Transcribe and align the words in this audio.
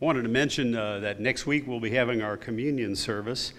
I 0.00 0.04
wanted 0.04 0.22
to 0.22 0.28
mention 0.28 0.76
uh, 0.76 1.00
that 1.00 1.18
next 1.18 1.44
week 1.44 1.66
we'll 1.66 1.80
be 1.80 1.90
having 1.90 2.22
our 2.22 2.36
communion 2.36 2.94
service. 2.94 3.52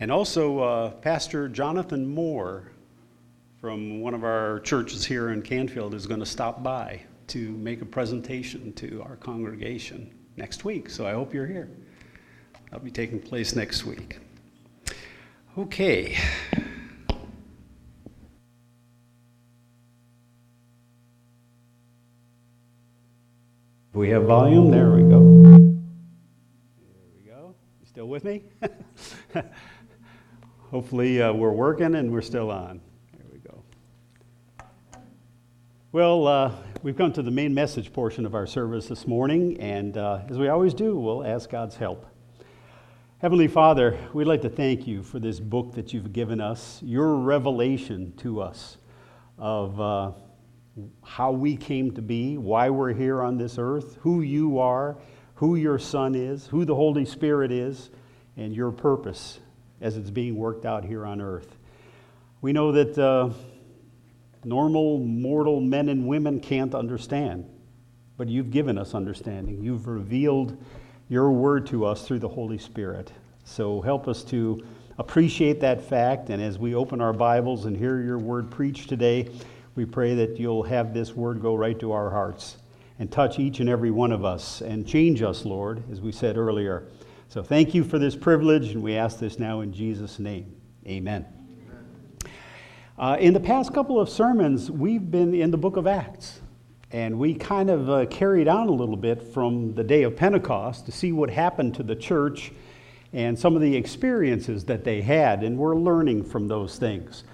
And 0.00 0.10
also, 0.10 0.60
uh, 0.60 0.90
Pastor 0.92 1.46
Jonathan 1.46 2.06
Moore 2.06 2.72
from 3.60 4.00
one 4.00 4.14
of 4.14 4.24
our 4.24 4.60
churches 4.60 5.04
here 5.04 5.28
in 5.28 5.42
Canfield 5.42 5.92
is 5.92 6.06
going 6.06 6.20
to 6.20 6.26
stop 6.26 6.62
by 6.62 7.02
to 7.26 7.50
make 7.50 7.82
a 7.82 7.84
presentation 7.84 8.72
to 8.74 9.02
our 9.02 9.16
congregation 9.16 10.10
next 10.38 10.64
week. 10.64 10.88
So 10.88 11.06
I 11.06 11.12
hope 11.12 11.34
you're 11.34 11.46
here. 11.46 11.68
That'll 12.70 12.84
be 12.84 12.90
taking 12.90 13.20
place 13.20 13.54
next 13.54 13.84
week. 13.84 14.20
Okay. 15.58 16.16
We 23.92 24.08
have 24.08 24.24
volume. 24.24 24.70
There 24.70 24.90
we 24.90 25.02
go. 25.02 25.73
Still 28.04 28.10
with 28.10 28.24
me? 28.24 28.42
Hopefully, 30.70 31.22
uh, 31.22 31.32
we're 31.32 31.52
working 31.52 31.94
and 31.94 32.12
we're 32.12 32.20
still 32.20 32.50
on. 32.50 32.82
There 33.16 33.26
we 33.32 33.38
go. 33.38 33.62
Well, 35.92 36.26
uh, 36.26 36.52
we've 36.82 36.98
come 36.98 37.14
to 37.14 37.22
the 37.22 37.30
main 37.30 37.54
message 37.54 37.94
portion 37.94 38.26
of 38.26 38.34
our 38.34 38.46
service 38.46 38.88
this 38.88 39.06
morning, 39.06 39.58
and 39.58 39.96
uh, 39.96 40.20
as 40.28 40.36
we 40.36 40.48
always 40.48 40.74
do, 40.74 40.96
we'll 40.96 41.24
ask 41.24 41.48
God's 41.48 41.76
help. 41.76 42.04
Heavenly 43.22 43.48
Father, 43.48 43.96
we'd 44.12 44.26
like 44.26 44.42
to 44.42 44.50
thank 44.50 44.86
you 44.86 45.02
for 45.02 45.18
this 45.18 45.40
book 45.40 45.72
that 45.72 45.94
you've 45.94 46.12
given 46.12 46.42
us, 46.42 46.82
your 46.82 47.16
revelation 47.16 48.12
to 48.18 48.42
us 48.42 48.76
of 49.38 49.80
uh, 49.80 50.12
how 51.02 51.32
we 51.32 51.56
came 51.56 51.90
to 51.92 52.02
be, 52.02 52.36
why 52.36 52.68
we're 52.68 52.92
here 52.92 53.22
on 53.22 53.38
this 53.38 53.56
earth, 53.58 53.96
who 54.02 54.20
you 54.20 54.58
are, 54.58 54.98
who 55.34 55.56
your 55.56 55.78
Son 55.78 56.14
is, 56.14 56.46
who 56.46 56.64
the 56.64 56.74
Holy 56.74 57.04
Spirit 57.04 57.50
is, 57.50 57.90
and 58.36 58.54
your 58.54 58.70
purpose 58.70 59.40
as 59.80 59.96
it's 59.96 60.10
being 60.10 60.36
worked 60.36 60.64
out 60.64 60.84
here 60.84 61.04
on 61.04 61.20
earth. 61.20 61.56
We 62.40 62.52
know 62.52 62.72
that 62.72 62.98
uh, 62.98 63.30
normal 64.44 64.98
mortal 64.98 65.60
men 65.60 65.88
and 65.88 66.06
women 66.06 66.40
can't 66.40 66.74
understand, 66.74 67.48
but 68.16 68.28
you've 68.28 68.50
given 68.50 68.78
us 68.78 68.94
understanding. 68.94 69.62
You've 69.62 69.86
revealed 69.86 70.56
your 71.08 71.30
word 71.32 71.66
to 71.68 71.84
us 71.84 72.06
through 72.06 72.20
the 72.20 72.28
Holy 72.28 72.58
Spirit. 72.58 73.12
So 73.44 73.80
help 73.80 74.08
us 74.08 74.24
to 74.24 74.64
appreciate 74.98 75.60
that 75.60 75.82
fact, 75.82 76.30
and 76.30 76.40
as 76.40 76.58
we 76.58 76.74
open 76.74 77.00
our 77.00 77.12
Bibles 77.12 77.66
and 77.66 77.76
hear 77.76 78.00
your 78.00 78.18
word 78.18 78.50
preached 78.50 78.88
today, 78.88 79.28
we 79.74 79.84
pray 79.84 80.14
that 80.14 80.38
you'll 80.38 80.62
have 80.62 80.94
this 80.94 81.14
word 81.14 81.42
go 81.42 81.56
right 81.56 81.78
to 81.80 81.90
our 81.92 82.10
hearts 82.10 82.56
and 82.98 83.10
touch 83.10 83.38
each 83.38 83.60
and 83.60 83.68
every 83.68 83.90
one 83.90 84.12
of 84.12 84.24
us 84.24 84.60
and 84.60 84.86
change 84.86 85.22
us, 85.22 85.44
Lord, 85.44 85.82
as 85.90 86.00
we 86.00 86.12
said 86.12 86.36
earlier. 86.36 86.88
So 87.28 87.42
thank 87.42 87.74
you 87.74 87.82
for 87.82 87.98
this 87.98 88.14
privilege, 88.14 88.70
and 88.70 88.82
we 88.82 88.94
ask 88.94 89.18
this 89.18 89.38
now 89.38 89.60
in 89.60 89.72
Jesus' 89.72 90.18
name. 90.18 90.54
Amen. 90.86 91.26
Uh, 92.96 93.16
in 93.18 93.34
the 93.34 93.40
past 93.40 93.74
couple 93.74 93.98
of 93.98 94.08
sermons, 94.08 94.70
we've 94.70 95.10
been 95.10 95.34
in 95.34 95.50
the 95.50 95.56
book 95.56 95.76
of 95.76 95.86
Acts, 95.86 96.40
and 96.92 97.18
we 97.18 97.34
kind 97.34 97.70
of 97.70 97.90
uh, 97.90 98.06
carried 98.06 98.46
on 98.46 98.68
a 98.68 98.72
little 98.72 98.96
bit 98.96 99.20
from 99.20 99.74
the 99.74 99.82
day 99.82 100.04
of 100.04 100.14
Pentecost 100.14 100.86
to 100.86 100.92
see 100.92 101.10
what 101.10 101.28
happened 101.28 101.74
to 101.74 101.82
the 101.82 101.96
church 101.96 102.52
and 103.12 103.36
some 103.36 103.56
of 103.56 103.62
the 103.62 103.74
experiences 103.74 104.64
that 104.66 104.84
they 104.84 105.00
had, 105.00 105.42
and 105.42 105.58
we're 105.58 105.74
learning 105.74 106.22
from 106.22 106.46
those 106.46 106.78
things. 106.78 107.24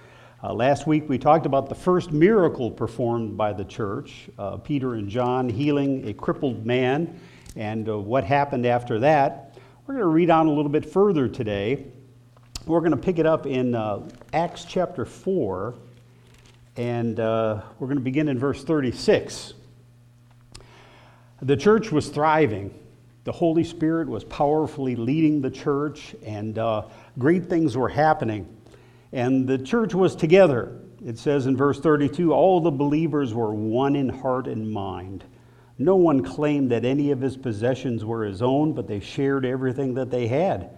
Uh, 0.43 0.55
last 0.55 0.87
week 0.87 1.07
we 1.07 1.19
talked 1.19 1.45
about 1.45 1.69
the 1.69 1.75
first 1.75 2.13
miracle 2.13 2.71
performed 2.71 3.37
by 3.37 3.53
the 3.53 3.65
church 3.65 4.31
uh, 4.39 4.57
Peter 4.57 4.95
and 4.95 5.07
John 5.07 5.51
healing 5.51 6.09
a 6.09 6.15
crippled 6.15 6.65
man, 6.65 7.21
and 7.57 7.87
uh, 7.87 7.99
what 7.99 8.25
happened 8.25 8.65
after 8.65 9.01
that. 9.01 9.59
We're 9.87 9.97
going 9.97 10.05
to 10.05 10.07
read 10.07 10.31
on 10.31 10.47
a 10.47 10.51
little 10.51 10.71
bit 10.71 10.91
further 10.91 11.29
today. 11.29 11.89
We're 12.65 12.81
going 12.81 12.93
to 12.93 12.97
pick 12.97 13.19
it 13.19 13.27
up 13.27 13.45
in 13.45 13.75
uh, 13.75 14.09
Acts 14.33 14.65
chapter 14.65 15.05
4, 15.05 15.75
and 16.79 17.21
uh, 17.21 17.61
we're 17.79 17.89
going 17.89 17.99
to 17.99 18.03
begin 18.03 18.29
in 18.29 18.39
verse 18.39 18.65
36. 18.65 19.53
The 21.43 21.57
church 21.57 21.93
was 21.93 22.09
thriving. 22.09 22.73
The 23.25 23.33
Holy 23.33 23.65
Spirit 23.65 24.09
was 24.09 24.25
powerfully 24.25 24.97
leading 24.97 25.43
the 25.43 25.51
church, 25.51 26.17
and 26.25 26.59
uh, 26.59 26.85
great 27.19 27.51
things 27.51 27.77
were 27.77 27.91
happening. 27.91 28.57
And 29.13 29.49
the 29.49 29.59
church 29.59 29.95
was 29.95 30.15
together. 30.15 30.81
It 31.05 31.19
says 31.19 31.47
in 31.47 31.57
verse 31.57 31.81
32 31.81 32.33
all 32.33 32.61
the 32.61 32.71
believers 32.71 33.35
were 33.35 33.53
one 33.53 33.97
in 33.97 34.09
heart 34.09 34.47
and 34.47 34.71
mind. 34.71 35.25
No 35.79 35.97
one 35.97 36.23
claimed 36.23 36.71
that 36.73 36.85
any 36.85 37.11
of 37.11 37.21
his 37.21 37.37
possessions 37.37 38.05
were 38.05 38.25
his 38.25 38.43
own, 38.43 38.75
but 38.75 38.87
they 38.87 39.01
shared 39.01 39.47
everything 39.47 39.95
that 39.95 40.11
they 40.11 40.29
had. 40.29 40.71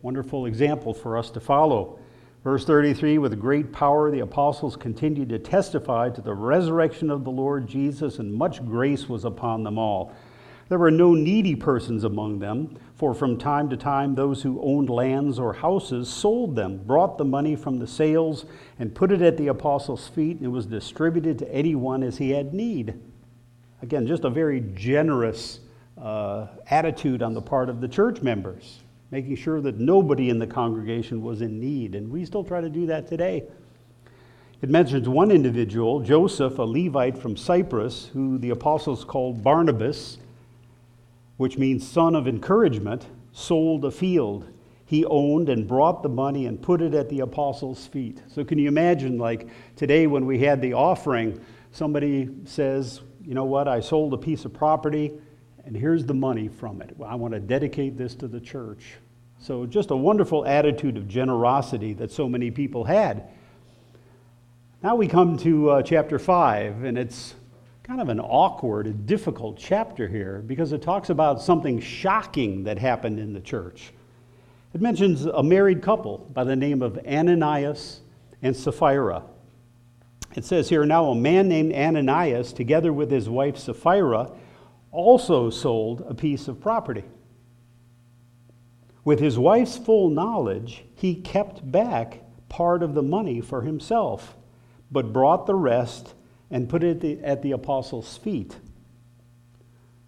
Wonderful 0.00 0.46
example 0.46 0.94
for 0.94 1.18
us 1.18 1.30
to 1.32 1.40
follow. 1.40 1.98
Verse 2.42 2.64
33 2.64 3.18
With 3.18 3.38
great 3.38 3.72
power, 3.72 4.10
the 4.10 4.20
apostles 4.20 4.76
continued 4.76 5.28
to 5.28 5.38
testify 5.38 6.08
to 6.10 6.20
the 6.22 6.32
resurrection 6.32 7.10
of 7.10 7.24
the 7.24 7.30
Lord 7.30 7.66
Jesus, 7.68 8.18
and 8.18 8.32
much 8.32 8.64
grace 8.64 9.08
was 9.08 9.24
upon 9.24 9.62
them 9.62 9.78
all. 9.78 10.14
There 10.68 10.78
were 10.78 10.90
no 10.90 11.14
needy 11.14 11.54
persons 11.54 12.02
among 12.02 12.40
them, 12.40 12.76
for 12.96 13.14
from 13.14 13.38
time 13.38 13.68
to 13.70 13.76
time 13.76 14.14
those 14.14 14.42
who 14.42 14.60
owned 14.60 14.90
lands 14.90 15.38
or 15.38 15.52
houses 15.52 16.08
sold 16.08 16.56
them, 16.56 16.78
brought 16.78 17.18
the 17.18 17.24
money 17.24 17.54
from 17.54 17.78
the 17.78 17.86
sales, 17.86 18.46
and 18.78 18.94
put 18.94 19.12
it 19.12 19.22
at 19.22 19.36
the 19.36 19.46
apostles' 19.46 20.08
feet, 20.08 20.38
and 20.38 20.46
it 20.46 20.50
was 20.50 20.66
distributed 20.66 21.38
to 21.38 21.54
anyone 21.54 22.02
as 22.02 22.18
he 22.18 22.30
had 22.30 22.52
need. 22.52 23.00
Again, 23.80 24.08
just 24.08 24.24
a 24.24 24.30
very 24.30 24.60
generous 24.74 25.60
uh, 26.00 26.48
attitude 26.68 27.22
on 27.22 27.32
the 27.32 27.42
part 27.42 27.68
of 27.68 27.80
the 27.80 27.88
church 27.88 28.20
members, 28.22 28.82
making 29.12 29.36
sure 29.36 29.60
that 29.60 29.78
nobody 29.78 30.30
in 30.30 30.40
the 30.40 30.46
congregation 30.46 31.22
was 31.22 31.42
in 31.42 31.60
need. 31.60 31.94
And 31.94 32.10
we 32.10 32.24
still 32.24 32.42
try 32.42 32.60
to 32.60 32.68
do 32.68 32.86
that 32.86 33.06
today. 33.06 33.44
It 34.62 34.70
mentions 34.70 35.08
one 35.08 35.30
individual, 35.30 36.00
Joseph, 36.00 36.58
a 36.58 36.62
Levite 36.62 37.16
from 37.16 37.36
Cyprus, 37.36 38.06
who 38.12 38.38
the 38.38 38.50
apostles 38.50 39.04
called 39.04 39.44
Barnabas 39.44 40.18
which 41.36 41.58
means 41.58 41.86
son 41.86 42.14
of 42.14 42.26
encouragement, 42.26 43.06
sold 43.32 43.84
a 43.84 43.90
field 43.90 44.46
he 44.86 45.04
owned 45.04 45.48
and 45.48 45.66
brought 45.66 46.04
the 46.04 46.08
money 46.08 46.46
and 46.46 46.62
put 46.62 46.80
it 46.80 46.94
at 46.94 47.08
the 47.08 47.20
apostles' 47.20 47.86
feet. 47.86 48.22
So, 48.28 48.44
can 48.44 48.56
you 48.56 48.68
imagine, 48.68 49.18
like 49.18 49.48
today 49.74 50.06
when 50.06 50.26
we 50.26 50.38
had 50.38 50.62
the 50.62 50.74
offering, 50.74 51.40
somebody 51.72 52.30
says, 52.44 53.00
You 53.24 53.34
know 53.34 53.44
what, 53.44 53.66
I 53.66 53.80
sold 53.80 54.14
a 54.14 54.16
piece 54.16 54.44
of 54.44 54.54
property 54.54 55.12
and 55.64 55.76
here's 55.76 56.04
the 56.04 56.14
money 56.14 56.46
from 56.46 56.80
it. 56.80 56.96
I 57.04 57.16
want 57.16 57.34
to 57.34 57.40
dedicate 57.40 57.98
this 57.98 58.14
to 58.16 58.28
the 58.28 58.38
church. 58.38 58.94
So, 59.40 59.66
just 59.66 59.90
a 59.90 59.96
wonderful 59.96 60.46
attitude 60.46 60.96
of 60.96 61.08
generosity 61.08 61.92
that 61.94 62.12
so 62.12 62.28
many 62.28 62.52
people 62.52 62.84
had. 62.84 63.28
Now 64.84 64.94
we 64.94 65.08
come 65.08 65.36
to 65.38 65.70
uh, 65.70 65.82
chapter 65.82 66.20
5, 66.20 66.84
and 66.84 66.96
it's 66.96 67.34
kind 67.86 68.00
of 68.00 68.08
an 68.08 68.18
awkward 68.18 68.88
and 68.88 69.06
difficult 69.06 69.56
chapter 69.56 70.08
here 70.08 70.42
because 70.44 70.72
it 70.72 70.82
talks 70.82 71.08
about 71.08 71.40
something 71.40 71.78
shocking 71.78 72.64
that 72.64 72.80
happened 72.80 73.16
in 73.20 73.32
the 73.32 73.38
church. 73.38 73.92
It 74.74 74.80
mentions 74.80 75.24
a 75.24 75.40
married 75.40 75.82
couple 75.82 76.18
by 76.34 76.42
the 76.42 76.56
name 76.56 76.82
of 76.82 76.98
Ananias 77.06 78.00
and 78.42 78.56
Sapphira. 78.56 79.22
It 80.34 80.44
says 80.44 80.68
here 80.68 80.84
now 80.84 81.10
a 81.10 81.14
man 81.14 81.46
named 81.46 81.72
Ananias, 81.74 82.52
together 82.52 82.92
with 82.92 83.08
his 83.08 83.28
wife 83.28 83.56
Sapphira, 83.56 84.32
also 84.90 85.48
sold 85.48 86.04
a 86.08 86.14
piece 86.14 86.48
of 86.48 86.60
property. 86.60 87.04
With 89.04 89.20
his 89.20 89.38
wife's 89.38 89.78
full 89.78 90.10
knowledge, 90.10 90.84
he 90.96 91.14
kept 91.14 91.70
back 91.70 92.24
part 92.48 92.82
of 92.82 92.94
the 92.94 93.02
money 93.02 93.40
for 93.40 93.62
himself, 93.62 94.36
but 94.90 95.12
brought 95.12 95.46
the 95.46 95.54
rest 95.54 96.15
and 96.50 96.68
put 96.68 96.84
it 96.84 97.02
at 97.22 97.42
the, 97.42 97.52
apostles' 97.52 98.16
feet. 98.16 98.56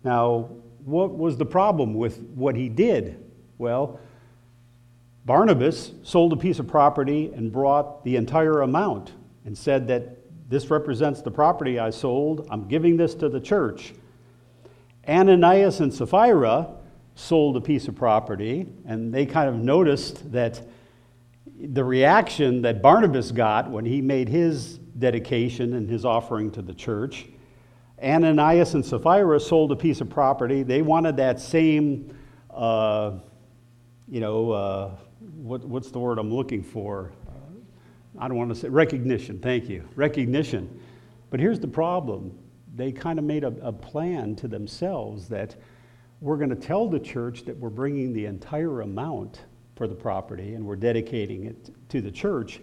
Now, 0.04 0.50
what 0.84 1.16
was 1.16 1.36
the 1.36 1.44
problem 1.44 1.94
with 1.94 2.20
what 2.34 2.56
he 2.56 2.68
did? 2.68 3.24
Well, 3.58 4.00
Barnabas 5.26 5.92
sold 6.04 6.32
a 6.32 6.36
piece 6.36 6.58
of 6.58 6.66
property 6.66 7.32
and 7.34 7.52
brought 7.52 8.04
the 8.04 8.16
entire 8.16 8.62
amount 8.62 9.12
and 9.44 9.56
said 9.56 9.88
that 9.88 10.16
this 10.48 10.70
represents 10.70 11.20
the 11.20 11.30
property 11.30 11.78
I 11.78 11.90
sold. 11.90 12.46
I'm 12.50 12.68
giving 12.68 12.96
this 12.96 13.14
to 13.16 13.28
the 13.28 13.40
church. 13.40 13.92
Ananias 15.06 15.80
and 15.80 15.92
Sapphira 15.92 16.68
sold 17.14 17.56
a 17.56 17.60
piece 17.60 17.88
of 17.88 17.96
property, 17.96 18.66
and 18.86 19.12
they 19.12 19.26
kind 19.26 19.48
of 19.48 19.56
noticed 19.56 20.30
that 20.32 20.62
the 21.60 21.84
reaction 21.84 22.62
that 22.62 22.80
Barnabas 22.80 23.32
got 23.32 23.70
when 23.70 23.84
he 23.84 24.00
made 24.00 24.28
his 24.28 24.78
dedication 24.98 25.74
and 25.74 25.88
his 25.88 26.04
offering 26.04 26.50
to 26.52 26.62
the 26.62 26.74
church. 26.74 27.26
Ananias 28.02 28.74
and 28.74 28.84
Sapphira 28.84 29.40
sold 29.40 29.72
a 29.72 29.76
piece 29.76 30.00
of 30.00 30.08
property. 30.08 30.62
They 30.62 30.82
wanted 30.82 31.16
that 31.16 31.40
same, 31.40 32.16
uh, 32.50 33.18
you 34.08 34.20
know, 34.20 34.50
uh, 34.50 34.90
what, 35.36 35.64
what's 35.64 35.90
the 35.90 35.98
word 35.98 36.18
I'm 36.18 36.32
looking 36.32 36.62
for? 36.62 37.12
I 38.18 38.26
don't 38.26 38.36
want 38.36 38.50
to 38.50 38.56
say 38.56 38.68
recognition. 38.68 39.38
Thank 39.38 39.68
you. 39.68 39.88
Recognition. 39.94 40.80
But 41.30 41.40
here's 41.40 41.60
the 41.60 41.68
problem 41.68 42.36
they 42.74 42.92
kind 42.92 43.18
of 43.18 43.24
made 43.24 43.44
a, 43.44 43.52
a 43.60 43.72
plan 43.72 44.36
to 44.36 44.46
themselves 44.46 45.28
that 45.28 45.56
we're 46.20 46.36
going 46.36 46.50
to 46.50 46.56
tell 46.56 46.88
the 46.88 46.98
church 46.98 47.44
that 47.44 47.56
we're 47.56 47.70
bringing 47.70 48.12
the 48.12 48.26
entire 48.26 48.82
amount 48.82 49.44
for 49.76 49.86
the 49.86 49.94
property 49.94 50.54
and 50.54 50.64
we're 50.64 50.76
dedicating 50.76 51.44
it 51.44 51.70
to 51.88 52.00
the 52.00 52.10
church. 52.10 52.60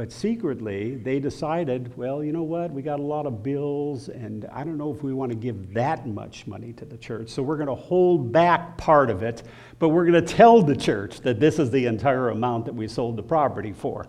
But 0.00 0.12
secretly, 0.12 0.94
they 0.94 1.20
decided, 1.20 1.94
well, 1.94 2.24
you 2.24 2.32
know 2.32 2.42
what? 2.42 2.70
We 2.70 2.80
got 2.80 3.00
a 3.00 3.02
lot 3.02 3.26
of 3.26 3.42
bills, 3.42 4.08
and 4.08 4.46
I 4.50 4.64
don't 4.64 4.78
know 4.78 4.90
if 4.90 5.02
we 5.02 5.12
want 5.12 5.30
to 5.30 5.36
give 5.36 5.74
that 5.74 6.06
much 6.06 6.46
money 6.46 6.72
to 6.72 6.86
the 6.86 6.96
church. 6.96 7.28
So 7.28 7.42
we're 7.42 7.58
going 7.58 7.68
to 7.68 7.74
hold 7.74 8.32
back 8.32 8.78
part 8.78 9.10
of 9.10 9.22
it, 9.22 9.42
but 9.78 9.90
we're 9.90 10.06
going 10.06 10.24
to 10.24 10.34
tell 10.34 10.62
the 10.62 10.74
church 10.74 11.20
that 11.20 11.38
this 11.38 11.58
is 11.58 11.70
the 11.70 11.84
entire 11.84 12.30
amount 12.30 12.64
that 12.64 12.74
we 12.74 12.88
sold 12.88 13.16
the 13.16 13.22
property 13.22 13.74
for. 13.74 14.06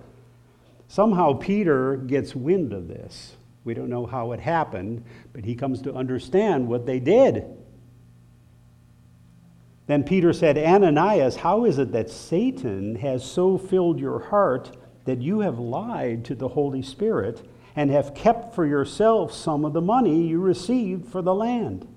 Somehow, 0.87 1.33
Peter 1.33 1.97
gets 1.97 2.33
wind 2.37 2.71
of 2.71 2.87
this. 2.87 3.35
We 3.65 3.73
don't 3.73 3.89
know 3.89 4.05
how 4.05 4.31
it 4.31 4.39
happened, 4.39 5.03
but 5.33 5.43
he 5.43 5.55
comes 5.55 5.81
to 5.81 5.93
understand 5.93 6.69
what 6.69 6.85
they 6.85 7.01
did. 7.01 7.43
Then 9.87 10.05
Peter 10.05 10.31
said, 10.31 10.57
Ananias, 10.57 11.35
how 11.35 11.65
is 11.65 11.79
it 11.79 11.91
that 11.91 12.09
Satan 12.09 12.95
has 12.95 13.29
so 13.29 13.57
filled 13.57 13.99
your 13.99 14.19
heart 14.19 14.77
that 15.05 15.21
you 15.21 15.39
have 15.39 15.59
lied 15.59 16.25
to 16.25 16.35
the 16.35 16.49
Holy 16.49 16.81
Spirit 16.81 17.41
and 17.75 17.89
have 17.89 18.13
kept 18.13 18.53
for 18.53 18.65
yourself 18.65 19.33
some 19.33 19.65
of 19.65 19.73
the 19.73 19.81
money 19.81 20.27
you 20.27 20.39
received 20.39 21.07
for 21.07 21.21
the 21.21 21.33
land? 21.33 21.87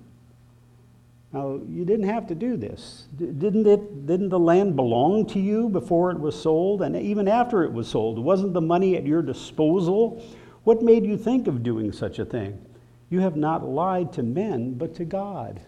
Now, 1.33 1.61
you 1.69 1.85
didn't 1.85 2.09
have 2.09 2.29
to 2.29 2.35
do 2.37 2.57
this. 2.57 3.09
Didn't, 3.17 3.67
it, 3.67 4.07
didn't 4.07 4.29
the 4.29 4.39
land 4.39 4.77
belong 4.77 5.27
to 5.27 5.41
you 5.41 5.69
before 5.69 6.13
it 6.13 6.21
was 6.21 6.41
sold? 6.41 6.81
And 6.81 6.95
even 6.95 7.27
after 7.27 7.65
it 7.65 7.73
was 7.73 7.89
sold, 7.89 8.21
wasn't 8.21 8.53
the 8.53 8.61
money 8.61 8.97
at 8.97 9.05
your 9.05 9.21
disposal? 9.21 10.25
What 10.63 10.81
made 10.81 11.05
you 11.05 11.19
think 11.19 11.49
of 11.49 11.65
doing 11.65 11.91
such 11.91 12.21
a 12.21 12.25
thing? 12.25 12.65
You 13.11 13.19
have 13.19 13.35
not 13.35 13.67
lied 13.67 14.13
to 14.13 14.23
men, 14.23 14.75
but 14.75 14.95
to 14.95 15.05
God. 15.05 15.61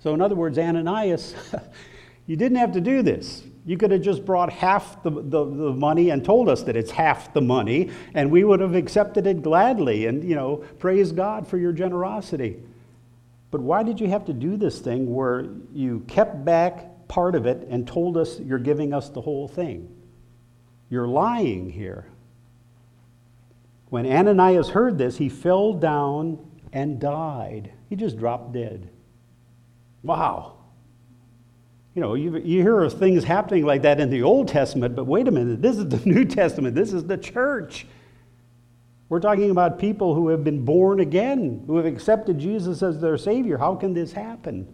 So, 0.00 0.12
in 0.12 0.20
other 0.20 0.34
words, 0.34 0.58
Ananias, 0.58 1.36
you 2.26 2.34
didn't 2.34 2.58
have 2.58 2.72
to 2.72 2.80
do 2.80 3.02
this. 3.02 3.44
You 3.68 3.76
could 3.76 3.90
have 3.90 4.00
just 4.00 4.24
brought 4.24 4.50
half 4.50 5.02
the, 5.02 5.10
the, 5.10 5.44
the, 5.44 5.74
money 5.74 6.08
and 6.08 6.24
told 6.24 6.48
us 6.48 6.62
that 6.62 6.74
it's 6.74 6.90
half 6.90 7.34
the 7.34 7.42
money, 7.42 7.90
and 8.14 8.30
we 8.30 8.42
would 8.42 8.60
have 8.60 8.74
accepted 8.74 9.26
it 9.26 9.42
gladly 9.42 10.06
and, 10.06 10.24
you 10.24 10.34
know, 10.34 10.64
praise 10.78 11.12
God 11.12 11.46
for 11.46 11.58
your 11.58 11.72
generosity. 11.72 12.56
But 13.50 13.60
why 13.60 13.82
did 13.82 14.00
you 14.00 14.08
have 14.08 14.24
to 14.24 14.32
do 14.32 14.56
this 14.56 14.78
thing 14.78 15.14
where 15.14 15.48
you 15.74 16.00
kept 16.08 16.46
back 16.46 17.08
part 17.08 17.34
of 17.34 17.44
it 17.44 17.66
and 17.68 17.86
told 17.86 18.16
us 18.16 18.40
you're 18.40 18.58
giving 18.58 18.94
us 18.94 19.10
the 19.10 19.20
whole 19.20 19.46
thing? 19.46 19.94
You're 20.88 21.06
lying 21.06 21.68
here. 21.68 22.06
When 23.90 24.06
Ananias 24.06 24.70
heard 24.70 24.96
this, 24.96 25.18
he 25.18 25.28
fell 25.28 25.74
down 25.74 26.38
and 26.72 26.98
died. 26.98 27.72
He 27.90 27.96
just 27.96 28.16
dropped 28.16 28.54
dead. 28.54 28.88
Wow. 30.02 30.57
You 31.98 32.04
know, 32.04 32.14
you, 32.14 32.36
you 32.36 32.62
hear 32.62 32.80
of 32.80 32.92
things 32.92 33.24
happening 33.24 33.66
like 33.66 33.82
that 33.82 33.98
in 33.98 34.08
the 34.08 34.22
Old 34.22 34.46
Testament, 34.46 34.94
but 34.94 35.06
wait 35.06 35.26
a 35.26 35.32
minute, 35.32 35.60
this 35.60 35.78
is 35.78 35.88
the 35.88 35.96
New 36.08 36.24
Testament, 36.24 36.76
this 36.76 36.92
is 36.92 37.02
the 37.02 37.18
church. 37.18 37.88
We're 39.08 39.18
talking 39.18 39.50
about 39.50 39.80
people 39.80 40.14
who 40.14 40.28
have 40.28 40.44
been 40.44 40.64
born 40.64 41.00
again, 41.00 41.64
who 41.66 41.76
have 41.76 41.86
accepted 41.86 42.38
Jesus 42.38 42.84
as 42.84 43.00
their 43.00 43.18
Savior. 43.18 43.58
How 43.58 43.74
can 43.74 43.94
this 43.94 44.12
happen? 44.12 44.72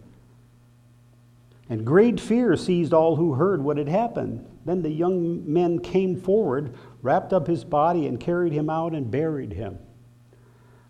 And 1.67 1.83
great 1.83 2.19
fear 2.19 2.55
seized 2.55 2.93
all 2.93 3.15
who 3.15 3.33
heard 3.33 3.63
what 3.63 3.77
had 3.77 3.89
happened. 3.89 4.45
Then 4.63 4.83
the 4.83 4.91
young 4.91 5.51
men 5.51 5.79
came 5.79 6.21
forward, 6.21 6.75
wrapped 7.01 7.33
up 7.33 7.47
his 7.47 7.63
body, 7.63 8.05
and 8.05 8.19
carried 8.19 8.53
him 8.53 8.69
out 8.69 8.93
and 8.93 9.09
buried 9.09 9.53
him. 9.53 9.79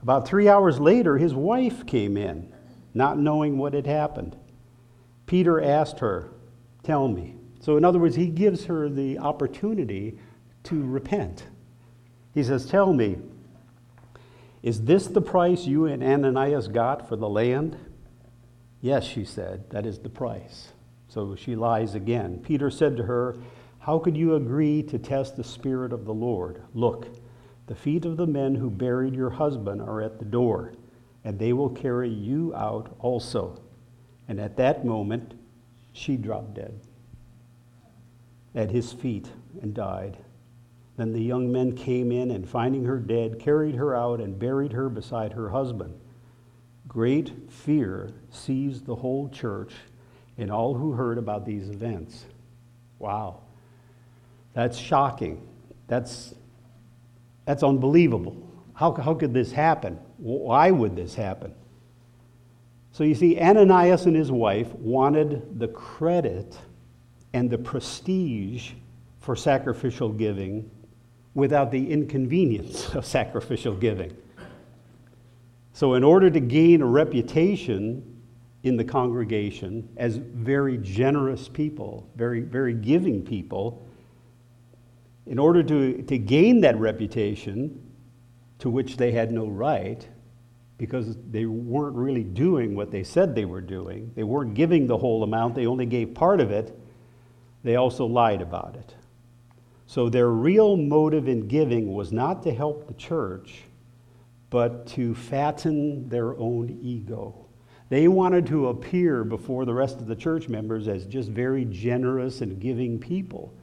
About 0.01 0.27
three 0.27 0.49
hours 0.49 0.81
later, 0.81 1.17
his 1.17 1.33
wife 1.33 1.85
came 1.85 2.17
in, 2.17 2.53
not 2.93 3.17
knowing 3.17 3.57
what 3.57 3.73
had 3.73 3.87
happened. 3.87 4.35
Peter 5.25 5.61
asked 5.61 5.99
her, 5.99 6.29
Tell 6.83 7.07
me. 7.07 7.35
So, 7.59 7.77
in 7.77 7.85
other 7.85 7.99
words, 7.99 8.15
he 8.15 8.27
gives 8.27 8.65
her 8.65 8.89
the 8.89 9.17
opportunity 9.17 10.19
to 10.63 10.85
repent. 10.85 11.45
He 12.33 12.43
says, 12.43 12.67
Tell 12.67 12.93
me, 12.93 13.17
is 14.61 14.81
this 14.83 15.07
the 15.07 15.21
price 15.21 15.65
you 15.65 15.85
and 15.85 16.03
Ananias 16.03 16.67
got 16.67 17.07
for 17.07 17.15
the 17.15 17.29
land? 17.29 17.77
Yes, 18.81 19.03
she 19.03 19.25
said, 19.25 19.69
that 19.71 19.85
is 19.85 19.99
the 19.99 20.09
price. 20.09 20.69
So 21.07 21.35
she 21.35 21.55
lies 21.55 21.95
again. 21.95 22.39
Peter 22.43 22.69
said 22.69 22.97
to 22.97 23.03
her, 23.03 23.37
How 23.79 23.99
could 23.99 24.17
you 24.17 24.35
agree 24.35 24.83
to 24.83 24.99
test 24.99 25.37
the 25.37 25.43
Spirit 25.43 25.93
of 25.93 26.05
the 26.05 26.13
Lord? 26.13 26.61
Look, 26.73 27.07
the 27.67 27.75
feet 27.75 28.05
of 28.05 28.17
the 28.17 28.27
men 28.27 28.55
who 28.55 28.69
buried 28.69 29.15
your 29.15 29.29
husband 29.29 29.81
are 29.81 30.01
at 30.01 30.19
the 30.19 30.25
door, 30.25 30.73
and 31.23 31.39
they 31.39 31.53
will 31.53 31.69
carry 31.69 32.09
you 32.09 32.53
out 32.55 32.95
also. 32.99 33.59
And 34.27 34.39
at 34.39 34.57
that 34.57 34.85
moment, 34.85 35.33
she 35.93 36.17
dropped 36.17 36.55
dead 36.55 36.79
at 38.55 38.71
his 38.71 38.93
feet 38.93 39.27
and 39.61 39.73
died. 39.73 40.17
Then 40.97 41.11
the 41.11 41.21
young 41.21 41.51
men 41.51 41.75
came 41.75 42.11
in 42.11 42.31
and, 42.31 42.47
finding 42.47 42.85
her 42.85 42.97
dead, 42.97 43.39
carried 43.39 43.75
her 43.75 43.95
out 43.95 44.21
and 44.21 44.39
buried 44.39 44.71
her 44.71 44.89
beside 44.89 45.33
her 45.33 45.49
husband. 45.49 45.93
Great 46.87 47.51
fear 47.51 48.13
seized 48.29 48.85
the 48.85 48.95
whole 48.95 49.27
church 49.29 49.73
and 50.37 50.51
all 50.51 50.73
who 50.73 50.93
heard 50.93 51.17
about 51.17 51.45
these 51.45 51.69
events. 51.69 52.25
Wow. 52.99 53.41
That's 54.53 54.77
shocking. 54.77 55.45
That's, 55.87 56.33
that's 57.45 57.63
unbelievable. 57.63 58.41
How, 58.73 58.93
how 58.93 59.13
could 59.13 59.33
this 59.33 59.51
happen? 59.51 59.99
Why 60.17 60.71
would 60.71 60.95
this 60.95 61.15
happen? 61.15 61.53
So 62.95 63.03
you 63.03 63.13
see, 63.13 63.37
Ananias 63.37 64.05
and 64.05 64.15
his 64.15 64.31
wife 64.31 64.73
wanted 64.75 65.59
the 65.59 65.67
credit 65.67 66.57
and 67.33 67.49
the 67.49 67.57
prestige 67.57 68.71
for 69.19 69.35
sacrificial 69.35 70.07
giving 70.07 70.71
without 71.33 71.71
the 71.71 71.91
inconvenience 71.91 72.95
of 72.95 73.05
sacrificial 73.05 73.75
giving. 73.75 74.15
So, 75.73 75.95
in 75.95 76.05
order 76.05 76.29
to 76.29 76.39
gain 76.39 76.81
a 76.81 76.85
reputation 76.85 78.21
in 78.63 78.77
the 78.77 78.85
congregation 78.85 79.89
as 79.97 80.15
very 80.15 80.77
generous 80.77 81.49
people, 81.49 82.07
very, 82.15 82.39
very 82.39 82.73
giving 82.73 83.25
people, 83.25 83.85
in 85.25 85.37
order 85.37 85.61
to, 85.63 86.01
to 86.01 86.17
gain 86.17 86.61
that 86.61 86.79
reputation 86.79 87.77
to 88.59 88.69
which 88.69 88.95
they 88.95 89.11
had 89.11 89.33
no 89.33 89.47
right, 89.47 90.07
because 90.77 91.15
they 91.31 91.45
weren't 91.45 91.95
really 91.95 92.23
doing 92.23 92.75
what 92.75 92.91
they 92.91 93.03
said 93.03 93.33
they 93.33 93.45
were 93.45 93.61
doing. 93.61 94.11
They 94.15 94.23
weren't 94.23 94.53
giving 94.53 94.87
the 94.87 94.97
whole 94.97 95.23
amount, 95.23 95.55
they 95.55 95.67
only 95.67 95.85
gave 95.85 96.13
part 96.13 96.39
of 96.41 96.51
it. 96.51 96.77
They 97.63 97.77
also 97.77 98.05
lied 98.05 98.41
about 98.41 98.75
it. 98.75 98.93
So 99.87 100.09
their 100.09 100.29
real 100.29 100.77
motive 100.77 101.27
in 101.27 101.47
giving 101.47 101.93
was 101.93 102.11
not 102.11 102.43
to 102.43 102.53
help 102.53 102.87
the 102.87 102.93
church, 102.93 103.63
but 104.49 104.87
to 104.87 105.15
fatten 105.15 106.09
their 106.09 106.37
own 106.37 106.79
ego. 106.81 107.45
They 107.89 108.07
wanted 108.07 108.47
to 108.47 108.67
appear 108.67 109.23
before 109.23 109.65
the 109.65 109.73
rest 109.73 109.97
of 109.97 110.07
the 110.07 110.15
church 110.15 110.49
members 110.49 110.87
as 110.87 111.05
just 111.05 111.29
very 111.29 111.65
generous 111.65 112.41
and 112.41 112.59
giving 112.59 112.99
people. 112.99 113.53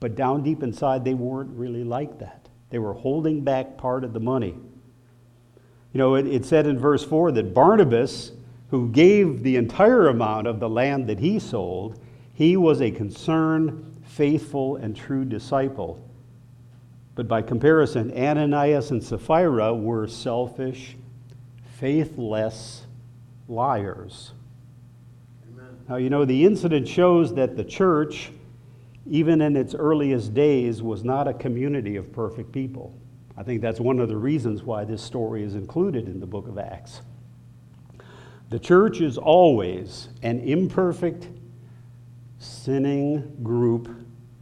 But 0.00 0.14
down 0.14 0.42
deep 0.42 0.62
inside, 0.62 1.04
they 1.04 1.14
weren't 1.14 1.50
really 1.50 1.82
like 1.82 2.18
that. 2.18 2.48
They 2.70 2.78
were 2.78 2.92
holding 2.92 3.42
back 3.42 3.78
part 3.78 4.04
of 4.04 4.12
the 4.12 4.20
money. 4.20 4.54
You 5.92 5.98
know, 5.98 6.14
it, 6.16 6.26
it 6.26 6.44
said 6.44 6.66
in 6.66 6.78
verse 6.78 7.04
4 7.04 7.32
that 7.32 7.54
Barnabas, 7.54 8.32
who 8.70 8.90
gave 8.90 9.42
the 9.42 9.56
entire 9.56 10.08
amount 10.08 10.46
of 10.46 10.60
the 10.60 10.68
land 10.68 11.06
that 11.08 11.18
he 11.18 11.38
sold, 11.38 12.00
he 12.34 12.56
was 12.56 12.80
a 12.80 12.90
concerned, 12.90 14.02
faithful, 14.04 14.76
and 14.76 14.94
true 14.94 15.24
disciple. 15.24 16.04
But 17.14 17.26
by 17.26 17.42
comparison, 17.42 18.12
Ananias 18.12 18.92
and 18.92 19.02
Sapphira 19.02 19.74
were 19.74 20.06
selfish, 20.06 20.96
faithless 21.78 22.86
liars. 23.48 24.32
Amen. 25.52 25.78
Now, 25.88 25.96
you 25.96 26.10
know, 26.10 26.24
the 26.24 26.44
incident 26.44 26.86
shows 26.86 27.34
that 27.34 27.56
the 27.56 27.64
church, 27.64 28.30
even 29.04 29.40
in 29.40 29.56
its 29.56 29.74
earliest 29.74 30.32
days, 30.34 30.80
was 30.80 31.02
not 31.02 31.26
a 31.26 31.34
community 31.34 31.96
of 31.96 32.12
perfect 32.12 32.52
people. 32.52 32.94
I 33.38 33.44
think 33.44 33.62
that's 33.62 33.78
one 33.78 34.00
of 34.00 34.08
the 34.08 34.16
reasons 34.16 34.64
why 34.64 34.84
this 34.84 35.00
story 35.00 35.44
is 35.44 35.54
included 35.54 36.08
in 36.08 36.18
the 36.18 36.26
book 36.26 36.48
of 36.48 36.58
Acts. 36.58 37.02
The 38.50 38.58
church 38.58 39.00
is 39.00 39.16
always 39.16 40.08
an 40.24 40.40
imperfect, 40.40 41.28
sinning 42.40 43.36
group 43.44 43.88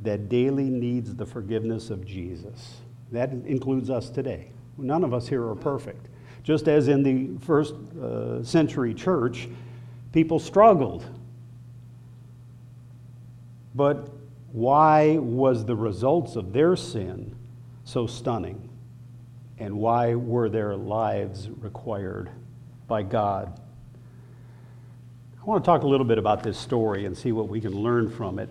that 0.03 0.31
daily 0.31 0.71
needs 0.71 1.15
the 1.15 1.27
forgiveness 1.27 1.91
of 1.91 2.07
Jesus. 2.07 2.79
That 3.13 3.33
includes 3.33 3.91
us 3.91 4.09
today. 4.09 4.51
None 4.79 5.05
of 5.05 5.13
us 5.13 5.29
here 5.29 5.47
are 5.47 5.55
perfect. 5.55 6.09
Just 6.43 6.67
as 6.67 6.89
in 6.89 7.03
the 7.03 7.39
first 7.45 7.75
uh, 8.01 8.43
century 8.43 8.95
church, 8.95 9.47
people 10.13 10.39
struggled. 10.39 11.05
But 13.75 14.09
why 14.53 15.19
was 15.19 15.67
the 15.67 15.77
results 15.77 16.37
of 16.37 16.55
their 16.55 16.77
sin 16.77 17.37
so 17.85 18.07
stunning? 18.07 18.66
And 19.59 19.77
why 19.77 20.15
were 20.15 20.49
their 20.49 20.77
lives 20.77 21.49
required 21.49 22.31
by 22.87 23.03
God? 23.03 23.61
I 25.41 25.45
want 25.45 25.65
to 25.65 25.67
talk 25.67 25.83
a 25.83 25.87
little 25.87 26.07
bit 26.07 26.19
about 26.19 26.43
this 26.43 26.59
story 26.59 27.07
and 27.07 27.17
see 27.17 27.33
what 27.33 27.49
we 27.49 27.61
can 27.61 27.73
learn 27.73 28.11
from 28.11 28.39
it. 28.39 28.49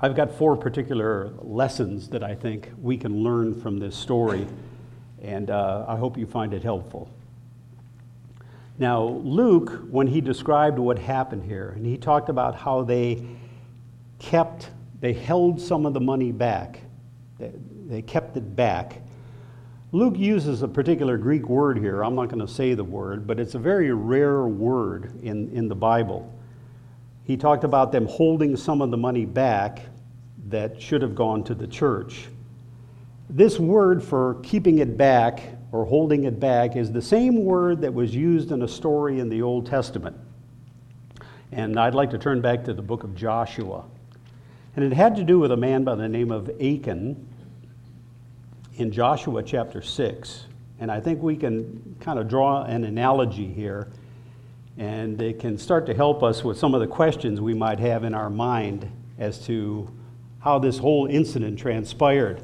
I've 0.00 0.14
got 0.14 0.32
four 0.32 0.56
particular 0.56 1.32
lessons 1.40 2.08
that 2.10 2.22
I 2.22 2.34
think 2.34 2.70
we 2.80 2.96
can 2.96 3.22
learn 3.22 3.60
from 3.60 3.78
this 3.78 3.96
story, 3.96 4.46
and 5.22 5.50
uh, 5.50 5.84
I 5.88 5.96
hope 5.96 6.16
you 6.16 6.26
find 6.26 6.52
it 6.52 6.62
helpful. 6.62 7.10
Now, 8.78 9.02
Luke, 9.02 9.86
when 9.90 10.06
he 10.06 10.20
described 10.20 10.78
what 10.78 11.00
happened 11.00 11.44
here, 11.44 11.72
and 11.74 11.84
he 11.84 11.96
talked 11.96 12.28
about 12.28 12.54
how 12.54 12.82
they 12.82 13.24
kept, 14.20 14.70
they 15.00 15.12
held 15.12 15.60
some 15.60 15.84
of 15.84 15.94
the 15.94 16.00
money 16.00 16.30
back, 16.30 16.80
they, 17.38 17.52
they 17.86 18.02
kept 18.02 18.36
it 18.36 18.54
back. 18.54 19.02
Luke 19.90 20.18
uses 20.18 20.62
a 20.62 20.68
particular 20.68 21.16
Greek 21.16 21.48
word 21.48 21.78
here. 21.78 22.04
I'm 22.04 22.14
not 22.14 22.28
going 22.28 22.46
to 22.46 22.52
say 22.52 22.74
the 22.74 22.84
word, 22.84 23.26
but 23.26 23.40
it's 23.40 23.54
a 23.54 23.58
very 23.58 23.90
rare 23.90 24.42
word 24.42 25.18
in, 25.22 25.50
in 25.50 25.66
the 25.66 25.74
Bible. 25.74 26.30
He 27.24 27.38
talked 27.38 27.64
about 27.64 27.90
them 27.90 28.06
holding 28.06 28.54
some 28.54 28.82
of 28.82 28.90
the 28.90 28.98
money 28.98 29.24
back 29.24 29.80
that 30.48 30.80
should 30.80 31.00
have 31.00 31.14
gone 31.14 31.42
to 31.44 31.54
the 31.54 31.66
church. 31.66 32.28
This 33.30 33.58
word 33.58 34.02
for 34.02 34.34
keeping 34.42 34.80
it 34.80 34.98
back 34.98 35.42
or 35.72 35.86
holding 35.86 36.24
it 36.24 36.38
back 36.38 36.76
is 36.76 36.92
the 36.92 37.02
same 37.02 37.44
word 37.44 37.80
that 37.80 37.92
was 37.92 38.14
used 38.14 38.52
in 38.52 38.62
a 38.62 38.68
story 38.68 39.20
in 39.20 39.30
the 39.30 39.40
Old 39.40 39.64
Testament. 39.64 40.16
And 41.52 41.80
I'd 41.80 41.94
like 41.94 42.10
to 42.10 42.18
turn 42.18 42.42
back 42.42 42.62
to 42.64 42.74
the 42.74 42.82
book 42.82 43.04
of 43.04 43.14
Joshua. 43.14 43.84
And 44.76 44.84
it 44.84 44.92
had 44.92 45.16
to 45.16 45.24
do 45.24 45.38
with 45.38 45.50
a 45.50 45.56
man 45.56 45.84
by 45.84 45.94
the 45.94 46.08
name 46.08 46.30
of 46.30 46.50
Achan 46.60 47.26
in 48.78 48.92
Joshua 48.92 49.42
chapter 49.42 49.82
6. 49.82 50.46
And 50.78 50.90
I 50.90 51.00
think 51.00 51.20
we 51.20 51.36
can 51.36 51.96
kind 52.00 52.18
of 52.18 52.28
draw 52.28 52.62
an 52.62 52.84
analogy 52.84 53.52
here, 53.52 53.88
and 54.76 55.20
it 55.20 55.40
can 55.40 55.58
start 55.58 55.84
to 55.86 55.94
help 55.94 56.22
us 56.22 56.44
with 56.44 56.56
some 56.56 56.74
of 56.74 56.80
the 56.80 56.86
questions 56.86 57.40
we 57.40 57.54
might 57.54 57.80
have 57.80 58.04
in 58.04 58.14
our 58.14 58.30
mind 58.30 58.88
as 59.18 59.44
to 59.46 59.92
how 60.38 60.60
this 60.60 60.78
whole 60.78 61.06
incident 61.06 61.58
transpired. 61.58 62.40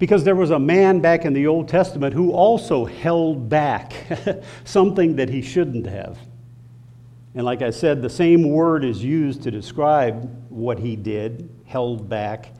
Because 0.00 0.24
there 0.24 0.34
was 0.34 0.50
a 0.50 0.58
man 0.58 1.00
back 1.00 1.24
in 1.24 1.32
the 1.32 1.46
Old 1.46 1.68
Testament 1.68 2.12
who 2.12 2.32
also 2.32 2.84
held 2.84 3.48
back 3.48 3.94
something 4.64 5.16
that 5.16 5.28
he 5.28 5.40
shouldn't 5.40 5.86
have. 5.86 6.18
And 7.36 7.44
like 7.44 7.62
I 7.62 7.70
said, 7.70 8.02
the 8.02 8.10
same 8.10 8.50
word 8.50 8.84
is 8.84 9.04
used 9.04 9.44
to 9.44 9.52
describe 9.52 10.50
what 10.50 10.80
he 10.80 10.96
did, 10.96 11.48
held 11.64 12.08
back. 12.08 12.52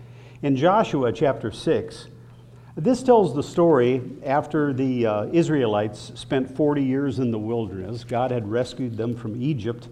In 0.42 0.54
Joshua 0.54 1.12
chapter 1.12 1.50
6, 1.50 2.08
this 2.76 3.02
tells 3.02 3.34
the 3.34 3.42
story 3.42 4.02
after 4.24 4.72
the 4.72 5.06
uh, 5.06 5.26
Israelites 5.32 6.12
spent 6.14 6.54
40 6.54 6.84
years 6.84 7.18
in 7.18 7.30
the 7.30 7.38
wilderness. 7.38 8.04
God 8.04 8.30
had 8.30 8.50
rescued 8.50 8.96
them 8.96 9.16
from 9.16 9.40
Egypt 9.42 9.88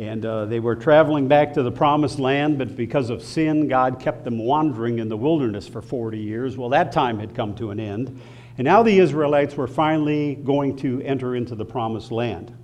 and 0.00 0.24
uh, 0.24 0.46
they 0.46 0.60
were 0.60 0.76
traveling 0.76 1.28
back 1.28 1.52
to 1.54 1.62
the 1.62 1.70
promised 1.70 2.18
land, 2.18 2.56
but 2.56 2.74
because 2.74 3.10
of 3.10 3.22
sin, 3.22 3.68
God 3.68 4.00
kept 4.00 4.24
them 4.24 4.38
wandering 4.38 4.98
in 4.98 5.10
the 5.10 5.16
wilderness 5.16 5.68
for 5.68 5.82
40 5.82 6.18
years. 6.18 6.56
Well, 6.56 6.70
that 6.70 6.90
time 6.90 7.18
had 7.18 7.34
come 7.34 7.54
to 7.56 7.70
an 7.70 7.78
end. 7.78 8.20
And 8.56 8.64
now 8.64 8.82
the 8.82 8.98
Israelites 8.98 9.56
were 9.56 9.66
finally 9.66 10.36
going 10.36 10.76
to 10.76 11.02
enter 11.02 11.34
into 11.34 11.54
the 11.54 11.66
promised 11.66 12.12
land. 12.12 12.56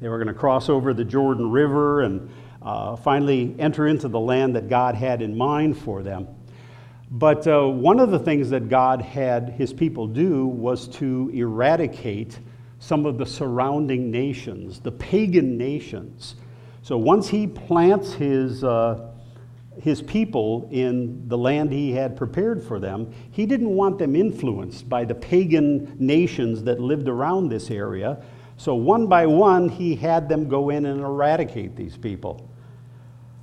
They 0.00 0.08
were 0.08 0.18
going 0.18 0.32
to 0.32 0.38
cross 0.38 0.68
over 0.68 0.94
the 0.94 1.04
Jordan 1.04 1.50
River 1.50 2.02
and 2.02 2.30
uh, 2.62 2.94
finally 2.94 3.56
enter 3.58 3.88
into 3.88 4.06
the 4.06 4.20
land 4.20 4.54
that 4.54 4.68
God 4.68 4.94
had 4.94 5.22
in 5.22 5.36
mind 5.36 5.78
for 5.78 6.04
them. 6.04 6.28
But 7.10 7.46
uh, 7.46 7.66
one 7.68 8.00
of 8.00 8.10
the 8.10 8.18
things 8.18 8.50
that 8.50 8.68
God 8.68 9.00
had 9.00 9.50
his 9.50 9.72
people 9.72 10.06
do 10.06 10.46
was 10.46 10.88
to 10.88 11.30
eradicate 11.32 12.38
some 12.78 13.06
of 13.06 13.16
the 13.16 13.26
surrounding 13.26 14.10
nations, 14.10 14.80
the 14.80 14.92
pagan 14.92 15.56
nations 15.56 16.34
so 16.86 16.96
once 16.96 17.26
he 17.26 17.48
plants 17.48 18.12
his, 18.12 18.62
uh, 18.62 19.08
his 19.76 20.00
people 20.02 20.68
in 20.70 21.26
the 21.26 21.36
land 21.36 21.72
he 21.72 21.90
had 21.90 22.16
prepared 22.16 22.62
for 22.62 22.78
them, 22.78 23.12
he 23.32 23.44
didn't 23.44 23.70
want 23.70 23.98
them 23.98 24.14
influenced 24.14 24.88
by 24.88 25.04
the 25.04 25.16
pagan 25.16 25.96
nations 25.98 26.62
that 26.62 26.78
lived 26.78 27.08
around 27.08 27.48
this 27.48 27.72
area. 27.72 28.22
So 28.56 28.76
one 28.76 29.08
by 29.08 29.26
one, 29.26 29.68
he 29.68 29.96
had 29.96 30.28
them 30.28 30.48
go 30.48 30.70
in 30.70 30.86
and 30.86 31.00
eradicate 31.00 31.74
these 31.74 31.96
people. 31.96 32.48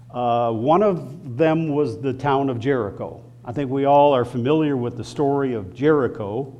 Uh, 0.09 0.53
one 0.53 0.81
of 0.81 1.35
them 1.35 1.75
was 1.75 1.99
the 1.99 2.13
town 2.13 2.49
of 2.49 2.61
Jericho. 2.61 3.25
I 3.45 3.51
think 3.51 3.69
we 3.69 3.85
all 3.85 4.13
are 4.13 4.23
familiar 4.23 4.77
with 4.77 4.95
the 4.95 5.03
story 5.03 5.53
of 5.53 5.73
Jericho. 5.73 6.59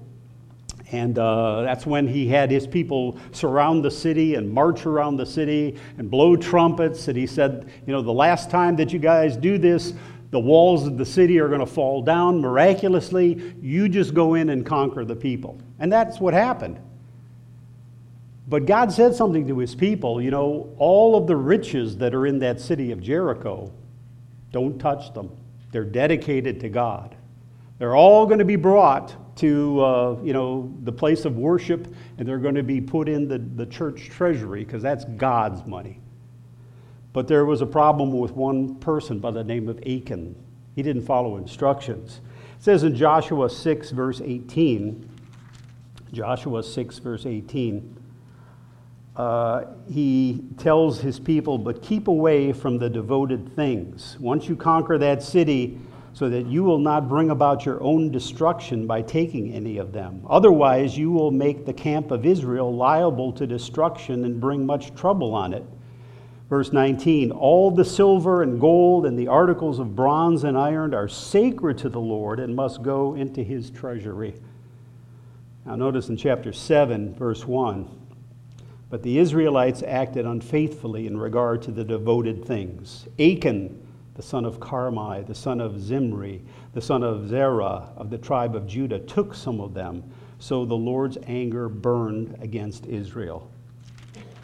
And 0.92 1.18
uh, 1.18 1.62
that's 1.64 1.86
when 1.86 2.08
he 2.08 2.28
had 2.28 2.52
his 2.52 2.68
people 2.68 3.18
surround 3.32 3.84
the 3.84 3.90
city 3.90 4.36
and 4.36 4.52
march 4.52 4.86
around 4.86 5.18
the 5.18 5.26
city 5.26 5.78
and 5.98 6.12
blow 6.12 6.36
trumpets. 6.36 7.08
And 7.08 7.18
he 7.18 7.26
said, 7.26 7.72
You 7.88 7.94
know, 7.94 8.02
the 8.02 8.14
last 8.14 8.50
time 8.50 8.76
that 8.76 8.92
you 8.92 9.00
guys 9.00 9.38
do 9.38 9.58
this, 9.58 9.94
the 10.30 10.40
walls 10.40 10.86
of 10.86 10.98
the 10.98 11.06
city 11.06 11.40
are 11.40 11.48
going 11.48 11.62
to 11.62 11.66
fall 11.66 12.02
down 12.02 12.42
miraculously. 12.42 13.56
You 13.62 13.88
just 13.88 14.14
go 14.14 14.34
in 14.34 14.50
and 14.50 14.66
conquer 14.66 15.06
the 15.06 15.16
people. 15.16 15.60
And 15.80 15.92
that's 15.92 16.20
what 16.20 16.34
happened. 16.34 16.80
But 18.48 18.66
God 18.66 18.92
said 18.92 19.16
something 19.16 19.48
to 19.48 19.58
his 19.58 19.74
people 19.74 20.22
you 20.22 20.32
know, 20.32 20.76
all 20.78 21.16
of 21.16 21.28
the 21.28 21.36
riches 21.36 21.98
that 21.98 22.14
are 22.14 22.28
in 22.28 22.40
that 22.40 22.60
city 22.60 22.92
of 22.92 23.02
Jericho, 23.02 23.72
don't 24.52 24.78
touch 24.78 25.14
them. 25.14 25.32
They're 25.74 25.84
dedicated 25.84 26.60
to 26.60 26.70
God. 26.70 27.16
They're 27.80 27.96
all 27.96 28.28
going 28.28 28.38
to 28.38 28.46
be 28.46 28.56
brought 28.56 29.36
to 29.38 29.82
uh, 29.82 30.18
you 30.24 30.32
know 30.32 30.72
the 30.84 30.92
place 30.92 31.26
of 31.26 31.36
worship 31.36 31.88
and 32.20 32.28
they're 32.28 32.38
going 32.38 32.54
to 32.54 32.62
be 32.62 32.80
put 32.80 33.10
in 33.10 33.28
the, 33.28 33.40
the 33.40 33.66
church 33.66 34.10
treasury 34.12 34.64
because 34.64 34.84
that's 34.84 35.04
god's 35.18 35.66
money. 35.66 36.00
But 37.12 37.28
there 37.28 37.46
was 37.46 37.62
a 37.62 37.66
problem 37.66 38.12
with 38.18 38.32
one 38.34 38.76
person 38.76 39.18
by 39.18 39.32
the 39.32 39.44
name 39.44 39.68
of 39.68 39.80
achan. 39.80 40.36
He 40.76 40.84
didn't 40.84 41.02
follow 41.02 41.38
instructions. 41.38 42.22
It 42.58 42.64
says 42.64 42.84
in 42.84 42.96
joshua 42.96 43.50
6 43.50 43.90
verse 43.90 44.22
18 44.24 45.10
joshua 46.14 46.62
6 46.62 47.00
verse 47.00 47.26
18 47.26 48.03
uh, 49.16 49.66
he 49.88 50.44
tells 50.58 51.00
his 51.00 51.20
people 51.20 51.58
but 51.58 51.82
keep 51.82 52.08
away 52.08 52.52
from 52.52 52.80
the 52.80 52.90
devoted 52.90 53.56
things 53.56 54.18
once 54.20 54.48
you 54.48 54.56
conquer 54.56 54.98
that 54.98 55.22
city 55.22 55.80
so 56.14 56.30
that 56.30 56.46
you 56.46 56.64
will 56.64 56.80
not 56.80 57.10
bring 57.10 57.32
about 57.32 57.66
your 57.66 57.82
own 57.82 58.12
destruction 58.12 58.86
by 58.86 59.02
taking 59.02 59.52
any 59.54 59.78
of 59.78 59.92
them. 59.92 60.22
Otherwise, 60.30 60.96
you 60.98 61.12
will 61.12 61.32
make 61.32 61.66
the 61.66 61.74
camp 61.74 62.12
of 62.12 62.26
Israel 62.26 62.74
liable 62.74 63.32
to 63.34 63.48
destruction 63.48 64.24
and 64.26 64.40
bring 64.40 64.66
much 64.66 64.94
trouble 64.94 65.34
on 65.34 65.54
it. 65.54 65.64
Verse 66.50 66.72
19 66.72 67.32
All 67.32 67.72
the 67.72 67.86
silver 67.86 68.44
and 68.44 68.62
gold 68.62 69.08
and 69.08 69.18
the 69.18 69.28
articles 69.28 69.80
of 69.80 69.96
bronze 69.96 70.44
and 70.44 70.56
iron 70.56 70.94
are 70.94 71.08
sacred 71.08 71.80
to 71.80 71.90
the 71.90 72.00
Lord 72.00 72.40
and 72.40 72.56
must 72.56 72.84
go 72.84 73.16
into 73.16 73.44
his 73.44 73.72
treasury. 73.72 74.36
Now, 75.66 75.76
notice 75.76 76.10
in 76.10 76.18
chapter 76.18 76.54
7, 76.54 77.16
verse 77.16 77.48
1 77.48 78.03
But 78.94 79.02
the 79.02 79.18
Israelites 79.18 79.82
acted 79.82 80.28
unfaithfully 80.28 81.08
in 81.08 81.18
regard 81.18 81.64
to 81.64 81.72
the 81.72 81.84
devoted 81.84 82.46
things. 82.46 83.08
Achan, 83.18 83.84
the 84.14 84.22
son 84.22 84.46
of 84.46 84.60
Carmi, 84.60 85.26
the 85.26 85.34
son 85.34 85.60
of 85.60 85.82
Zimri, 85.82 86.44
the 86.74 86.80
son 86.80 87.02
of 87.02 87.28
Zerah 87.28 87.90
of 87.98 88.12
the 88.12 88.20
tribe 88.20 88.56
of 88.56 88.68
Judah, 88.68 89.00
took 89.00 89.34
some 89.34 89.60
of 89.60 89.74
them. 89.74 90.04
So 90.38 90.64
the 90.64 90.76
Lord's 90.76 91.18
anger 91.26 91.70
burned 91.70 92.38
against 92.40 92.86
Israel. 92.86 93.50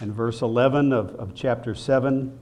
And 0.01 0.11
verse 0.11 0.41
11 0.41 0.93
of, 0.93 1.13
of 1.17 1.35
chapter 1.35 1.75
7 1.75 2.35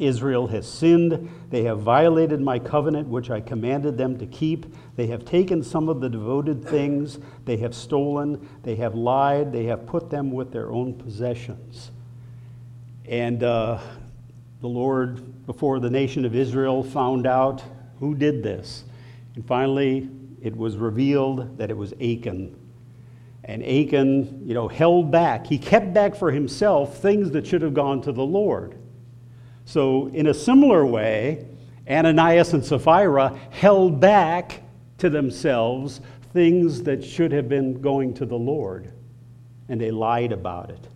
Israel 0.00 0.46
has 0.48 0.70
sinned. 0.70 1.30
They 1.50 1.64
have 1.64 1.80
violated 1.80 2.40
my 2.40 2.58
covenant, 2.58 3.08
which 3.08 3.30
I 3.30 3.40
commanded 3.40 3.96
them 3.98 4.18
to 4.18 4.26
keep. 4.26 4.66
They 4.96 5.06
have 5.08 5.24
taken 5.24 5.62
some 5.62 5.88
of 5.88 6.00
the 6.00 6.08
devoted 6.08 6.64
things. 6.64 7.18
They 7.44 7.56
have 7.58 7.74
stolen. 7.74 8.48
They 8.62 8.76
have 8.76 8.94
lied. 8.94 9.52
They 9.52 9.64
have 9.64 9.86
put 9.86 10.10
them 10.10 10.30
with 10.30 10.52
their 10.52 10.70
own 10.70 10.94
possessions. 10.94 11.90
And 13.06 13.42
uh, 13.42 13.78
the 14.60 14.68
Lord, 14.68 15.46
before 15.46 15.80
the 15.80 15.90
nation 15.90 16.24
of 16.24 16.34
Israel 16.34 16.82
found 16.82 17.26
out 17.26 17.62
who 18.00 18.14
did 18.14 18.42
this. 18.42 18.84
And 19.34 19.46
finally, 19.46 20.08
it 20.42 20.56
was 20.56 20.76
revealed 20.76 21.58
that 21.58 21.70
it 21.70 21.76
was 21.76 21.92
Achan. 21.94 22.56
And 23.44 23.62
Achan, 23.62 24.46
you 24.46 24.54
know, 24.54 24.68
held 24.68 25.10
back. 25.10 25.46
He 25.46 25.58
kept 25.58 25.94
back 25.94 26.14
for 26.14 26.30
himself 26.30 26.98
things 26.98 27.30
that 27.30 27.46
should 27.46 27.62
have 27.62 27.74
gone 27.74 28.02
to 28.02 28.12
the 28.12 28.24
Lord. 28.24 28.77
So, 29.68 30.06
in 30.06 30.28
a 30.28 30.32
similar 30.32 30.86
way, 30.86 31.44
Ananias 31.86 32.54
and 32.54 32.64
Sapphira 32.64 33.38
held 33.50 34.00
back 34.00 34.62
to 34.96 35.10
themselves 35.10 36.00
things 36.32 36.84
that 36.84 37.04
should 37.04 37.32
have 37.32 37.50
been 37.50 37.82
going 37.82 38.14
to 38.14 38.24
the 38.24 38.38
Lord, 38.38 38.90
and 39.68 39.78
they 39.78 39.90
lied 39.90 40.32
about 40.32 40.70
it. 40.70 40.88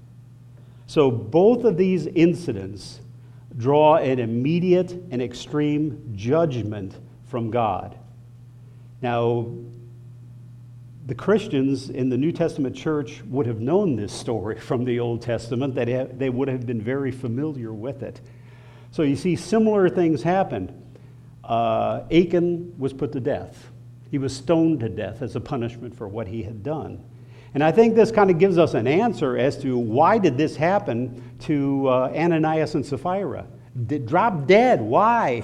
So, 0.86 1.10
both 1.10 1.64
of 1.64 1.76
these 1.76 2.06
incidents 2.06 3.00
draw 3.58 3.96
an 3.96 4.18
immediate 4.18 4.92
and 5.10 5.20
extreme 5.20 6.14
judgment 6.16 6.94
from 7.26 7.50
God. 7.50 7.94
Now, 9.02 9.48
the 11.06 11.14
Christians 11.14 11.90
in 11.90 12.08
the 12.08 12.16
New 12.16 12.32
Testament 12.32 12.74
church 12.74 13.20
would 13.26 13.44
have 13.44 13.60
known 13.60 13.96
this 13.96 14.14
story 14.14 14.58
from 14.60 14.86
the 14.86 14.98
Old 14.98 15.20
Testament, 15.20 15.74
that 15.74 16.18
they 16.18 16.30
would 16.30 16.48
have 16.48 16.64
been 16.64 16.80
very 16.80 17.10
familiar 17.10 17.74
with 17.74 18.02
it. 18.02 18.22
So 18.92 19.02
you 19.02 19.16
see, 19.16 19.36
similar 19.36 19.88
things 19.88 20.22
happened. 20.22 20.72
Uh, 21.42 22.02
Achan 22.12 22.78
was 22.78 22.92
put 22.92 23.10
to 23.12 23.20
death, 23.20 23.70
he 24.10 24.18
was 24.18 24.36
stoned 24.36 24.80
to 24.80 24.88
death 24.88 25.22
as 25.22 25.34
a 25.34 25.40
punishment 25.40 25.96
for 25.96 26.06
what 26.06 26.28
he 26.28 26.42
had 26.42 26.62
done. 26.62 27.02
And 27.54 27.62
I 27.62 27.72
think 27.72 27.94
this 27.94 28.10
kind 28.10 28.30
of 28.30 28.38
gives 28.38 28.56
us 28.56 28.74
an 28.74 28.86
answer 28.86 29.36
as 29.36 29.58
to 29.58 29.76
why 29.76 30.18
did 30.18 30.36
this 30.38 30.56
happen 30.56 31.36
to 31.40 31.88
uh, 31.88 32.12
Ananias 32.14 32.74
and 32.74 32.84
Sapphira? 32.84 33.46
Did, 33.86 34.06
drop 34.06 34.46
dead. 34.46 34.80
Why? 34.80 35.42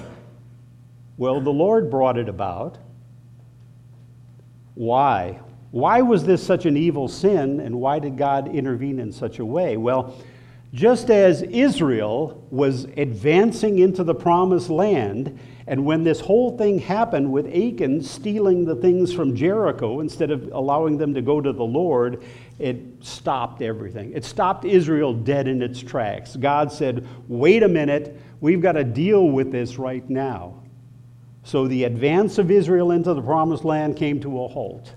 Well, 1.17 1.41
the 1.41 1.51
Lord 1.51 1.91
brought 1.91 2.17
it 2.17 2.29
about. 2.29 2.77
Why? 4.73 5.39
Why 5.71 6.01
was 6.01 6.23
this 6.23 6.43
such 6.43 6.65
an 6.65 6.77
evil 6.77 7.07
sin, 7.07 7.59
and 7.59 7.75
why 7.75 7.99
did 7.99 8.17
God 8.17 8.55
intervene 8.55 8.99
in 8.99 9.11
such 9.11 9.39
a 9.39 9.45
way? 9.45 9.77
Well, 9.77 10.15
just 10.73 11.09
as 11.09 11.41
Israel 11.41 12.47
was 12.51 12.85
advancing 12.95 13.79
into 13.79 14.03
the 14.03 14.13
promised 14.13 14.69
land, 14.69 15.39
and 15.65 15.85
when 15.85 16.03
this 16.03 16.19
whole 16.19 16.57
thing 16.57 16.79
happened 16.79 17.31
with 17.31 17.47
Achan 17.47 18.03
stealing 18.03 18.65
the 18.65 18.75
things 18.75 19.13
from 19.13 19.35
Jericho 19.35 19.99
instead 19.99 20.31
of 20.31 20.51
allowing 20.51 20.97
them 20.97 21.13
to 21.13 21.21
go 21.21 21.41
to 21.41 21.53
the 21.53 21.63
Lord, 21.63 22.23
it 22.59 22.77
stopped 23.01 23.61
everything. 23.61 24.11
It 24.13 24.25
stopped 24.25 24.65
Israel 24.65 25.13
dead 25.13 25.47
in 25.47 25.61
its 25.61 25.79
tracks. 25.79 26.35
God 26.35 26.71
said, 26.71 27.07
Wait 27.27 27.63
a 27.63 27.67
minute, 27.67 28.19
we've 28.41 28.61
got 28.61 28.73
to 28.73 28.83
deal 28.83 29.29
with 29.29 29.51
this 29.51 29.77
right 29.77 30.07
now. 30.09 30.61
So 31.43 31.67
the 31.67 31.85
advance 31.85 32.37
of 32.37 32.51
Israel 32.51 32.91
into 32.91 33.13
the 33.13 33.21
promised 33.21 33.65
land 33.65 33.95
came 33.95 34.19
to 34.21 34.43
a 34.43 34.47
halt. 34.47 34.93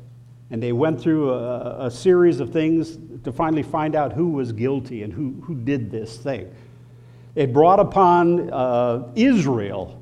And 0.52 0.62
they 0.62 0.72
went 0.72 1.00
through 1.00 1.30
a, 1.30 1.86
a 1.86 1.90
series 1.90 2.38
of 2.38 2.52
things 2.52 2.98
to 3.24 3.32
finally 3.32 3.62
find 3.62 3.96
out 3.96 4.12
who 4.12 4.28
was 4.28 4.52
guilty 4.52 5.02
and 5.02 5.12
who, 5.12 5.42
who 5.42 5.54
did 5.54 5.90
this 5.90 6.18
thing. 6.18 6.54
It 7.34 7.54
brought 7.54 7.80
upon 7.80 8.50
uh, 8.52 9.10
Israel 9.16 10.00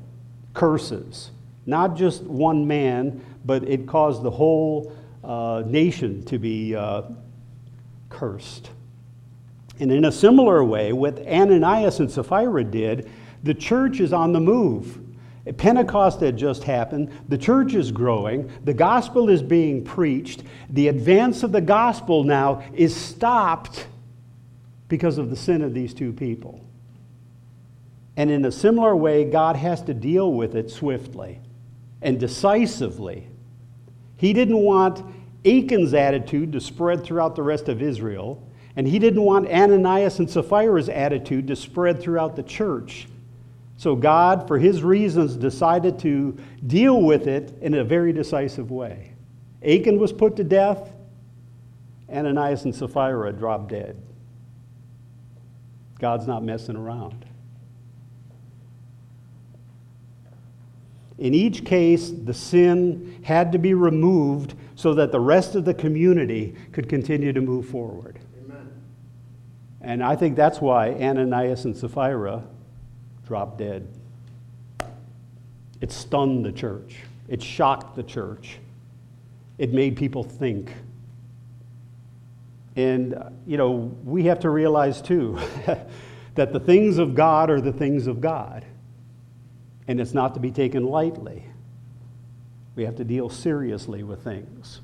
curses. 0.53 1.31
Not 1.65 1.95
just 1.95 2.23
one 2.23 2.67
man, 2.67 3.23
but 3.45 3.63
it 3.63 3.87
caused 3.87 4.23
the 4.23 4.29
whole 4.29 4.93
uh, 5.23 5.63
nation 5.65 6.23
to 6.25 6.37
be 6.37 6.75
uh, 6.75 7.03
cursed. 8.09 8.71
And 9.79 9.89
in 9.89 10.05
a 10.05 10.11
similar 10.11 10.65
way, 10.65 10.91
what 10.91 11.25
Ananias 11.25 12.01
and 12.01 12.11
Sapphira 12.11 12.65
did, 12.65 13.09
the 13.43 13.53
church 13.53 14.01
is 14.01 14.11
on 14.11 14.33
the 14.33 14.41
move. 14.41 14.99
Pentecost 15.57 16.19
had 16.19 16.37
just 16.37 16.63
happened. 16.63 17.11
The 17.27 17.37
church 17.37 17.73
is 17.73 17.91
growing. 17.91 18.51
The 18.63 18.73
gospel 18.73 19.29
is 19.29 19.41
being 19.41 19.83
preached. 19.83 20.43
The 20.69 20.87
advance 20.87 21.41
of 21.43 21.51
the 21.51 21.61
gospel 21.61 22.23
now 22.23 22.63
is 22.73 22.95
stopped 22.95 23.87
because 24.87 25.17
of 25.17 25.29
the 25.29 25.35
sin 25.35 25.61
of 25.61 25.73
these 25.73 25.93
two 25.93 26.13
people. 26.13 26.63
And 28.17 28.29
in 28.29 28.45
a 28.45 28.51
similar 28.51 28.95
way, 28.95 29.23
God 29.25 29.55
has 29.55 29.81
to 29.83 29.93
deal 29.93 30.31
with 30.33 30.55
it 30.55 30.69
swiftly 30.69 31.39
and 32.01 32.19
decisively. 32.19 33.27
He 34.17 34.33
didn't 34.33 34.57
want 34.57 35.03
Achan's 35.43 35.93
attitude 35.93 36.51
to 36.51 36.61
spread 36.61 37.03
throughout 37.03 37.35
the 37.35 37.41
rest 37.41 37.67
of 37.67 37.81
Israel, 37.81 38.47
and 38.75 38.87
he 38.87 38.99
didn't 38.99 39.23
want 39.23 39.47
Ananias 39.47 40.19
and 40.19 40.29
Sapphira's 40.29 40.89
attitude 40.89 41.47
to 41.47 41.55
spread 41.55 41.99
throughout 41.99 42.35
the 42.35 42.43
church. 42.43 43.07
So 43.81 43.95
God, 43.95 44.47
for 44.47 44.59
his 44.59 44.83
reasons, 44.83 45.35
decided 45.35 45.97
to 46.01 46.37
deal 46.67 47.01
with 47.01 47.25
it 47.25 47.51
in 47.61 47.73
a 47.73 47.83
very 47.83 48.13
decisive 48.13 48.69
way. 48.69 49.13
Achan 49.67 49.97
was 49.97 50.13
put 50.13 50.35
to 50.35 50.43
death, 50.43 50.93
Ananias 52.07 52.63
and 52.65 52.75
Sapphira 52.75 53.33
dropped 53.33 53.69
dead. 53.69 53.99
God's 55.97 56.27
not 56.27 56.43
messing 56.43 56.75
around. 56.75 57.25
In 61.17 61.33
each 61.33 61.65
case, 61.65 62.11
the 62.11 62.35
sin 62.35 63.19
had 63.23 63.51
to 63.51 63.57
be 63.57 63.73
removed 63.73 64.53
so 64.75 64.93
that 64.93 65.11
the 65.11 65.19
rest 65.19 65.55
of 65.55 65.65
the 65.65 65.73
community 65.73 66.55
could 66.71 66.87
continue 66.87 67.33
to 67.33 67.41
move 67.41 67.65
forward. 67.65 68.19
Amen. 68.45 68.69
And 69.81 70.03
I 70.03 70.15
think 70.15 70.35
that's 70.35 70.61
why 70.61 70.91
Ananias 70.91 71.65
and 71.65 71.75
Sapphira 71.75 72.43
dropped 73.31 73.59
dead. 73.59 73.87
It 75.79 75.89
stunned 75.89 76.43
the 76.43 76.51
church, 76.51 76.97
it 77.29 77.41
shocked 77.41 77.95
the 77.95 78.03
church, 78.03 78.57
it 79.57 79.71
made 79.71 79.95
people 79.95 80.21
think. 80.21 80.73
And, 82.75 83.13
uh, 83.13 83.29
you 83.47 83.55
know, 83.55 83.95
we 84.03 84.25
have 84.25 84.41
to 84.41 84.49
realize 84.49 85.01
too 85.01 85.39
that 86.35 86.51
the 86.51 86.59
things 86.59 86.97
of 86.97 87.15
God 87.15 87.49
are 87.49 87.61
the 87.61 87.71
things 87.71 88.05
of 88.05 88.19
God 88.19 88.65
and 89.87 90.01
it's 90.01 90.13
not 90.13 90.33
to 90.33 90.41
be 90.41 90.51
taken 90.51 90.83
lightly. 90.83 91.45
We 92.75 92.83
have 92.83 92.97
to 92.97 93.05
deal 93.05 93.29
seriously 93.29 94.03
with 94.03 94.25
things. 94.25 94.81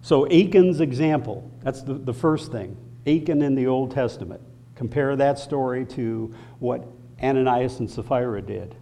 So, 0.00 0.26
Achan's 0.30 0.80
example, 0.80 1.50
that's 1.62 1.82
the, 1.82 1.92
the 1.92 2.14
first 2.14 2.50
thing. 2.50 2.74
Achan 3.06 3.42
in 3.42 3.54
the 3.54 3.66
Old 3.66 3.90
Testament. 3.90 4.40
Compare 4.80 5.14
that 5.16 5.38
story 5.38 5.84
to 5.84 6.34
what 6.58 6.88
Ananias 7.22 7.80
and 7.80 7.90
Sapphira 7.90 8.40
did. 8.40 8.74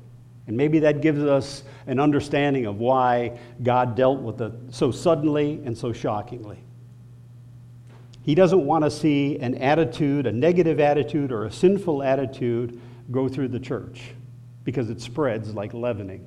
And 0.46 0.56
maybe 0.56 0.78
that 0.78 1.00
gives 1.00 1.24
us 1.24 1.64
an 1.88 1.98
understanding 1.98 2.66
of 2.66 2.78
why 2.78 3.36
God 3.64 3.96
dealt 3.96 4.20
with 4.20 4.40
it 4.40 4.52
so 4.70 4.92
suddenly 4.92 5.60
and 5.64 5.76
so 5.76 5.92
shockingly. 5.92 6.62
He 8.22 8.36
doesn't 8.36 8.64
want 8.64 8.84
to 8.84 8.92
see 8.92 9.40
an 9.40 9.56
attitude, 9.56 10.28
a 10.28 10.30
negative 10.30 10.78
attitude, 10.78 11.32
or 11.32 11.46
a 11.46 11.50
sinful 11.50 12.04
attitude 12.04 12.80
go 13.10 13.28
through 13.28 13.48
the 13.48 13.58
church 13.58 14.12
because 14.62 14.90
it 14.90 15.00
spreads 15.00 15.52
like 15.52 15.74
leavening. 15.74 16.24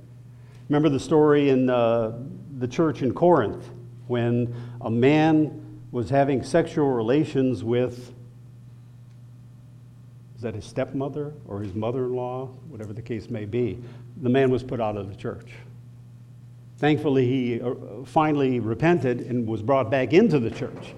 Remember 0.67 0.89
the 0.89 0.99
story 0.99 1.49
in 1.49 1.69
uh, 1.69 2.19
the 2.57 2.67
church 2.67 3.03
in 3.03 3.13
Corinth 3.13 3.69
when 4.07 4.53
a 4.81 4.91
man 4.91 5.79
was 5.91 6.09
having 6.09 6.43
sexual 6.43 6.89
relations 6.89 7.63
with, 7.63 8.13
is 10.41 10.43
that 10.43 10.55
his 10.55 10.65
stepmother 10.65 11.35
or 11.47 11.61
his 11.61 11.75
mother 11.75 12.05
in 12.05 12.15
law? 12.15 12.47
Whatever 12.67 12.93
the 12.93 13.01
case 13.03 13.29
may 13.29 13.45
be. 13.45 13.77
The 14.23 14.29
man 14.29 14.49
was 14.49 14.63
put 14.63 14.81
out 14.81 14.97
of 14.97 15.07
the 15.07 15.15
church. 15.15 15.51
Thankfully, 16.79 17.27
he 17.27 17.61
uh, 17.61 17.75
finally 18.05 18.59
repented 18.59 19.21
and 19.21 19.47
was 19.47 19.61
brought 19.61 19.91
back 19.91 20.13
into 20.13 20.39
the 20.39 20.49
church. 20.49 20.95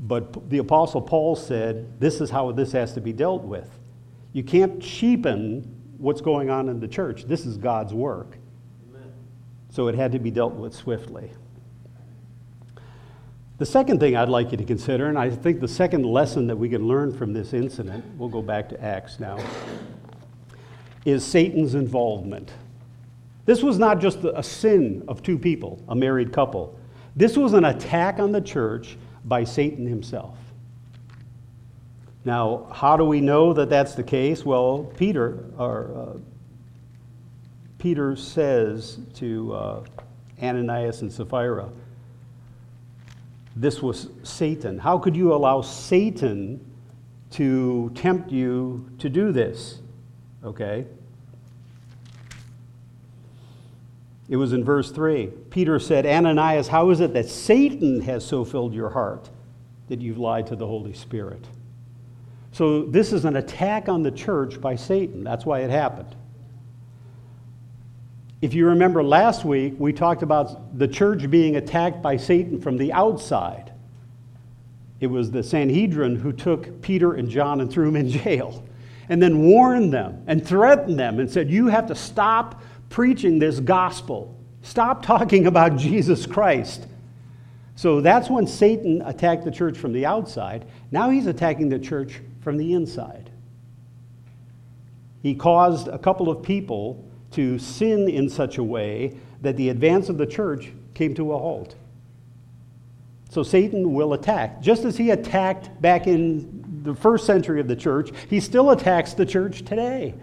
But 0.00 0.50
the 0.50 0.58
Apostle 0.58 1.00
Paul 1.00 1.34
said, 1.34 1.98
This 1.98 2.20
is 2.20 2.28
how 2.28 2.52
this 2.52 2.70
has 2.72 2.92
to 2.92 3.00
be 3.00 3.10
dealt 3.10 3.42
with. 3.42 3.70
You 4.34 4.42
can't 4.42 4.82
cheapen 4.82 5.94
what's 5.96 6.20
going 6.20 6.50
on 6.50 6.68
in 6.68 6.78
the 6.78 6.88
church. 6.88 7.24
This 7.24 7.46
is 7.46 7.56
God's 7.56 7.94
work. 7.94 8.36
Amen. 8.90 9.10
So 9.70 9.88
it 9.88 9.94
had 9.94 10.12
to 10.12 10.18
be 10.18 10.30
dealt 10.30 10.52
with 10.52 10.74
swiftly. 10.74 11.30
The 13.58 13.66
second 13.66 13.98
thing 13.98 14.16
I'd 14.16 14.28
like 14.28 14.52
you 14.52 14.56
to 14.56 14.64
consider, 14.64 15.08
and 15.08 15.18
I 15.18 15.30
think 15.30 15.58
the 15.58 15.66
second 15.66 16.04
lesson 16.04 16.46
that 16.46 16.56
we 16.56 16.68
can 16.68 16.86
learn 16.86 17.12
from 17.12 17.32
this 17.32 17.52
incident, 17.52 18.04
we'll 18.16 18.28
go 18.28 18.40
back 18.40 18.68
to 18.68 18.80
Acts 18.80 19.18
now, 19.18 19.36
is 21.04 21.24
Satan's 21.24 21.74
involvement. 21.74 22.52
This 23.46 23.60
was 23.60 23.76
not 23.76 24.00
just 24.00 24.18
a 24.22 24.44
sin 24.44 25.02
of 25.08 25.24
two 25.24 25.36
people, 25.36 25.82
a 25.88 25.94
married 25.96 26.32
couple. 26.32 26.78
This 27.16 27.36
was 27.36 27.52
an 27.52 27.64
attack 27.64 28.20
on 28.20 28.30
the 28.30 28.40
church 28.40 28.96
by 29.24 29.42
Satan 29.42 29.88
himself. 29.88 30.38
Now, 32.24 32.68
how 32.72 32.96
do 32.96 33.04
we 33.04 33.20
know 33.20 33.52
that 33.54 33.68
that's 33.68 33.96
the 33.96 34.04
case? 34.04 34.44
Well, 34.44 34.92
Peter, 34.96 35.46
or, 35.58 35.90
uh, 35.96 36.18
Peter 37.78 38.14
says 38.14 38.98
to 39.14 39.52
uh, 39.52 39.84
Ananias 40.40 41.02
and 41.02 41.12
Sapphira, 41.12 41.70
this 43.58 43.82
was 43.82 44.08
Satan. 44.22 44.78
How 44.78 44.98
could 44.98 45.16
you 45.16 45.34
allow 45.34 45.62
Satan 45.62 46.64
to 47.32 47.90
tempt 47.94 48.30
you 48.30 48.88
to 48.98 49.08
do 49.08 49.32
this? 49.32 49.80
Okay? 50.44 50.86
It 54.28 54.36
was 54.36 54.52
in 54.52 54.62
verse 54.62 54.92
3. 54.92 55.26
Peter 55.50 55.80
said, 55.80 56.06
Ananias, 56.06 56.68
how 56.68 56.90
is 56.90 57.00
it 57.00 57.12
that 57.14 57.28
Satan 57.28 58.00
has 58.02 58.24
so 58.24 58.44
filled 58.44 58.74
your 58.74 58.90
heart 58.90 59.28
that 59.88 60.00
you've 60.00 60.18
lied 60.18 60.46
to 60.48 60.56
the 60.56 60.66
Holy 60.66 60.92
Spirit? 60.92 61.44
So, 62.52 62.84
this 62.84 63.12
is 63.12 63.24
an 63.24 63.36
attack 63.36 63.88
on 63.88 64.02
the 64.02 64.10
church 64.10 64.60
by 64.60 64.76
Satan. 64.76 65.24
That's 65.24 65.44
why 65.44 65.60
it 65.60 65.70
happened. 65.70 66.14
If 68.40 68.54
you 68.54 68.66
remember 68.66 69.02
last 69.02 69.44
week, 69.44 69.74
we 69.78 69.92
talked 69.92 70.22
about 70.22 70.78
the 70.78 70.86
church 70.86 71.28
being 71.28 71.56
attacked 71.56 72.00
by 72.00 72.16
Satan 72.16 72.60
from 72.60 72.76
the 72.76 72.92
outside. 72.92 73.72
It 75.00 75.08
was 75.08 75.30
the 75.30 75.42
Sanhedrin 75.42 76.16
who 76.16 76.32
took 76.32 76.80
Peter 76.80 77.14
and 77.14 77.28
John 77.28 77.60
and 77.60 77.70
threw 77.70 77.86
them 77.86 77.96
in 77.96 78.08
jail 78.08 78.64
and 79.08 79.20
then 79.22 79.46
warned 79.46 79.92
them 79.92 80.22
and 80.26 80.46
threatened 80.46 80.98
them 80.98 81.18
and 81.18 81.30
said, 81.30 81.50
You 81.50 81.66
have 81.66 81.86
to 81.86 81.94
stop 81.94 82.62
preaching 82.90 83.38
this 83.38 83.58
gospel. 83.58 84.36
Stop 84.62 85.04
talking 85.04 85.46
about 85.46 85.76
Jesus 85.76 86.26
Christ. 86.26 86.86
So 87.74 88.00
that's 88.00 88.28
when 88.28 88.46
Satan 88.46 89.02
attacked 89.02 89.44
the 89.44 89.50
church 89.50 89.78
from 89.78 89.92
the 89.92 90.04
outside. 90.04 90.66
Now 90.90 91.10
he's 91.10 91.26
attacking 91.26 91.68
the 91.68 91.78
church 91.78 92.20
from 92.40 92.56
the 92.56 92.72
inside. 92.72 93.30
He 95.22 95.34
caused 95.34 95.88
a 95.88 95.98
couple 95.98 96.28
of 96.28 96.42
people 96.42 97.07
to 97.32 97.58
sin 97.58 98.08
in 98.08 98.28
such 98.28 98.58
a 98.58 98.64
way 98.64 99.16
that 99.42 99.56
the 99.56 99.68
advance 99.68 100.08
of 100.08 100.18
the 100.18 100.26
church 100.26 100.72
came 100.94 101.14
to 101.14 101.32
a 101.32 101.38
halt. 101.38 101.76
So 103.30 103.42
Satan 103.42 103.92
will 103.92 104.14
attack. 104.14 104.60
Just 104.60 104.84
as 104.84 104.96
he 104.96 105.10
attacked 105.10 105.80
back 105.82 106.06
in 106.06 106.82
the 106.82 106.94
first 106.94 107.26
century 107.26 107.60
of 107.60 107.68
the 107.68 107.76
church, 107.76 108.10
he 108.30 108.40
still 108.40 108.70
attacks 108.70 109.12
the 109.12 109.26
church 109.26 109.64
today. 109.64 110.14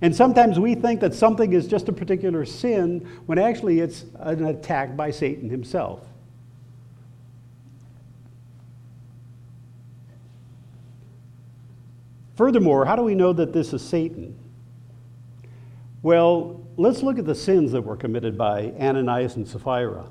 And 0.00 0.14
sometimes 0.14 0.58
we 0.58 0.74
think 0.74 1.00
that 1.00 1.14
something 1.14 1.52
is 1.52 1.68
just 1.68 1.88
a 1.88 1.92
particular 1.92 2.44
sin 2.44 3.08
when 3.26 3.38
actually 3.38 3.80
it's 3.80 4.04
an 4.18 4.46
attack 4.46 4.96
by 4.96 5.10
Satan 5.10 5.48
himself. 5.48 6.08
Furthermore, 12.34 12.84
how 12.84 12.96
do 12.96 13.02
we 13.02 13.14
know 13.14 13.32
that 13.32 13.52
this 13.52 13.72
is 13.72 13.82
Satan? 13.82 14.36
Well, 16.02 16.66
let's 16.76 17.02
look 17.02 17.18
at 17.18 17.26
the 17.26 17.34
sins 17.34 17.72
that 17.72 17.82
were 17.82 17.96
committed 17.96 18.36
by 18.36 18.72
Ananias 18.78 19.36
and 19.36 19.46
Sapphira. 19.46 20.06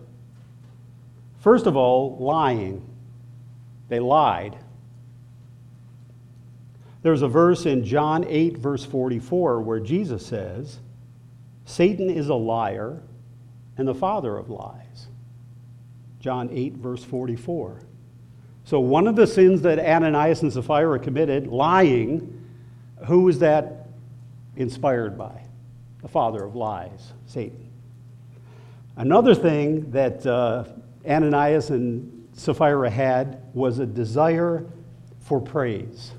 First 1.40 1.66
of 1.66 1.76
all, 1.76 2.18
lying. 2.18 2.88
They 3.90 4.00
lied. 4.00 4.58
There's 7.02 7.24
a 7.24 7.28
verse 7.28 7.66
in 7.66 7.84
John 7.84 8.26
8, 8.28 8.58
verse 8.58 8.86
44, 8.86 9.62
where 9.62 9.80
Jesus 9.80 10.26
says, 10.26 10.80
Satan 11.66 12.10
is 12.10 12.30
a 12.30 12.36
liar 12.36 13.02
and 13.78 13.88
the 13.88 13.96
father 13.96 14.38
of 14.38 14.50
lies. 14.50 15.08
John 16.20 16.50
8, 16.52 16.76
verse 16.76 17.04
44. 17.04 17.82
So, 18.64 18.80
one 18.80 19.08
of 19.08 19.16
the 19.16 19.26
sins 19.26 19.64
that 19.64 19.80
Ananias 19.80 20.44
and 20.44 20.54
Sapphira 20.54 21.00
committed, 21.00 21.48
lying, 21.48 22.48
who 23.08 23.22
was 23.24 23.40
that 23.40 23.88
inspired 24.56 25.18
by? 25.18 25.42
The 26.02 26.08
father 26.08 26.44
of 26.44 26.56
lies, 26.56 27.14
Satan. 27.28 27.70
Another 28.98 29.34
thing 29.36 29.90
that 29.92 30.26
uh, 30.26 30.66
Ananias 31.08 31.70
and 31.70 32.28
Sapphira 32.34 32.90
had 32.90 33.42
was 33.54 33.80
a 33.80 33.86
desire 33.86 34.66
for 35.20 35.40
praise. 35.40 36.12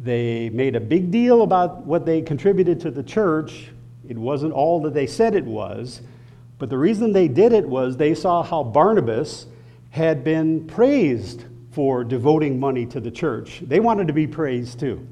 They 0.00 0.50
made 0.50 0.76
a 0.76 0.80
big 0.80 1.10
deal 1.10 1.42
about 1.42 1.86
what 1.86 2.04
they 2.04 2.22
contributed 2.22 2.80
to 2.80 2.90
the 2.90 3.02
church. 3.02 3.68
It 4.08 4.18
wasn't 4.18 4.52
all 4.52 4.80
that 4.82 4.94
they 4.94 5.06
said 5.06 5.34
it 5.34 5.44
was, 5.44 6.02
but 6.58 6.70
the 6.70 6.78
reason 6.78 7.12
they 7.12 7.28
did 7.28 7.52
it 7.52 7.66
was 7.66 7.96
they 7.96 8.14
saw 8.14 8.42
how 8.42 8.62
Barnabas 8.62 9.46
had 9.90 10.24
been 10.24 10.66
praised 10.66 11.44
for 11.70 12.04
devoting 12.04 12.60
money 12.60 12.86
to 12.86 13.00
the 13.00 13.10
church. 13.10 13.62
They 13.66 13.80
wanted 13.80 14.06
to 14.08 14.12
be 14.12 14.26
praised 14.26 14.80
too. 14.80 15.06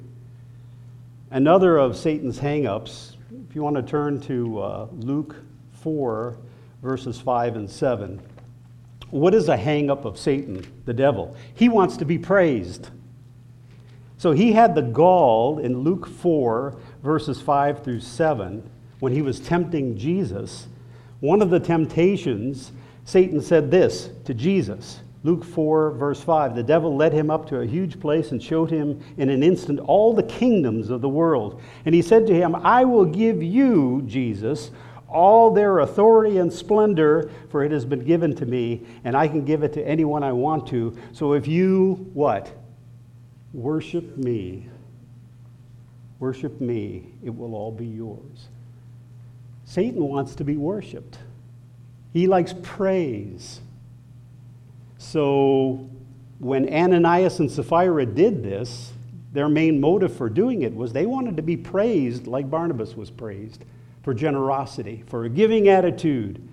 Another 1.31 1.79
of 1.79 1.97
Satan's 1.97 2.39
hangups, 2.39 3.12
if 3.53 3.57
you 3.57 3.63
want 3.63 3.77
to 3.77 3.83
turn 3.83 4.19
to 4.19 4.61
uh, 4.61 4.87
Luke 4.93 5.37
4, 5.83 6.39
verses 6.81 7.21
5 7.21 7.57
and 7.57 7.69
7. 7.69 8.19
What 9.11 9.35
is 9.35 9.51
a 9.51 9.59
hangup 9.59 10.07
of 10.07 10.19
Satan, 10.19 10.65
the 10.87 10.95
devil? 10.95 11.37
He 11.53 11.69
wants 11.69 11.99
to 11.99 12.07
be 12.07 12.17
praised. 12.17 12.89
So 14.17 14.33
he 14.33 14.53
had 14.53 14.75
the 14.75 14.81
gall 14.81 15.59
in 15.59 15.81
Luke 15.81 16.09
4, 16.09 16.79
verses 17.03 17.43
5 17.43 17.85
through 17.85 18.01
7, 18.01 18.71
when 19.01 19.13
he 19.13 19.21
was 19.21 19.39
tempting 19.39 19.99
Jesus. 19.99 20.67
One 21.21 21.43
of 21.43 21.51
the 21.51 21.61
temptations 21.61 22.73
Satan 23.05 23.43
said 23.43 23.71
this 23.71 24.09
to 24.25 24.33
Jesus. 24.33 25.01
Luke 25.25 25.45
4, 25.45 25.93
verse 25.93 26.21
5 26.21 26.57
The 26.57 26.63
devil 26.63 26.97
led 26.97 27.13
him 27.13 27.31
up 27.31 27.49
to 27.49 27.61
a 27.61 27.67
huge 27.67 28.01
place 28.01 28.33
and 28.33 28.43
showed 28.43 28.71
him 28.71 29.01
in 29.17 29.29
an 29.29 29.43
instant 29.43 29.79
all 29.81 30.15
the 30.15 30.23
kingdoms 30.23 30.91
of 30.91 31.01
the 31.01 31.09
world. 31.09 31.61
And 31.85 31.95
he 31.95 32.03
said 32.03 32.27
to 32.27 32.35
him, 32.35 32.55
I 32.57 32.85
will 32.85 33.05
give 33.05 33.43
you, 33.43 34.03
Jesus, 34.07 34.71
all 35.09 35.53
their 35.53 35.81
authority 35.81 36.39
and 36.39 36.53
splendor, 36.53 37.31
for 37.51 37.63
it 37.63 37.71
has 37.71 37.85
been 37.85 38.05
given 38.05 38.35
to 38.37 38.47
me, 38.47 38.85
and 39.05 39.17
I 39.17 39.29
can 39.29 39.45
give 39.45 39.63
it 39.63 39.73
to 39.75 39.87
anyone 39.87 40.23
I 40.23 40.33
want 40.33 40.67
to. 40.69 40.97
So 41.13 41.35
if 41.35 41.47
you, 41.47 42.11
what? 42.15 42.51
Worship 43.53 44.17
me. 44.17 44.69
Worship 46.19 46.61
me, 46.61 47.09
it 47.25 47.31
will 47.31 47.55
all 47.55 47.73
be 47.73 47.87
yours. 47.87 48.49
Satan 49.65 50.05
wants 50.05 50.35
to 50.37 50.45
be 50.45 50.57
worshiped. 50.57 51.19
He 52.13 52.27
likes 52.27 52.55
praise. 52.63 53.61
So 55.03 55.91
when 56.39 56.73
Ananias 56.73 57.41
and 57.41 57.51
Sapphira 57.51 58.07
did 58.07 58.43
this, 58.43 58.93
their 59.33 59.49
main 59.49 59.81
motive 59.81 60.15
for 60.17 60.31
doing 60.31 60.63
it 60.63 60.75
was 60.75 60.93
they 60.93 61.07
wanted 61.07 61.37
to 61.37 61.43
be 61.43 61.57
praised 61.57 62.27
like 62.27 62.49
Barnabas 62.49 62.97
was 62.97 63.11
praised 63.11 63.65
for 64.05 64.15
generosity, 64.15 65.03
for 65.09 65.25
a 65.25 65.29
giving 65.29 65.69
attitude. 65.69 66.49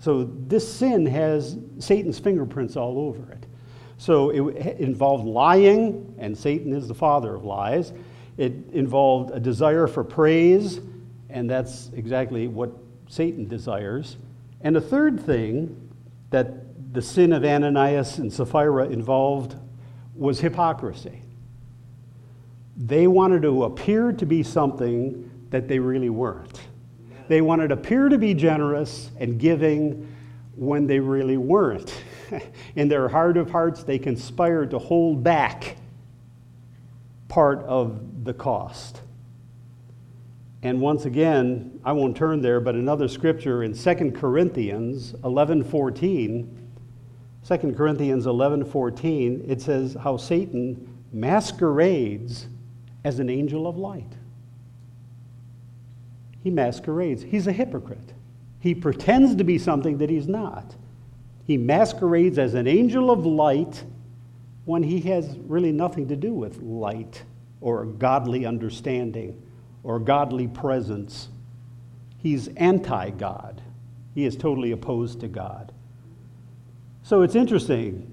So 0.00 0.24
this 0.46 0.70
sin 0.70 1.06
has 1.06 1.56
Satan's 1.78 2.18
fingerprints 2.18 2.76
all 2.76 2.98
over 2.98 3.32
it. 3.32 3.46
So 3.96 4.30
it 4.30 4.78
involved 4.78 5.26
lying, 5.26 6.14
and 6.18 6.36
Satan 6.36 6.72
is 6.72 6.88
the 6.88 6.94
father 6.94 7.34
of 7.34 7.44
lies. 7.44 7.92
It 8.36 8.52
involved 8.72 9.30
a 9.30 9.40
desire 9.40 9.86
for 9.86 10.04
praise, 10.04 10.80
and 11.30 11.48
that's 11.48 11.90
exactly 11.94 12.46
what 12.48 12.72
Satan 13.08 13.46
desires. 13.48 14.16
And 14.60 14.76
a 14.76 14.80
third 14.80 15.20
thing 15.20 15.85
that 16.30 16.92
the 16.92 17.02
sin 17.02 17.32
of 17.32 17.44
Ananias 17.44 18.18
and 18.18 18.32
Sapphira 18.32 18.86
involved 18.86 19.54
was 20.14 20.40
hypocrisy. 20.40 21.22
They 22.76 23.06
wanted 23.06 23.42
to 23.42 23.64
appear 23.64 24.12
to 24.12 24.26
be 24.26 24.42
something 24.42 25.30
that 25.50 25.68
they 25.68 25.78
really 25.78 26.10
weren't. 26.10 26.60
They 27.28 27.40
wanted 27.40 27.68
to 27.68 27.74
appear 27.74 28.08
to 28.08 28.18
be 28.18 28.34
generous 28.34 29.10
and 29.18 29.38
giving 29.38 30.14
when 30.54 30.86
they 30.86 30.98
really 30.98 31.36
weren't. 31.36 31.94
In 32.76 32.88
their 32.88 33.08
heart 33.08 33.36
of 33.36 33.50
hearts, 33.50 33.82
they 33.82 33.98
conspired 33.98 34.70
to 34.70 34.78
hold 34.78 35.22
back 35.22 35.76
part 37.28 37.60
of 37.64 38.24
the 38.24 38.34
cost. 38.34 39.00
And 40.62 40.80
once 40.80 41.04
again, 41.04 41.78
I 41.84 41.92
won't 41.92 42.16
turn 42.16 42.40
there, 42.40 42.60
but 42.60 42.74
another 42.74 43.08
scripture 43.08 43.62
in 43.62 43.74
2 43.74 44.12
Corinthians 44.12 45.12
11:14, 45.22 46.46
2 47.44 47.72
Corinthians 47.74 48.26
11:14, 48.26 49.44
it 49.46 49.60
says 49.60 49.94
how 49.94 50.16
Satan 50.16 50.88
masquerades 51.12 52.48
as 53.04 53.20
an 53.20 53.30
angel 53.30 53.66
of 53.66 53.76
light. 53.76 54.16
He 56.42 56.50
masquerades. 56.50 57.22
He's 57.22 57.46
a 57.46 57.52
hypocrite. 57.52 58.14
He 58.60 58.74
pretends 58.74 59.34
to 59.36 59.44
be 59.44 59.58
something 59.58 59.98
that 59.98 60.10
he's 60.10 60.26
not. 60.26 60.74
He 61.44 61.56
masquerades 61.56 62.38
as 62.38 62.54
an 62.54 62.66
angel 62.66 63.10
of 63.10 63.24
light 63.24 63.84
when 64.64 64.82
he 64.82 65.00
has 65.02 65.36
really 65.46 65.70
nothing 65.70 66.08
to 66.08 66.16
do 66.16 66.32
with 66.32 66.60
light 66.62 67.22
or 67.60 67.84
godly 67.84 68.44
understanding 68.46 69.40
or 69.86 70.00
godly 70.00 70.48
presence. 70.48 71.28
He's 72.18 72.48
anti 72.56 73.10
God, 73.10 73.62
he 74.14 74.26
is 74.26 74.36
totally 74.36 74.72
opposed 74.72 75.20
to 75.20 75.28
God. 75.28 75.72
So 77.04 77.22
it's 77.22 77.36
interesting. 77.36 78.12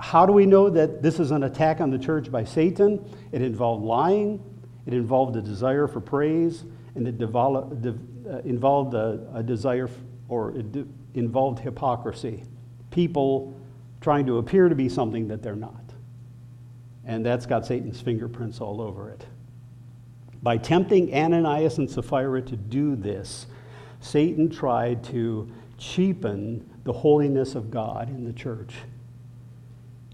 How 0.00 0.26
do 0.26 0.32
we 0.32 0.44
know 0.44 0.68
that 0.68 1.02
this 1.02 1.20
is 1.20 1.30
an 1.30 1.44
attack 1.44 1.80
on 1.80 1.90
the 1.90 1.98
church 1.98 2.30
by 2.30 2.44
Satan? 2.44 3.02
It 3.32 3.40
involved 3.40 3.84
lying, 3.84 4.42
it 4.84 4.92
involved 4.92 5.36
a 5.36 5.40
desire 5.40 5.86
for 5.86 6.00
praise, 6.00 6.64
and 6.96 7.06
it 7.06 7.22
uh, 7.22 8.38
involved 8.44 8.94
a, 8.94 9.26
a 9.32 9.42
desire 9.42 9.88
or 10.28 10.50
it 10.50 10.72
de- 10.72 10.86
involved 11.14 11.60
hypocrisy. 11.60 12.42
People 12.90 13.54
trying 14.00 14.26
to 14.26 14.38
appear 14.38 14.68
to 14.68 14.74
be 14.74 14.88
something 14.88 15.28
that 15.28 15.40
they're 15.40 15.54
not. 15.54 15.84
And 17.04 17.24
that's 17.24 17.46
got 17.46 17.64
Satan's 17.64 18.00
fingerprints 18.00 18.60
all 18.60 18.80
over 18.80 19.10
it. 19.10 19.24
By 20.42 20.58
tempting 20.58 21.14
Ananias 21.14 21.78
and 21.78 21.90
Sapphira 21.90 22.42
to 22.42 22.56
do 22.56 22.96
this, 22.96 23.46
Satan 24.00 24.48
tried 24.48 25.02
to 25.04 25.50
cheapen 25.78 26.68
the 26.84 26.92
holiness 26.92 27.54
of 27.54 27.70
God 27.70 28.08
in 28.08 28.24
the 28.24 28.32
church. 28.32 28.74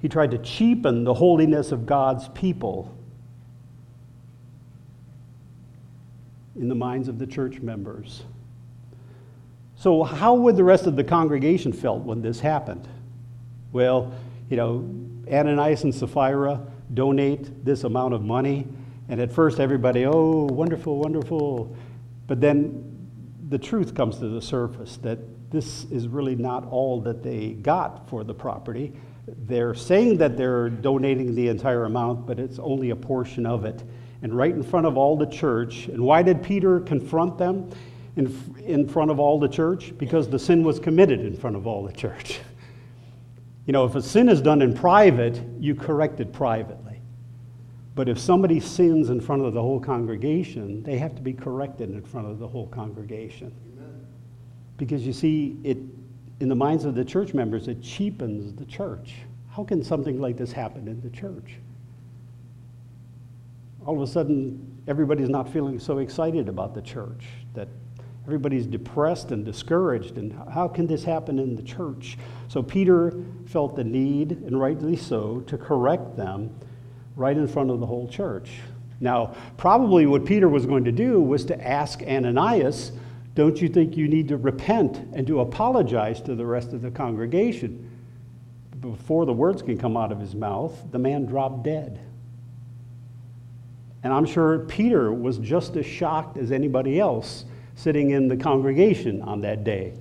He 0.00 0.08
tried 0.08 0.30
to 0.32 0.38
cheapen 0.38 1.04
the 1.04 1.14
holiness 1.14 1.70
of 1.70 1.86
God's 1.86 2.28
people 2.30 2.96
in 6.56 6.68
the 6.68 6.74
minds 6.74 7.08
of 7.08 7.18
the 7.18 7.26
church 7.26 7.60
members. 7.60 8.24
So, 9.76 10.02
how 10.02 10.34
would 10.34 10.56
the 10.56 10.64
rest 10.64 10.86
of 10.86 10.96
the 10.96 11.04
congregation 11.04 11.72
felt 11.72 12.02
when 12.02 12.22
this 12.22 12.40
happened? 12.40 12.86
Well, 13.72 14.12
you 14.48 14.56
know, 14.56 14.88
Ananias 15.30 15.84
and 15.84 15.94
Sapphira 15.94 16.60
donate 16.94 17.64
this 17.64 17.84
amount 17.84 18.14
of 18.14 18.22
money 18.22 18.66
and 19.08 19.20
at 19.20 19.32
first, 19.32 19.60
everybody, 19.60 20.06
oh, 20.06 20.46
wonderful, 20.50 20.98
wonderful. 20.98 21.76
But 22.26 22.40
then 22.40 22.92
the 23.48 23.58
truth 23.58 23.94
comes 23.94 24.18
to 24.18 24.28
the 24.28 24.40
surface 24.40 24.96
that 24.98 25.18
this 25.50 25.84
is 25.84 26.08
really 26.08 26.34
not 26.34 26.66
all 26.66 27.00
that 27.02 27.22
they 27.22 27.50
got 27.50 28.08
for 28.08 28.24
the 28.24 28.32
property. 28.32 28.92
They're 29.26 29.74
saying 29.74 30.16
that 30.18 30.36
they're 30.36 30.70
donating 30.70 31.34
the 31.34 31.48
entire 31.48 31.84
amount, 31.84 32.26
but 32.26 32.38
it's 32.40 32.58
only 32.58 32.90
a 32.90 32.96
portion 32.96 33.44
of 33.44 33.64
it. 33.64 33.84
And 34.22 34.34
right 34.34 34.54
in 34.54 34.62
front 34.62 34.86
of 34.86 34.96
all 34.96 35.16
the 35.16 35.26
church. 35.26 35.88
And 35.88 36.00
why 36.00 36.22
did 36.22 36.42
Peter 36.42 36.80
confront 36.80 37.36
them 37.38 37.70
in, 38.16 38.34
in 38.64 38.88
front 38.88 39.10
of 39.10 39.20
all 39.20 39.38
the 39.38 39.48
church? 39.48 39.92
Because 39.98 40.28
the 40.28 40.38
sin 40.38 40.62
was 40.62 40.78
committed 40.78 41.20
in 41.20 41.36
front 41.36 41.56
of 41.56 41.66
all 41.66 41.84
the 41.84 41.92
church. 41.92 42.40
You 43.64 43.72
know, 43.72 43.84
if 43.84 43.94
a 43.94 44.02
sin 44.02 44.28
is 44.28 44.40
done 44.40 44.60
in 44.60 44.74
private, 44.74 45.40
you 45.60 45.76
correct 45.76 46.18
it 46.18 46.32
privately. 46.32 46.91
But 47.94 48.08
if 48.08 48.18
somebody 48.18 48.58
sins 48.58 49.10
in 49.10 49.20
front 49.20 49.42
of 49.42 49.52
the 49.52 49.60
whole 49.60 49.80
congregation, 49.80 50.82
they 50.82 50.96
have 50.98 51.14
to 51.16 51.22
be 51.22 51.32
corrected 51.32 51.90
in 51.90 52.02
front 52.02 52.26
of 52.26 52.38
the 52.38 52.48
whole 52.48 52.66
congregation. 52.68 53.54
Amen. 53.76 54.06
Because 54.78 55.06
you 55.06 55.12
see, 55.12 55.58
it, 55.62 55.76
in 56.40 56.48
the 56.48 56.54
minds 56.54 56.84
of 56.84 56.94
the 56.94 57.04
church 57.04 57.34
members, 57.34 57.68
it 57.68 57.82
cheapens 57.82 58.54
the 58.54 58.64
church. 58.64 59.16
How 59.50 59.62
can 59.64 59.84
something 59.84 60.18
like 60.18 60.38
this 60.38 60.52
happen 60.52 60.88
in 60.88 61.02
the 61.02 61.10
church? 61.10 61.58
All 63.84 64.00
of 64.00 64.08
a 64.08 64.10
sudden, 64.10 64.80
everybody's 64.88 65.28
not 65.28 65.48
feeling 65.48 65.78
so 65.78 65.98
excited 65.98 66.48
about 66.48 66.74
the 66.74 66.80
church, 66.80 67.26
that 67.52 67.68
everybody's 68.24 68.66
depressed 68.66 69.32
and 69.32 69.44
discouraged, 69.44 70.16
and 70.16 70.32
how 70.50 70.66
can 70.66 70.86
this 70.86 71.04
happen 71.04 71.38
in 71.38 71.56
the 71.56 71.62
church? 71.62 72.16
So 72.48 72.62
Peter 72.62 73.12
felt 73.44 73.76
the 73.76 73.84
need, 73.84 74.32
and 74.32 74.58
rightly 74.58 74.96
so, 74.96 75.40
to 75.40 75.58
correct 75.58 76.16
them 76.16 76.54
right 77.16 77.36
in 77.36 77.46
front 77.46 77.70
of 77.70 77.80
the 77.80 77.86
whole 77.86 78.08
church. 78.08 78.50
Now, 79.00 79.34
probably 79.56 80.06
what 80.06 80.24
Peter 80.24 80.48
was 80.48 80.64
going 80.64 80.84
to 80.84 80.92
do 80.92 81.20
was 81.20 81.44
to 81.46 81.66
ask 81.66 82.02
Ananias, 82.02 82.92
Don't 83.34 83.60
you 83.60 83.68
think 83.68 83.96
you 83.96 84.06
need 84.08 84.28
to 84.28 84.36
repent 84.36 84.98
and 85.12 85.26
to 85.26 85.40
apologize 85.40 86.20
to 86.22 86.34
the 86.34 86.46
rest 86.46 86.72
of 86.72 86.82
the 86.82 86.90
congregation? 86.90 87.90
Before 88.80 89.26
the 89.26 89.32
words 89.32 89.62
can 89.62 89.76
come 89.76 89.96
out 89.96 90.12
of 90.12 90.20
his 90.20 90.34
mouth, 90.34 90.76
the 90.90 90.98
man 90.98 91.26
dropped 91.26 91.64
dead. 91.64 92.00
And 94.04 94.12
I'm 94.12 94.26
sure 94.26 94.60
Peter 94.60 95.12
was 95.12 95.38
just 95.38 95.76
as 95.76 95.86
shocked 95.86 96.36
as 96.36 96.50
anybody 96.50 96.98
else 96.98 97.44
sitting 97.74 98.10
in 98.10 98.28
the 98.28 98.36
congregation 98.36 99.22
on 99.22 99.40
that 99.42 99.64
day. 99.64 99.94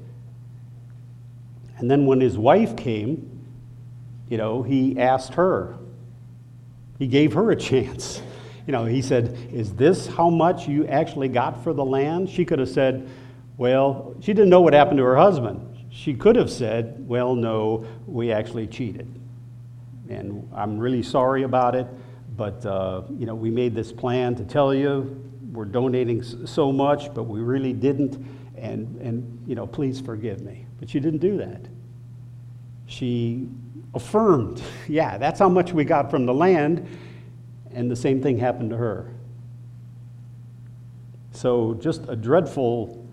And 1.77 1.89
then 1.89 2.05
when 2.05 2.19
his 2.19 2.37
wife 2.37 2.75
came, 2.75 3.27
you 4.29 4.37
know, 4.37 4.63
he 4.63 4.97
asked 4.99 5.33
her. 5.33 5.77
He 7.01 7.07
gave 7.07 7.33
her 7.33 7.49
a 7.49 7.55
chance. 7.55 8.21
You 8.67 8.73
know, 8.73 8.85
he 8.85 9.01
said, 9.01 9.35
Is 9.51 9.73
this 9.73 10.05
how 10.05 10.29
much 10.29 10.67
you 10.67 10.85
actually 10.85 11.29
got 11.29 11.63
for 11.63 11.73
the 11.73 11.83
land? 11.83 12.29
She 12.29 12.45
could 12.45 12.59
have 12.59 12.69
said, 12.69 13.09
Well, 13.57 14.13
she 14.19 14.33
didn't 14.35 14.51
know 14.51 14.61
what 14.61 14.75
happened 14.75 14.99
to 14.99 15.03
her 15.05 15.15
husband. 15.15 15.87
She 15.89 16.13
could 16.13 16.35
have 16.35 16.51
said, 16.51 17.03
Well, 17.07 17.33
no, 17.33 17.87
we 18.05 18.31
actually 18.31 18.67
cheated. 18.67 19.11
And 20.09 20.47
I'm 20.53 20.77
really 20.77 21.01
sorry 21.01 21.41
about 21.41 21.73
it, 21.73 21.87
but, 22.37 22.63
uh, 22.67 23.01
you 23.17 23.25
know, 23.25 23.33
we 23.33 23.49
made 23.49 23.73
this 23.73 23.91
plan 23.91 24.35
to 24.35 24.43
tell 24.43 24.71
you 24.71 25.27
we're 25.51 25.65
donating 25.65 26.21
so 26.21 26.71
much, 26.71 27.11
but 27.15 27.23
we 27.23 27.39
really 27.39 27.73
didn't. 27.73 28.23
And, 28.55 29.01
and, 29.01 29.43
you 29.47 29.55
know, 29.55 29.65
please 29.65 29.99
forgive 29.99 30.41
me. 30.43 30.67
But 30.79 30.91
she 30.91 30.99
didn't 30.99 31.21
do 31.21 31.37
that. 31.37 31.61
She 32.85 33.49
affirmed, 33.93 34.61
yeah, 34.87 35.17
that's 35.17 35.39
how 35.39 35.49
much 35.49 35.73
we 35.73 35.83
got 35.83 36.09
from 36.09 36.25
the 36.25 36.33
land. 36.33 36.87
And 37.73 37.89
the 37.89 37.95
same 37.95 38.21
thing 38.21 38.37
happened 38.37 38.71
to 38.71 38.77
her. 38.77 39.09
So, 41.31 41.75
just 41.75 42.07
a 42.09 42.15
dreadful, 42.15 43.07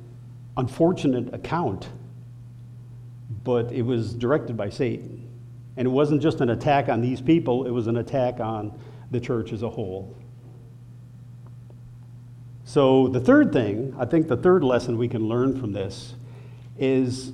unfortunate 0.56 1.32
account, 1.32 1.88
but 3.44 3.70
it 3.72 3.82
was 3.82 4.12
directed 4.12 4.56
by 4.56 4.70
Satan. 4.70 5.24
And 5.76 5.86
it 5.86 5.90
wasn't 5.90 6.20
just 6.20 6.40
an 6.40 6.50
attack 6.50 6.88
on 6.88 7.00
these 7.00 7.20
people, 7.20 7.66
it 7.66 7.70
was 7.70 7.86
an 7.86 7.98
attack 7.98 8.40
on 8.40 8.76
the 9.12 9.20
church 9.20 9.52
as 9.52 9.62
a 9.62 9.70
whole. 9.70 10.16
So, 12.64 13.08
the 13.08 13.20
third 13.20 13.52
thing, 13.52 13.94
I 13.98 14.04
think 14.04 14.28
the 14.28 14.36
third 14.36 14.64
lesson 14.64 14.98
we 14.98 15.08
can 15.08 15.28
learn 15.28 15.58
from 15.58 15.72
this 15.72 16.14
is 16.76 17.32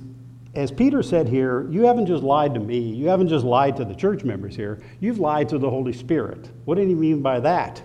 as 0.55 0.71
Peter 0.71 1.03
said 1.03 1.27
here, 1.27 1.69
you 1.69 1.83
haven't 1.83 2.05
just 2.05 2.23
lied 2.23 2.53
to 2.53 2.59
me, 2.59 2.79
you 2.79 3.07
haven't 3.07 3.27
just 3.27 3.43
lied 3.43 3.75
to 3.77 3.85
the 3.85 3.93
church 3.93 4.23
members 4.23 4.55
here, 4.55 4.81
you've 4.99 5.19
lied 5.19 5.49
to 5.49 5.57
the 5.57 5.69
Holy 5.69 5.93
Spirit. 5.93 6.49
What 6.63 6.75
did 6.75 6.87
he 6.87 6.95
mean 6.95 7.21
by 7.21 7.41
that? 7.41 7.81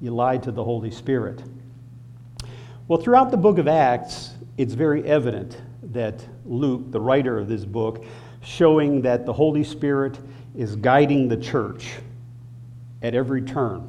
You 0.00 0.12
lied 0.12 0.42
to 0.44 0.52
the 0.52 0.64
Holy 0.64 0.90
Spirit. 0.90 1.42
Well, 2.88 3.00
throughout 3.00 3.30
the 3.30 3.36
book 3.36 3.58
of 3.58 3.68
Acts, 3.68 4.32
it's 4.56 4.72
very 4.74 5.04
evident 5.04 5.60
that 5.92 6.24
Luke, 6.46 6.90
the 6.90 7.00
writer 7.00 7.38
of 7.38 7.48
this 7.48 7.64
book, 7.64 8.04
showing 8.42 9.02
that 9.02 9.26
the 9.26 9.32
Holy 9.32 9.62
Spirit 9.62 10.18
is 10.56 10.76
guiding 10.76 11.28
the 11.28 11.36
church 11.36 11.92
at 13.02 13.14
every 13.14 13.42
turn. 13.42 13.86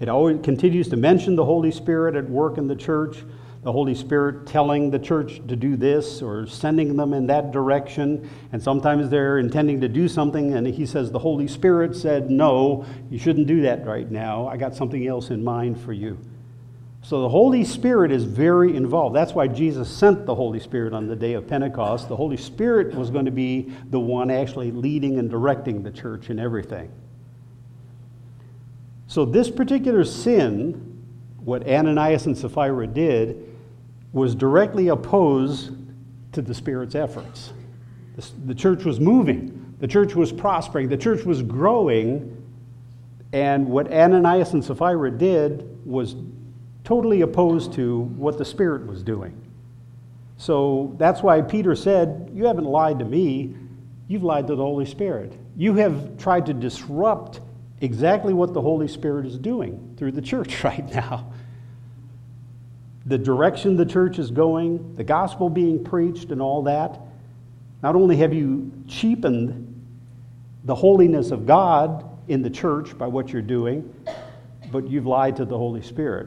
It 0.00 0.08
always 0.08 0.40
continues 0.42 0.88
to 0.88 0.96
mention 0.96 1.36
the 1.36 1.44
Holy 1.44 1.70
Spirit 1.70 2.14
at 2.14 2.28
work 2.28 2.56
in 2.56 2.68
the 2.68 2.76
church, 2.76 3.18
the 3.62 3.72
Holy 3.72 3.94
Spirit 3.94 4.46
telling 4.46 4.90
the 4.90 4.98
church 4.98 5.40
to 5.48 5.56
do 5.56 5.76
this 5.76 6.22
or 6.22 6.46
sending 6.46 6.96
them 6.96 7.12
in 7.12 7.26
that 7.26 7.50
direction. 7.50 8.30
And 8.52 8.62
sometimes 8.62 9.10
they're 9.10 9.38
intending 9.38 9.80
to 9.80 9.88
do 9.88 10.08
something, 10.08 10.54
and 10.54 10.66
he 10.66 10.86
says, 10.86 11.10
The 11.10 11.18
Holy 11.18 11.48
Spirit 11.48 11.96
said, 11.96 12.30
No, 12.30 12.86
you 13.10 13.18
shouldn't 13.18 13.46
do 13.46 13.62
that 13.62 13.84
right 13.84 14.08
now. 14.10 14.46
I 14.46 14.56
got 14.56 14.76
something 14.76 15.06
else 15.06 15.30
in 15.30 15.42
mind 15.42 15.80
for 15.80 15.92
you. 15.92 16.18
So 17.02 17.22
the 17.22 17.28
Holy 17.28 17.64
Spirit 17.64 18.12
is 18.12 18.24
very 18.24 18.76
involved. 18.76 19.16
That's 19.16 19.32
why 19.32 19.48
Jesus 19.48 19.88
sent 19.88 20.26
the 20.26 20.34
Holy 20.34 20.60
Spirit 20.60 20.92
on 20.92 21.06
the 21.06 21.16
day 21.16 21.34
of 21.34 21.46
Pentecost. 21.46 22.08
The 22.08 22.16
Holy 22.16 22.36
Spirit 22.36 22.94
was 22.94 23.10
going 23.10 23.24
to 23.24 23.30
be 23.30 23.72
the 23.90 24.00
one 24.00 24.30
actually 24.30 24.72
leading 24.72 25.18
and 25.18 25.30
directing 25.30 25.82
the 25.82 25.90
church 25.90 26.28
in 26.28 26.38
everything. 26.38 26.90
So, 29.06 29.24
this 29.24 29.50
particular 29.50 30.04
sin, 30.04 31.02
what 31.38 31.66
Ananias 31.66 32.26
and 32.26 32.36
Sapphira 32.36 32.86
did, 32.86 33.47
was 34.12 34.34
directly 34.34 34.88
opposed 34.88 35.72
to 36.32 36.42
the 36.42 36.54
Spirit's 36.54 36.94
efforts. 36.94 37.52
The 38.46 38.54
church 38.54 38.84
was 38.84 38.98
moving, 38.98 39.76
the 39.78 39.86
church 39.86 40.14
was 40.14 40.32
prospering, 40.32 40.88
the 40.88 40.96
church 40.96 41.24
was 41.24 41.42
growing, 41.42 42.34
and 43.32 43.68
what 43.68 43.92
Ananias 43.92 44.54
and 44.54 44.64
Sapphira 44.64 45.10
did 45.10 45.86
was 45.86 46.16
totally 46.84 47.20
opposed 47.20 47.74
to 47.74 48.00
what 48.16 48.38
the 48.38 48.44
Spirit 48.44 48.86
was 48.86 49.02
doing. 49.02 49.38
So 50.38 50.94
that's 50.98 51.22
why 51.22 51.42
Peter 51.42 51.74
said, 51.74 52.30
You 52.32 52.46
haven't 52.46 52.64
lied 52.64 52.98
to 53.00 53.04
me, 53.04 53.54
you've 54.06 54.22
lied 54.22 54.46
to 54.46 54.56
the 54.56 54.62
Holy 54.62 54.86
Spirit. 54.86 55.38
You 55.56 55.74
have 55.74 56.16
tried 56.18 56.46
to 56.46 56.54
disrupt 56.54 57.40
exactly 57.80 58.32
what 58.32 58.54
the 58.54 58.60
Holy 58.60 58.88
Spirit 58.88 59.26
is 59.26 59.38
doing 59.38 59.94
through 59.96 60.12
the 60.12 60.22
church 60.22 60.64
right 60.64 60.88
now. 60.94 61.32
The 63.08 63.18
direction 63.18 63.76
the 63.76 63.86
church 63.86 64.18
is 64.18 64.30
going, 64.30 64.96
the 64.96 65.04
gospel 65.04 65.48
being 65.48 65.82
preached, 65.82 66.30
and 66.30 66.42
all 66.42 66.62
that. 66.64 67.00
Not 67.82 67.96
only 67.96 68.16
have 68.18 68.34
you 68.34 68.70
cheapened 68.86 69.64
the 70.64 70.74
holiness 70.74 71.30
of 71.30 71.46
God 71.46 72.04
in 72.28 72.42
the 72.42 72.50
church 72.50 72.96
by 72.98 73.06
what 73.06 73.30
you're 73.30 73.40
doing, 73.40 73.92
but 74.70 74.88
you've 74.88 75.06
lied 75.06 75.36
to 75.36 75.46
the 75.46 75.56
Holy 75.56 75.80
Spirit. 75.80 76.26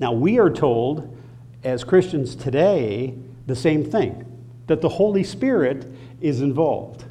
Now, 0.00 0.12
we 0.12 0.40
are 0.40 0.50
told 0.50 1.16
as 1.62 1.84
Christians 1.84 2.34
today 2.34 3.14
the 3.46 3.54
same 3.54 3.84
thing 3.84 4.26
that 4.66 4.80
the 4.80 4.88
Holy 4.88 5.22
Spirit 5.22 5.86
is 6.20 6.40
involved. 6.40 7.04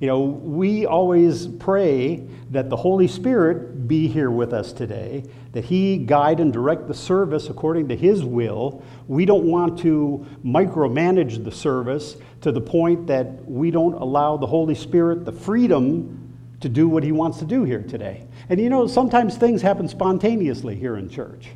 You 0.00 0.08
know, 0.08 0.20
we 0.20 0.84
always 0.84 1.46
pray 1.46 2.22
that 2.50 2.68
the 2.68 2.76
Holy 2.76 3.08
Spirit 3.08 3.67
be 3.88 4.06
here 4.06 4.30
with 4.30 4.52
us 4.52 4.72
today, 4.72 5.24
that 5.52 5.64
He 5.64 5.96
guide 5.96 6.38
and 6.38 6.52
direct 6.52 6.86
the 6.86 6.94
service 6.94 7.48
according 7.48 7.88
to 7.88 7.96
His 7.96 8.22
will. 8.22 8.84
We 9.08 9.24
don't 9.24 9.44
want 9.44 9.78
to 9.80 10.26
micromanage 10.44 11.42
the 11.42 11.50
service 11.50 12.16
to 12.42 12.52
the 12.52 12.60
point 12.60 13.06
that 13.06 13.44
we 13.50 13.70
don't 13.70 13.94
allow 13.94 14.36
the 14.36 14.46
Holy 14.46 14.74
Spirit 14.74 15.24
the 15.24 15.32
freedom 15.32 16.36
to 16.60 16.68
do 16.68 16.88
what 16.88 17.02
He 17.02 17.12
wants 17.12 17.38
to 17.38 17.44
do 17.44 17.64
here 17.64 17.82
today. 17.82 18.26
And 18.48 18.60
you 18.60 18.68
know, 18.68 18.86
sometimes 18.86 19.36
things 19.36 19.62
happen 19.62 19.88
spontaneously 19.88 20.76
here 20.76 20.96
in 20.96 21.08
church. 21.08 21.48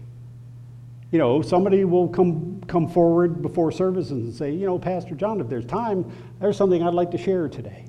You 1.11 1.19
know, 1.19 1.43
somebody 1.43 1.85
will 1.85 2.09
come, 2.09 2.63
come 2.67 2.89
forward 2.89 3.43
before 3.43 3.71
services 3.71 4.11
and 4.13 4.35
say, 4.35 4.51
you 4.53 4.65
know, 4.65 4.79
Pastor 4.79 5.15
John, 5.15 5.41
if 5.43 5.49
there's 5.49 5.67
time, 5.67 6.11
there's 6.41 6.57
something 6.57 6.83
I'd 6.83 6.95
like 6.95 7.11
to 7.11 7.19
share 7.19 7.49
today 7.49 7.85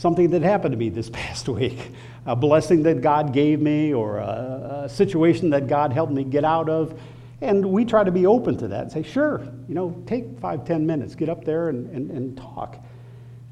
something 0.00 0.30
that 0.30 0.40
happened 0.40 0.72
to 0.72 0.78
me 0.78 0.88
this 0.88 1.10
past 1.12 1.46
week, 1.48 1.92
a 2.24 2.34
blessing 2.34 2.82
that 2.84 3.02
God 3.02 3.34
gave 3.34 3.60
me, 3.60 3.92
or 3.92 4.16
a, 4.18 4.82
a, 4.84 4.88
situation 4.88 5.50
that 5.50 5.66
God 5.66 5.92
helped 5.92 6.12
me 6.12 6.24
get 6.24 6.44
out 6.44 6.70
of. 6.70 6.98
And 7.42 7.64
we 7.66 7.84
try 7.84 8.02
to 8.02 8.10
be 8.10 8.26
open 8.26 8.56
to 8.58 8.68
that 8.68 8.82
and 8.82 8.92
say, 8.92 9.02
sure, 9.02 9.40
you 9.68 9.74
know, 9.74 10.02
take 10.06 10.38
five, 10.40 10.64
ten 10.64 10.86
minutes, 10.86 11.14
get 11.14 11.28
up 11.28 11.44
there 11.44 11.68
and, 11.68 11.88
and, 11.90 12.10
and 12.10 12.36
talk. 12.36 12.82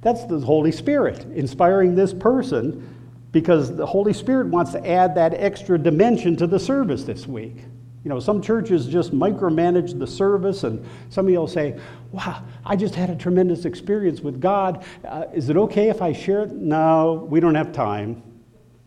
That's 0.00 0.24
the 0.24 0.38
Holy 0.38 0.72
Spirit 0.72 1.24
inspiring 1.34 1.94
this 1.94 2.14
person 2.14 2.94
because 3.30 3.74
the 3.76 3.86
Holy 3.86 4.14
Spirit 4.14 4.46
wants 4.46 4.72
to 4.72 4.86
add 4.88 5.14
that 5.16 5.34
extra 5.34 5.78
dimension 5.78 6.36
to 6.36 6.46
the 6.46 6.58
service 6.58 7.04
this 7.04 7.26
week. 7.26 7.56
You 8.04 8.10
know, 8.10 8.20
some 8.20 8.40
churches 8.40 8.86
just 8.86 9.12
micromanage 9.12 9.98
the 9.98 10.06
service, 10.06 10.64
and 10.64 10.84
some 11.10 11.26
of 11.26 11.32
you 11.32 11.38
will 11.38 11.48
say, 11.48 11.78
Wow, 12.12 12.44
I 12.64 12.76
just 12.76 12.94
had 12.94 13.10
a 13.10 13.16
tremendous 13.16 13.64
experience 13.64 14.20
with 14.20 14.40
God. 14.40 14.84
Uh, 15.04 15.24
is 15.34 15.50
it 15.50 15.56
okay 15.56 15.88
if 15.90 16.00
I 16.00 16.12
share 16.12 16.42
it? 16.44 16.52
No, 16.52 17.26
we 17.28 17.40
don't 17.40 17.54
have 17.54 17.72
time 17.72 18.22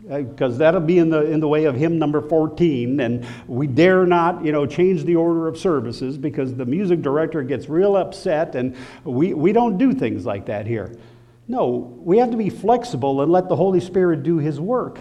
because 0.07 0.55
uh, 0.55 0.57
that'll 0.57 0.81
be 0.81 0.97
in 0.97 1.09
the, 1.09 1.29
in 1.31 1.39
the 1.39 1.47
way 1.47 1.65
of 1.65 1.75
hymn 1.75 1.99
number 1.99 2.21
14 2.21 2.99
and 2.99 3.25
we 3.47 3.67
dare 3.67 4.05
not 4.05 4.43
you 4.43 4.51
know 4.51 4.65
change 4.65 5.03
the 5.03 5.15
order 5.15 5.47
of 5.47 5.57
services 5.57 6.17
because 6.17 6.55
the 6.55 6.65
music 6.65 7.01
director 7.01 7.43
gets 7.43 7.69
real 7.69 7.95
upset 7.95 8.55
and 8.55 8.75
we, 9.03 9.33
we 9.33 9.53
don't 9.53 9.77
do 9.77 9.93
things 9.93 10.25
like 10.25 10.47
that 10.47 10.65
here 10.65 10.91
no 11.47 11.67
we 12.03 12.17
have 12.17 12.31
to 12.31 12.37
be 12.37 12.49
flexible 12.49 13.21
and 13.21 13.31
let 13.31 13.47
the 13.47 13.55
holy 13.55 13.79
spirit 13.79 14.23
do 14.23 14.37
his 14.37 14.59
work 14.59 14.99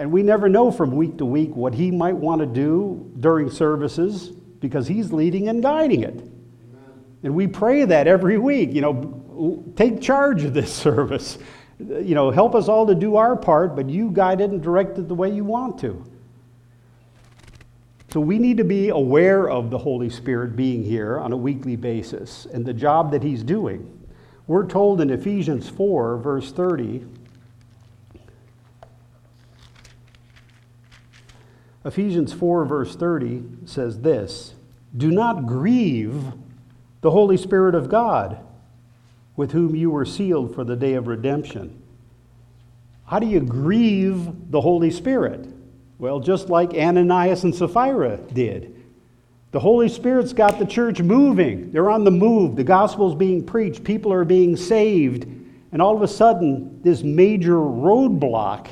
and 0.00 0.10
we 0.10 0.24
never 0.24 0.48
know 0.48 0.72
from 0.72 0.90
week 0.90 1.18
to 1.18 1.24
week 1.24 1.54
what 1.54 1.74
he 1.74 1.92
might 1.92 2.16
want 2.16 2.40
to 2.40 2.46
do 2.46 3.12
during 3.20 3.50
services 3.50 4.30
because 4.58 4.88
he's 4.88 5.12
leading 5.12 5.48
and 5.48 5.62
guiding 5.62 6.02
it 6.02 6.14
Amen. 6.14 7.04
and 7.22 7.34
we 7.34 7.46
pray 7.46 7.84
that 7.84 8.08
every 8.08 8.38
week 8.38 8.72
you 8.72 8.80
know 8.80 9.72
take 9.76 10.00
charge 10.00 10.42
of 10.42 10.52
this 10.52 10.72
service 10.86 11.38
you 11.80 12.14
know, 12.14 12.30
help 12.30 12.54
us 12.54 12.68
all 12.68 12.86
to 12.86 12.94
do 12.94 13.16
our 13.16 13.36
part, 13.36 13.74
but 13.74 13.88
you 13.88 14.10
guide 14.10 14.40
it 14.40 14.50
and 14.50 14.62
direct 14.62 14.98
it 14.98 15.08
the 15.08 15.14
way 15.14 15.30
you 15.30 15.44
want 15.44 15.78
to. 15.80 16.04
So 18.10 18.20
we 18.20 18.38
need 18.38 18.56
to 18.56 18.64
be 18.64 18.88
aware 18.88 19.48
of 19.48 19.70
the 19.70 19.78
Holy 19.78 20.10
Spirit 20.10 20.56
being 20.56 20.82
here 20.82 21.18
on 21.18 21.32
a 21.32 21.36
weekly 21.36 21.76
basis 21.76 22.46
and 22.52 22.66
the 22.66 22.74
job 22.74 23.12
that 23.12 23.22
He's 23.22 23.42
doing. 23.42 23.98
We're 24.46 24.66
told 24.66 25.00
in 25.00 25.10
Ephesians 25.10 25.68
4, 25.68 26.18
verse 26.18 26.52
30. 26.52 27.06
Ephesians 31.84 32.32
4, 32.32 32.64
verse 32.64 32.94
30 32.94 33.42
says 33.64 34.00
this 34.00 34.54
Do 34.96 35.10
not 35.10 35.46
grieve 35.46 36.24
the 37.00 37.10
Holy 37.10 37.36
Spirit 37.36 37.74
of 37.74 37.88
God 37.88 38.38
with 39.36 39.52
whom 39.52 39.74
you 39.74 39.90
were 39.90 40.04
sealed 40.04 40.54
for 40.54 40.64
the 40.64 40.76
day 40.76 40.94
of 40.94 41.06
redemption. 41.06 41.80
How 43.06 43.18
do 43.18 43.26
you 43.26 43.40
grieve 43.40 44.50
the 44.50 44.60
Holy 44.60 44.90
Spirit? 44.90 45.48
Well, 45.98 46.20
just 46.20 46.48
like 46.48 46.74
Ananias 46.74 47.44
and 47.44 47.54
Sapphira 47.54 48.18
did. 48.18 48.76
The 49.52 49.60
Holy 49.60 49.88
Spirit's 49.88 50.32
got 50.32 50.58
the 50.58 50.66
church 50.66 51.00
moving. 51.00 51.72
They're 51.72 51.90
on 51.90 52.04
the 52.04 52.10
move. 52.10 52.54
The 52.54 52.64
gospel's 52.64 53.14
being 53.14 53.44
preached. 53.44 53.82
People 53.82 54.12
are 54.12 54.24
being 54.24 54.56
saved. 54.56 55.24
And 55.72 55.82
all 55.82 55.96
of 55.96 56.02
a 56.02 56.08
sudden, 56.08 56.80
this 56.82 57.02
major 57.02 57.56
roadblock 57.56 58.68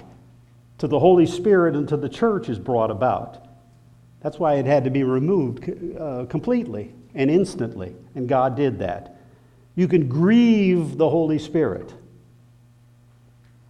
to 0.79 0.89
the 0.89 0.99
Holy 0.99 1.27
Spirit 1.27 1.75
and 1.75 1.89
to 1.89 1.97
the 1.97 2.09
church 2.09 2.49
is 2.49 2.59
brought 2.59 2.91
about. 2.91 3.47
That's 4.21 4.39
why 4.39 4.55
it 4.55 4.67
had 4.67 4.85
to 4.85 4.91
be 4.91 5.05
removed 5.05 5.71
uh, 5.99 6.27
completely 6.29 6.93
and 7.15 7.31
instantly. 7.31 7.95
And 8.15 8.29
God 8.29 8.57
did 8.57 8.79
that 8.81 9.19
you 9.79 9.87
can 9.87 10.09
grieve 10.09 10.99
the 10.99 11.09
Holy 11.09 11.39
Spirit. 11.39 11.95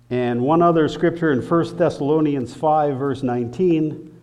And 0.08 0.40
one 0.40 0.62
other 0.62 0.88
scripture 0.88 1.30
in 1.32 1.46
1 1.46 1.76
Thessalonians 1.76 2.54
5, 2.54 2.96
verse 2.98 3.22
19. 3.22 4.18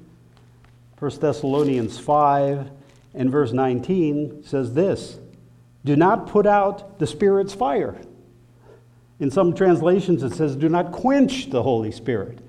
1 0.98 1.20
Thessalonians 1.20 2.00
5 2.00 2.72
and 3.14 3.32
verse 3.32 3.54
19 3.54 4.44
says 4.44 4.74
this 4.74 5.20
Do 5.86 5.96
not 5.96 6.26
put 6.26 6.48
out 6.48 6.98
the 6.98 7.06
Spirit's 7.06 7.54
fire. 7.54 8.02
In 9.20 9.30
some 9.30 9.54
translations, 9.54 10.24
it 10.24 10.34
says, 10.34 10.56
Do 10.56 10.70
not 10.70 10.92
quench 10.92 11.52
the 11.52 11.62
Holy 11.62 11.92
Spirit. 11.92 12.40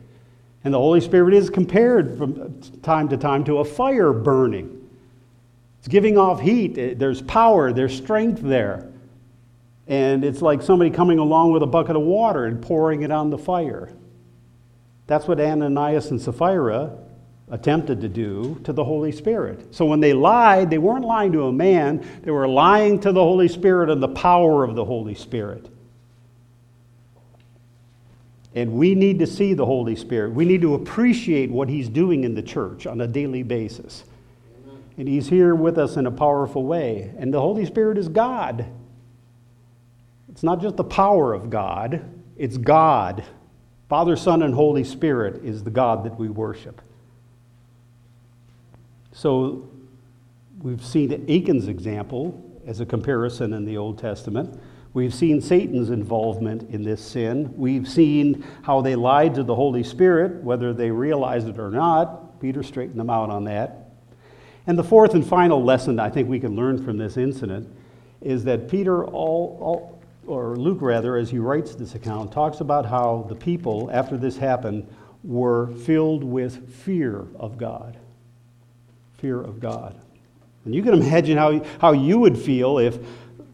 And 0.66 0.74
the 0.74 0.80
Holy 0.80 1.00
Spirit 1.00 1.32
is 1.32 1.48
compared 1.48 2.18
from 2.18 2.60
time 2.82 3.08
to 3.10 3.16
time 3.16 3.44
to 3.44 3.58
a 3.58 3.64
fire 3.64 4.12
burning. 4.12 4.84
It's 5.78 5.86
giving 5.86 6.18
off 6.18 6.40
heat, 6.40 6.76
eh, 6.76 6.94
there's 6.96 7.22
power, 7.22 7.72
there's 7.72 7.96
strength 7.96 8.42
there. 8.42 8.90
And 9.86 10.24
it's 10.24 10.42
like 10.42 10.62
somebody 10.62 10.90
coming 10.90 11.20
along 11.20 11.52
with 11.52 11.62
a 11.62 11.68
bucket 11.68 11.94
of 11.94 12.02
water 12.02 12.46
and 12.46 12.60
pouring 12.60 13.02
it 13.02 13.12
on 13.12 13.30
the 13.30 13.38
fire. 13.38 13.92
That's 15.06 15.28
what 15.28 15.38
Ananias 15.38 16.10
and 16.10 16.20
Sapphira 16.20 16.98
attempted 17.48 18.00
to 18.00 18.08
do 18.08 18.60
to 18.64 18.72
the 18.72 18.82
Holy 18.82 19.12
Spirit. 19.12 19.72
So 19.72 19.86
when 19.86 20.00
they 20.00 20.14
lied, 20.14 20.68
they 20.68 20.78
weren't 20.78 21.04
lying 21.04 21.30
to 21.30 21.46
a 21.46 21.52
man, 21.52 22.04
they 22.24 22.32
were 22.32 22.48
lying 22.48 22.98
to 23.02 23.12
the 23.12 23.22
Holy 23.22 23.46
Spirit 23.46 23.88
and 23.88 24.02
the 24.02 24.08
power 24.08 24.64
of 24.64 24.74
the 24.74 24.84
Holy 24.84 25.14
Spirit. 25.14 25.68
And 28.56 28.72
we 28.72 28.94
need 28.94 29.18
to 29.18 29.26
see 29.26 29.52
the 29.52 29.66
Holy 29.66 29.94
Spirit. 29.94 30.32
We 30.32 30.46
need 30.46 30.62
to 30.62 30.74
appreciate 30.74 31.50
what 31.50 31.68
He's 31.68 31.90
doing 31.90 32.24
in 32.24 32.34
the 32.34 32.42
church 32.42 32.86
on 32.86 33.02
a 33.02 33.06
daily 33.06 33.42
basis. 33.42 34.04
And 34.96 35.06
He's 35.06 35.28
here 35.28 35.54
with 35.54 35.76
us 35.76 35.98
in 35.98 36.06
a 36.06 36.10
powerful 36.10 36.64
way. 36.64 37.12
And 37.18 37.32
the 37.32 37.40
Holy 37.40 37.66
Spirit 37.66 37.98
is 37.98 38.08
God. 38.08 38.64
It's 40.30 40.42
not 40.42 40.62
just 40.62 40.76
the 40.76 40.84
power 40.84 41.34
of 41.34 41.50
God, 41.50 42.02
it's 42.36 42.56
God. 42.56 43.24
Father, 43.88 44.16
Son, 44.16 44.42
and 44.42 44.54
Holy 44.54 44.84
Spirit 44.84 45.44
is 45.44 45.62
the 45.62 45.70
God 45.70 46.04
that 46.04 46.18
we 46.18 46.28
worship. 46.28 46.80
So 49.12 49.68
we've 50.60 50.84
seen 50.84 51.12
Achan's 51.28 51.68
example 51.68 52.42
as 52.66 52.80
a 52.80 52.86
comparison 52.86 53.52
in 53.52 53.64
the 53.64 53.76
Old 53.76 53.98
Testament. 53.98 54.58
We've 54.96 55.12
seen 55.12 55.42
Satan's 55.42 55.90
involvement 55.90 56.70
in 56.70 56.82
this 56.82 57.04
sin. 57.04 57.52
We've 57.54 57.86
seen 57.86 58.42
how 58.62 58.80
they 58.80 58.96
lied 58.96 59.34
to 59.34 59.42
the 59.42 59.54
Holy 59.54 59.82
Spirit, 59.82 60.42
whether 60.42 60.72
they 60.72 60.90
realized 60.90 61.48
it 61.48 61.58
or 61.58 61.70
not. 61.70 62.40
Peter 62.40 62.62
straightened 62.62 62.98
them 62.98 63.10
out 63.10 63.28
on 63.28 63.44
that. 63.44 63.90
And 64.66 64.78
the 64.78 64.82
fourth 64.82 65.12
and 65.12 65.22
final 65.22 65.62
lesson 65.62 66.00
I 66.00 66.08
think 66.08 66.30
we 66.30 66.40
can 66.40 66.56
learn 66.56 66.82
from 66.82 66.96
this 66.96 67.18
incident 67.18 67.70
is 68.22 68.44
that 68.44 68.70
Peter 68.70 69.04
all, 69.04 69.58
all 69.60 70.02
or 70.26 70.56
Luke 70.56 70.80
rather, 70.80 71.18
as 71.18 71.28
he 71.28 71.38
writes 71.38 71.74
this 71.74 71.94
account, 71.94 72.32
talks 72.32 72.60
about 72.60 72.86
how 72.86 73.26
the 73.28 73.34
people, 73.34 73.90
after 73.92 74.16
this 74.16 74.38
happened, 74.38 74.88
were 75.22 75.66
filled 75.84 76.24
with 76.24 76.72
fear 76.74 77.26
of 77.38 77.58
God. 77.58 77.98
Fear 79.18 79.42
of 79.42 79.60
God. 79.60 79.94
And 80.64 80.74
you 80.74 80.82
can 80.82 80.94
imagine 80.94 81.36
how, 81.36 81.62
how 81.82 81.92
you 81.92 82.18
would 82.18 82.38
feel 82.38 82.78
if, 82.78 82.98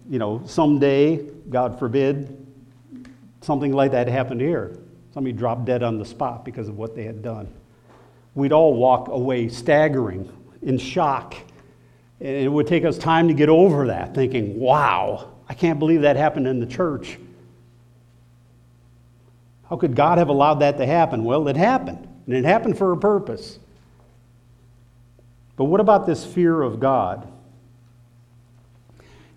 you 0.09 0.19
know, 0.19 0.43
someday, 0.47 1.17
God 1.49 1.79
forbid, 1.79 2.37
something 3.41 3.73
like 3.73 3.93
that 3.93 4.09
happened 4.09 4.41
here. 4.41 4.79
Somebody 5.15 5.33
dropped 5.33 5.65
dead 5.65 5.83
on 5.83 5.99
the 5.99 6.05
spot 6.05 6.45
because 6.45 6.69
of 6.69 6.79
what 6.79 6.95
they 6.95 7.05
had 7.05 7.23
done. 7.23 7.53
We'd 8.35 8.53
all 8.53 8.75
walk 8.75 9.09
away 9.09 9.49
staggering, 9.49 10.31
in 10.63 10.79
shock. 10.79 11.35
And 12.21 12.37
it 12.37 12.49
would 12.49 12.67
take 12.67 12.85
us 12.85 12.97
time 12.97 13.29
to 13.29 13.35
get 13.35 13.49
over 13.49 13.89
that, 13.89 14.15
thinking, 14.15 14.59
wow, 14.59 15.33
I 15.49 15.55
can't 15.55 15.79
believe 15.79 16.03
that 16.03 16.17
happened 16.17 16.47
in 16.47 16.61
the 16.61 16.67
church. 16.67 17.19
How 19.69 19.77
could 19.77 19.97
God 19.97 20.19
have 20.19 20.29
allowed 20.29 20.57
that 20.57 20.79
to 20.79 20.87
happen? 20.87 21.25
Well, 21.25 21.49
it 21.49 21.57
happened, 21.57 22.07
and 22.27 22.37
it 22.37 22.45
happened 22.45 22.79
for 22.79 22.93
a 22.93 22.97
purpose. 22.97 23.59
But 25.57 25.65
what 25.65 25.81
about 25.81 26.07
this 26.07 26.25
fear 26.25 26.61
of 26.61 26.79
God? 26.79 27.32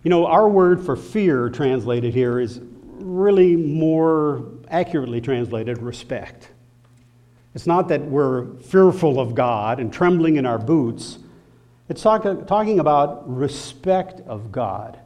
You 0.05 0.11
know, 0.11 0.27
our 0.27 0.47
word 0.47 0.85
for 0.85 0.95
fear 0.95 1.49
translated 1.49 2.13
here 2.13 2.39
is 2.39 2.61
really 2.99 3.55
more 3.55 4.45
accurately 4.69 5.19
translated 5.19 5.81
respect. 5.81 6.49
It's 7.55 7.65
not 7.65 7.87
that 7.87 8.01
we're 8.01 8.53
fearful 8.57 9.19
of 9.19 9.33
God 9.33 9.79
and 9.79 9.91
trembling 9.91 10.35
in 10.35 10.45
our 10.45 10.59
boots. 10.59 11.17
It's 11.89 12.03
talk, 12.03 12.23
talking 12.45 12.79
about 12.79 13.27
respect 13.27 14.21
of 14.27 14.51
God 14.51 14.99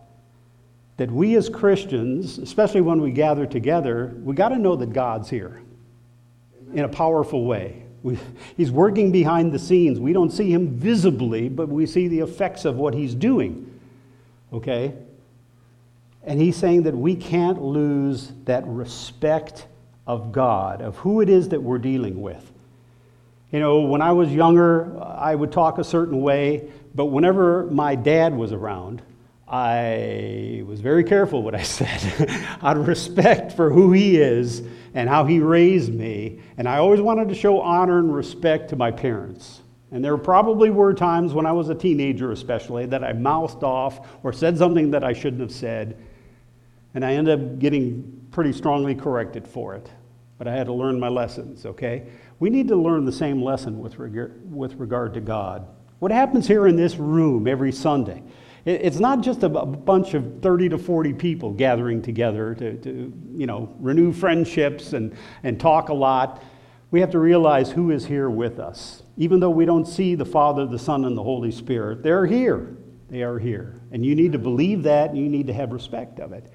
that 0.97 1.09
we 1.09 1.37
as 1.37 1.47
Christians, 1.47 2.37
especially 2.37 2.81
when 2.81 2.99
we 2.99 3.11
gather 3.11 3.45
together, 3.45 4.13
we 4.21 4.35
got 4.35 4.49
to 4.49 4.57
know 4.57 4.75
that 4.75 4.91
God's 4.91 5.29
here 5.29 5.61
in 6.73 6.83
a 6.83 6.89
powerful 6.89 7.45
way. 7.45 7.83
We, 8.03 8.19
he's 8.57 8.69
working 8.69 9.13
behind 9.13 9.53
the 9.53 9.59
scenes. 9.59 9.97
We 9.97 10.11
don't 10.11 10.29
see 10.31 10.51
him 10.51 10.71
visibly, 10.71 11.47
but 11.47 11.69
we 11.69 11.85
see 11.85 12.09
the 12.09 12.19
effects 12.19 12.65
of 12.65 12.75
what 12.75 12.93
he's 12.93 13.15
doing. 13.15 13.68
Okay? 14.51 14.93
And 16.23 16.39
he's 16.39 16.57
saying 16.57 16.83
that 16.83 16.95
we 16.95 17.15
can't 17.15 17.61
lose 17.61 18.31
that 18.45 18.65
respect 18.67 19.67
of 20.05 20.31
God, 20.31 20.81
of 20.81 20.97
who 20.97 21.21
it 21.21 21.29
is 21.29 21.49
that 21.49 21.61
we're 21.61 21.77
dealing 21.77 22.21
with. 22.21 22.51
You 23.51 23.59
know, 23.59 23.81
when 23.81 24.01
I 24.01 24.11
was 24.11 24.31
younger, 24.31 25.01
I 25.01 25.33
would 25.33 25.51
talk 25.51 25.77
a 25.77 25.83
certain 25.83 26.21
way, 26.21 26.69
but 26.93 27.05
whenever 27.05 27.65
my 27.67 27.95
dad 27.95 28.35
was 28.35 28.51
around, 28.51 29.01
I 29.47 30.63
was 30.67 30.79
very 30.81 31.03
careful 31.03 31.41
what 31.41 31.55
I 31.55 31.61
said 31.63 32.29
out 32.61 32.77
of 32.77 32.87
respect 32.87 33.53
for 33.53 33.71
who 33.71 33.91
he 33.91 34.17
is 34.17 34.61
and 34.93 35.09
how 35.09 35.25
he 35.25 35.39
raised 35.39 35.93
me. 35.93 36.39
And 36.57 36.67
I 36.67 36.77
always 36.77 37.01
wanted 37.01 37.29
to 37.29 37.35
show 37.35 37.61
honor 37.61 37.99
and 37.99 38.13
respect 38.13 38.69
to 38.69 38.75
my 38.75 38.91
parents. 38.91 39.61
And 39.91 40.05
there 40.05 40.17
probably 40.17 40.69
were 40.69 40.93
times 40.93 41.33
when 41.33 41.45
I 41.45 41.51
was 41.51 41.69
a 41.69 41.75
teenager, 41.75 42.31
especially, 42.31 42.85
that 42.87 43.03
I 43.03 43.13
mouthed 43.13 43.63
off 43.63 44.07
or 44.23 44.31
said 44.31 44.57
something 44.57 44.91
that 44.91 45.03
I 45.03 45.13
shouldn't 45.13 45.41
have 45.41 45.51
said. 45.51 45.97
And 46.93 47.03
I 47.03 47.13
ended 47.13 47.39
up 47.39 47.59
getting 47.59 48.27
pretty 48.31 48.53
strongly 48.53 48.93
corrected 48.93 49.47
for 49.47 49.75
it. 49.75 49.89
But 50.37 50.47
I 50.47 50.53
had 50.53 50.67
to 50.67 50.73
learn 50.73 50.99
my 50.99 51.09
lessons, 51.09 51.65
okay? 51.65 52.07
We 52.39 52.49
need 52.49 52.67
to 52.69 52.75
learn 52.75 53.03
the 53.05 53.11
same 53.11 53.41
lesson 53.41 53.79
with 53.79 53.99
regard, 53.99 54.53
with 54.53 54.75
regard 54.75 55.13
to 55.15 55.21
God. 55.21 55.67
What 55.99 56.11
happens 56.11 56.47
here 56.47 56.67
in 56.67 56.75
this 56.75 56.95
room 56.95 57.47
every 57.47 57.71
Sunday? 57.71 58.23
It's 58.65 58.99
not 58.99 59.21
just 59.21 59.43
a 59.43 59.49
bunch 59.49 60.13
of 60.13 60.41
30 60.41 60.69
to 60.69 60.77
40 60.77 61.13
people 61.13 61.51
gathering 61.51 62.01
together 62.01 62.53
to, 62.55 62.77
to, 62.77 63.13
you 63.33 63.47
know, 63.47 63.73
renew 63.79 64.13
friendships 64.13 64.93
and, 64.93 65.15
and 65.43 65.59
talk 65.59 65.89
a 65.89 65.93
lot. 65.93 66.43
We 66.91 66.99
have 66.99 67.11
to 67.11 67.19
realize 67.19 67.71
who 67.71 67.91
is 67.91 68.05
here 68.05 68.29
with 68.29 68.59
us. 68.59 69.03
Even 69.19 69.39
though 69.39 69.49
we 69.49 69.65
don't 69.65 69.85
see 69.85 70.15
the 70.15 70.25
Father, 70.25 70.65
the 70.65 70.79
Son, 70.79 71.05
and 71.05 71.15
the 71.15 71.21
Holy 71.21 71.51
Spirit, 71.51 72.01
they're 72.01 72.25
here. 72.25 72.75
They 73.09 73.21
are 73.21 73.37
here. 73.37 73.79
And 73.91 74.05
you 74.05 74.15
need 74.15 74.31
to 74.31 74.39
believe 74.39 74.81
that, 74.83 75.09
and 75.09 75.19
you 75.19 75.27
need 75.29 75.45
to 75.47 75.53
have 75.53 75.71
respect 75.71 76.19
of 76.19 76.31
it. 76.31 76.51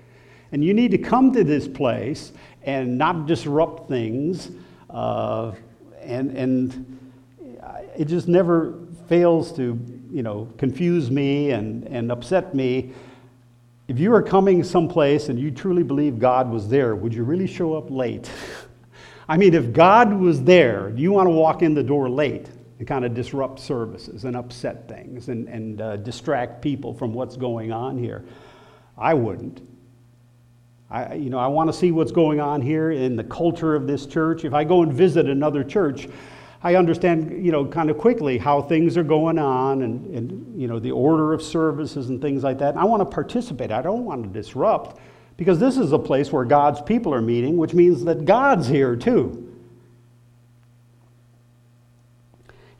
And 0.50 0.64
you 0.64 0.72
need 0.72 0.90
to 0.92 0.98
come 0.98 1.30
to 1.34 1.44
this 1.44 1.68
place 1.68 2.32
and 2.62 2.96
not 2.96 3.26
disrupt 3.26 3.88
things. 3.88 4.50
Uh, 4.88 5.52
and, 6.00 6.30
and 6.30 7.00
it 7.96 8.06
just 8.06 8.28
never 8.28 8.78
fails 9.08 9.52
to 9.56 9.78
you 10.10 10.22
know, 10.22 10.48
confuse 10.56 11.10
me 11.10 11.50
and, 11.50 11.84
and 11.88 12.10
upset 12.10 12.54
me. 12.54 12.92
If 13.88 13.98
you 13.98 14.14
are 14.14 14.22
coming 14.22 14.62
someplace 14.64 15.28
and 15.28 15.38
you 15.38 15.50
truly 15.50 15.82
believe 15.82 16.18
God 16.18 16.50
was 16.50 16.68
there, 16.68 16.96
would 16.96 17.12
you 17.12 17.24
really 17.24 17.46
show 17.46 17.74
up 17.74 17.90
late? 17.90 18.30
I 19.28 19.36
mean, 19.36 19.54
if 19.54 19.72
God 19.72 20.12
was 20.12 20.42
there, 20.42 20.90
do 20.90 21.00
you 21.00 21.12
want 21.12 21.26
to 21.26 21.30
walk 21.30 21.62
in 21.62 21.74
the 21.74 21.82
door 21.82 22.08
late 22.08 22.50
and 22.78 22.86
kind 22.86 23.04
of 23.04 23.14
disrupt 23.14 23.58
services 23.58 24.24
and 24.24 24.36
upset 24.36 24.88
things 24.88 25.28
and, 25.28 25.48
and 25.48 25.80
uh, 25.80 25.96
distract 25.96 26.60
people 26.60 26.92
from 26.92 27.14
what's 27.14 27.36
going 27.36 27.72
on 27.72 27.96
here? 27.96 28.24
I 28.98 29.14
wouldn't. 29.14 29.62
I, 30.90 31.14
you 31.14 31.30
know, 31.30 31.38
I 31.38 31.46
want 31.46 31.68
to 31.68 31.72
see 31.72 31.90
what's 31.90 32.12
going 32.12 32.40
on 32.40 32.60
here 32.60 32.90
in 32.90 33.16
the 33.16 33.24
culture 33.24 33.74
of 33.74 33.86
this 33.86 34.06
church. 34.06 34.44
If 34.44 34.52
I 34.52 34.62
go 34.64 34.82
and 34.82 34.92
visit 34.92 35.26
another 35.26 35.64
church, 35.64 36.06
I 36.62 36.76
understand, 36.76 37.44
you 37.44 37.50
know, 37.50 37.64
kind 37.64 37.90
of 37.90 37.98
quickly 37.98 38.38
how 38.38 38.62
things 38.62 38.96
are 38.96 39.02
going 39.02 39.38
on 39.38 39.82
and, 39.82 40.14
and, 40.14 40.60
you 40.60 40.68
know, 40.68 40.78
the 40.78 40.92
order 40.92 41.32
of 41.32 41.42
services 41.42 42.10
and 42.10 42.20
things 42.20 42.42
like 42.42 42.58
that. 42.58 42.70
And 42.70 42.78
I 42.78 42.84
want 42.84 43.00
to 43.00 43.06
participate. 43.06 43.70
I 43.70 43.82
don't 43.82 44.04
want 44.04 44.22
to 44.22 44.28
disrupt 44.28 45.00
because 45.36 45.58
this 45.58 45.76
is 45.76 45.92
a 45.92 45.98
place 45.98 46.32
where 46.32 46.44
God's 46.44 46.80
people 46.80 47.12
are 47.12 47.22
meeting, 47.22 47.56
which 47.56 47.74
means 47.74 48.04
that 48.04 48.24
God's 48.24 48.68
here 48.68 48.96
too. 48.96 49.40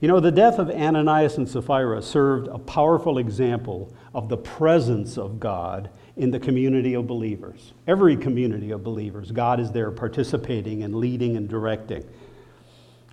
You 0.00 0.08
know, 0.08 0.20
the 0.20 0.30
death 0.30 0.58
of 0.58 0.70
Ananias 0.70 1.38
and 1.38 1.48
Sapphira 1.48 2.02
served 2.02 2.48
a 2.48 2.58
powerful 2.58 3.16
example 3.16 3.90
of 4.12 4.28
the 4.28 4.36
presence 4.36 5.16
of 5.16 5.40
God 5.40 5.88
in 6.16 6.30
the 6.30 6.38
community 6.38 6.94
of 6.94 7.06
believers. 7.06 7.72
Every 7.86 8.16
community 8.16 8.70
of 8.70 8.84
believers, 8.84 9.32
God 9.32 9.60
is 9.60 9.72
there 9.72 9.90
participating 9.90 10.82
and 10.82 10.94
leading 10.94 11.36
and 11.36 11.48
directing. 11.48 12.04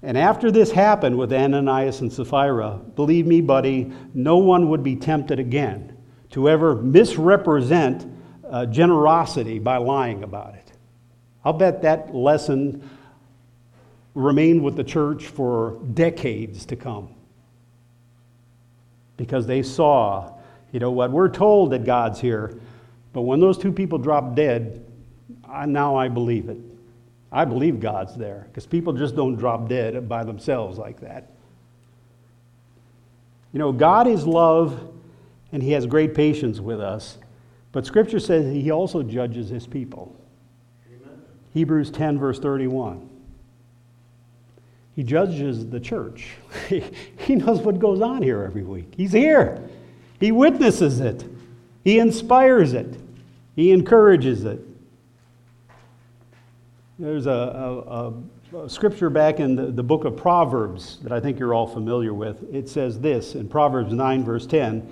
And 0.03 0.17
after 0.17 0.51
this 0.51 0.71
happened 0.71 1.17
with 1.17 1.31
Ananias 1.31 2.01
and 2.01 2.11
Sapphira, 2.11 2.81
believe 2.95 3.25
me, 3.25 3.39
buddy, 3.39 3.91
no 4.13 4.37
one 4.37 4.69
would 4.69 4.83
be 4.83 4.95
tempted 4.95 5.39
again 5.39 5.95
to 6.31 6.49
ever 6.49 6.75
misrepresent 6.75 8.05
uh, 8.51 8.65
generosity 8.67 9.57
by 9.57 9.77
lying 9.77 10.23
about 10.23 10.53
it. 10.55 10.71
I'll 11.43 11.53
bet 11.53 11.81
that 11.81 12.13
lesson 12.13 12.87
remained 14.13 14.63
with 14.63 14.75
the 14.75 14.83
church 14.83 15.27
for 15.27 15.79
decades 15.93 16.65
to 16.67 16.75
come 16.75 17.15
because 19.17 19.47
they 19.47 19.63
saw, 19.63 20.33
you 20.71 20.79
know 20.79 20.91
what, 20.91 21.11
we're 21.11 21.29
told 21.29 21.71
that 21.71 21.85
God's 21.85 22.19
here, 22.19 22.59
but 23.13 23.21
when 23.21 23.39
those 23.39 23.57
two 23.57 23.71
people 23.71 23.97
dropped 23.97 24.35
dead, 24.35 24.85
I, 25.47 25.65
now 25.65 25.95
I 25.95 26.07
believe 26.07 26.49
it. 26.49 26.57
I 27.31 27.45
believe 27.45 27.79
God's 27.79 28.15
there 28.15 28.47
because 28.49 28.65
people 28.65 28.93
just 28.93 29.15
don't 29.15 29.35
drop 29.35 29.69
dead 29.69 30.09
by 30.09 30.23
themselves 30.23 30.77
like 30.77 30.99
that. 30.99 31.31
You 33.53 33.59
know, 33.59 33.71
God 33.71 34.07
is 34.07 34.25
love 34.25 34.91
and 35.51 35.63
He 35.63 35.71
has 35.71 35.85
great 35.85 36.13
patience 36.13 36.59
with 36.59 36.81
us, 36.81 37.17
but 37.71 37.85
Scripture 37.85 38.19
says 38.19 38.53
He 38.53 38.71
also 38.71 39.03
judges 39.03 39.49
His 39.49 39.67
people. 39.67 40.15
Amen. 40.87 41.21
Hebrews 41.53 41.91
10, 41.91 42.19
verse 42.19 42.39
31. 42.39 43.09
He 44.95 45.03
judges 45.03 45.67
the 45.67 45.79
church. 45.79 46.27
he 46.69 47.35
knows 47.35 47.61
what 47.61 47.79
goes 47.79 48.01
on 48.01 48.21
here 48.21 48.43
every 48.43 48.63
week. 48.63 48.93
He's 48.95 49.13
here. 49.13 49.69
He 50.19 50.31
witnesses 50.31 50.99
it. 50.99 51.25
He 51.83 51.99
inspires 51.99 52.73
it. 52.73 52.99
He 53.55 53.71
encourages 53.71 54.43
it. 54.43 54.59
There's 56.99 57.25
a, 57.25 57.31
a, 57.31 58.13
a, 58.63 58.69
scripture 58.69 59.09
back 59.09 59.39
in 59.39 59.55
the, 59.55 59.67
the 59.67 59.81
book 59.81 60.05
of 60.05 60.15
Proverbs 60.15 60.99
that 61.01 61.11
I 61.11 61.19
think 61.19 61.39
you're 61.39 61.53
all 61.53 61.65
familiar 61.65 62.13
with. 62.13 62.43
It 62.53 62.69
says 62.69 62.99
this 62.99 63.33
in 63.33 63.47
Proverbs 63.47 63.93
9, 63.93 64.23
verse 64.23 64.45
10 64.45 64.87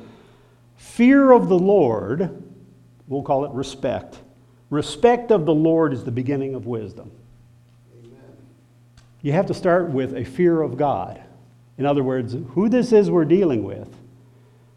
Fear 0.78 1.32
of 1.34 1.50
the 1.50 1.60
Lord, 1.60 2.42
we'll 3.10 3.24
call 3.24 3.44
it 3.44 3.52
respect. 3.52 4.20
Respect 4.70 5.32
of 5.32 5.46
the 5.46 5.54
Lord 5.54 5.92
is 5.92 6.06
the 6.06 6.12
beginning 6.12 6.56
of 6.56 6.66
wisdom. 6.66 7.12
Amen. 7.94 8.38
You 9.22 9.34
have 9.34 9.48
to 9.48 9.54
start 9.54 9.90
with 9.90 10.16
a 10.16 10.24
fear 10.24 10.62
of 10.62 10.78
God. 10.78 11.22
In 11.78 11.86
other 11.86 12.04
words, 12.04 12.38
who 12.52 12.70
this 12.70 12.94
is 12.94 13.12
we're 13.12 13.26
dealing 13.26 13.64
with. 13.64 13.94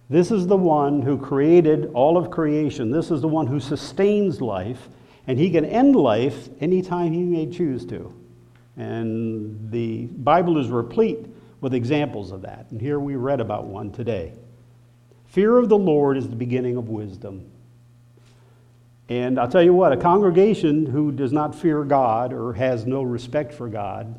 This 0.08 0.30
is 0.30 0.46
the 0.46 0.56
one 0.56 1.02
who 1.02 1.16
created 1.16 1.90
all 1.94 2.16
of 2.16 2.30
creation. 2.30 2.90
This 2.90 3.10
is 3.10 3.20
the 3.20 3.28
one 3.28 3.46
who 3.46 3.60
sustains 3.60 4.40
life 4.40 4.88
and 5.26 5.38
he 5.38 5.50
can 5.50 5.64
end 5.64 5.94
life 5.94 6.48
anytime 6.60 7.12
he 7.12 7.22
may 7.22 7.46
choose 7.46 7.86
to. 7.86 8.12
And 8.76 9.70
the 9.70 10.06
Bible 10.06 10.58
is 10.58 10.68
replete 10.68 11.26
with 11.60 11.74
examples 11.74 12.32
of 12.32 12.42
that. 12.42 12.66
And 12.70 12.80
here 12.80 12.98
we 12.98 13.14
read 13.16 13.40
about 13.40 13.66
one 13.66 13.92
today. 13.92 14.32
Fear 15.26 15.58
of 15.58 15.68
the 15.68 15.78
Lord 15.78 16.16
is 16.16 16.28
the 16.28 16.36
beginning 16.36 16.76
of 16.76 16.88
wisdom. 16.88 17.50
And 19.12 19.38
I'll 19.38 19.48
tell 19.48 19.62
you 19.62 19.74
what, 19.74 19.92
a 19.92 19.96
congregation 19.98 20.86
who 20.86 21.12
does 21.12 21.34
not 21.34 21.54
fear 21.54 21.84
God 21.84 22.32
or 22.32 22.54
has 22.54 22.86
no 22.86 23.02
respect 23.02 23.52
for 23.52 23.68
God 23.68 24.18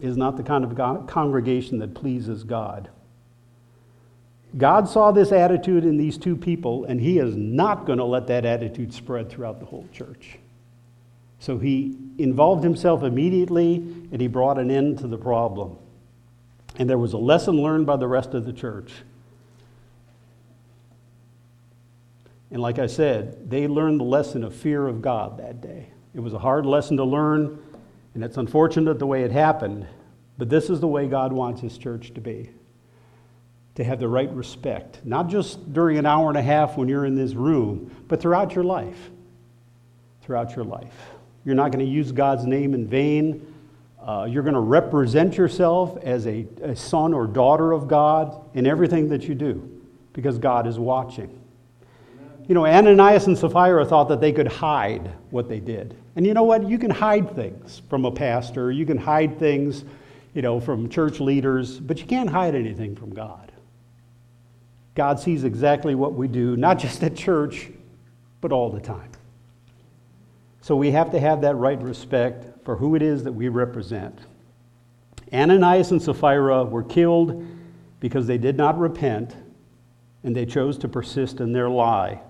is 0.00 0.16
not 0.16 0.38
the 0.38 0.42
kind 0.42 0.64
of 0.64 1.06
congregation 1.06 1.80
that 1.80 1.94
pleases 1.94 2.44
God. 2.44 2.88
God 4.56 4.88
saw 4.88 5.12
this 5.12 5.32
attitude 5.32 5.84
in 5.84 5.98
these 5.98 6.16
two 6.16 6.34
people, 6.34 6.86
and 6.86 6.98
He 6.98 7.18
is 7.18 7.36
not 7.36 7.84
going 7.84 7.98
to 7.98 8.04
let 8.04 8.26
that 8.28 8.46
attitude 8.46 8.94
spread 8.94 9.28
throughout 9.28 9.60
the 9.60 9.66
whole 9.66 9.86
church. 9.92 10.38
So 11.40 11.58
He 11.58 11.98
involved 12.16 12.64
Himself 12.64 13.02
immediately, 13.02 13.74
and 14.12 14.18
He 14.18 14.28
brought 14.28 14.58
an 14.58 14.70
end 14.70 14.98
to 15.00 15.08
the 15.08 15.18
problem. 15.18 15.76
And 16.76 16.88
there 16.88 16.98
was 16.98 17.12
a 17.12 17.18
lesson 17.18 17.56
learned 17.60 17.84
by 17.84 17.96
the 17.96 18.08
rest 18.08 18.32
of 18.32 18.46
the 18.46 18.52
church. 18.54 18.92
And 22.54 22.62
like 22.62 22.78
I 22.78 22.86
said, 22.86 23.50
they 23.50 23.66
learned 23.66 23.98
the 23.98 24.04
lesson 24.04 24.44
of 24.44 24.54
fear 24.54 24.86
of 24.86 25.02
God 25.02 25.38
that 25.38 25.60
day. 25.60 25.88
It 26.14 26.20
was 26.20 26.34
a 26.34 26.38
hard 26.38 26.64
lesson 26.64 26.96
to 26.98 27.04
learn, 27.04 27.58
and 28.14 28.22
it's 28.22 28.36
unfortunate 28.36 29.00
the 29.00 29.08
way 29.08 29.24
it 29.24 29.32
happened, 29.32 29.88
but 30.38 30.48
this 30.48 30.70
is 30.70 30.78
the 30.78 30.86
way 30.86 31.08
God 31.08 31.32
wants 31.32 31.60
His 31.60 31.76
church 31.76 32.14
to 32.14 32.20
be 32.20 32.50
to 33.74 33.82
have 33.82 33.98
the 33.98 34.06
right 34.06 34.32
respect, 34.32 35.04
not 35.04 35.28
just 35.28 35.72
during 35.72 35.98
an 35.98 36.06
hour 36.06 36.28
and 36.28 36.38
a 36.38 36.42
half 36.42 36.76
when 36.76 36.86
you're 36.86 37.06
in 37.06 37.16
this 37.16 37.34
room, 37.34 37.90
but 38.06 38.22
throughout 38.22 38.54
your 38.54 38.62
life. 38.62 39.10
Throughout 40.22 40.54
your 40.54 40.64
life. 40.64 40.94
You're 41.44 41.56
not 41.56 41.72
going 41.72 41.84
to 41.84 41.90
use 41.90 42.12
God's 42.12 42.46
name 42.46 42.72
in 42.72 42.86
vain. 42.86 43.52
Uh, 44.00 44.28
you're 44.30 44.44
going 44.44 44.54
to 44.54 44.60
represent 44.60 45.36
yourself 45.36 45.98
as 46.04 46.28
a, 46.28 46.46
a 46.62 46.76
son 46.76 47.12
or 47.14 47.26
daughter 47.26 47.72
of 47.72 47.88
God 47.88 48.48
in 48.54 48.64
everything 48.64 49.08
that 49.08 49.24
you 49.24 49.34
do 49.34 49.82
because 50.12 50.38
God 50.38 50.68
is 50.68 50.78
watching. 50.78 51.40
You 52.46 52.54
know, 52.54 52.66
Ananias 52.66 53.26
and 53.26 53.38
Sapphira 53.38 53.86
thought 53.86 54.08
that 54.08 54.20
they 54.20 54.32
could 54.32 54.48
hide 54.48 55.10
what 55.30 55.48
they 55.48 55.60
did. 55.60 55.96
And 56.16 56.26
you 56.26 56.34
know 56.34 56.42
what? 56.42 56.68
You 56.68 56.78
can 56.78 56.90
hide 56.90 57.34
things 57.34 57.80
from 57.88 58.04
a 58.04 58.10
pastor, 58.10 58.70
you 58.70 58.84
can 58.84 58.98
hide 58.98 59.38
things, 59.38 59.84
you 60.34 60.42
know, 60.42 60.60
from 60.60 60.88
church 60.88 61.20
leaders, 61.20 61.80
but 61.80 61.98
you 61.98 62.06
can't 62.06 62.28
hide 62.28 62.54
anything 62.54 62.94
from 62.96 63.14
God. 63.14 63.50
God 64.94 65.18
sees 65.18 65.44
exactly 65.44 65.94
what 65.94 66.14
we 66.14 66.28
do, 66.28 66.56
not 66.56 66.78
just 66.78 67.02
at 67.02 67.16
church, 67.16 67.70
but 68.40 68.52
all 68.52 68.70
the 68.70 68.80
time. 68.80 69.10
So 70.60 70.76
we 70.76 70.90
have 70.92 71.10
to 71.10 71.20
have 71.20 71.40
that 71.40 71.56
right 71.56 71.80
respect 71.82 72.64
for 72.64 72.76
who 72.76 72.94
it 72.94 73.02
is 73.02 73.24
that 73.24 73.32
we 73.32 73.48
represent. 73.48 74.18
Ananias 75.32 75.90
and 75.90 76.00
Sapphira 76.00 76.64
were 76.64 76.84
killed 76.84 77.44
because 78.00 78.26
they 78.26 78.38
did 78.38 78.56
not 78.56 78.78
repent 78.78 79.34
and 80.22 80.34
they 80.34 80.46
chose 80.46 80.78
to 80.78 80.88
persist 80.88 81.40
in 81.40 81.52
their 81.52 81.68
lie. 81.68 82.20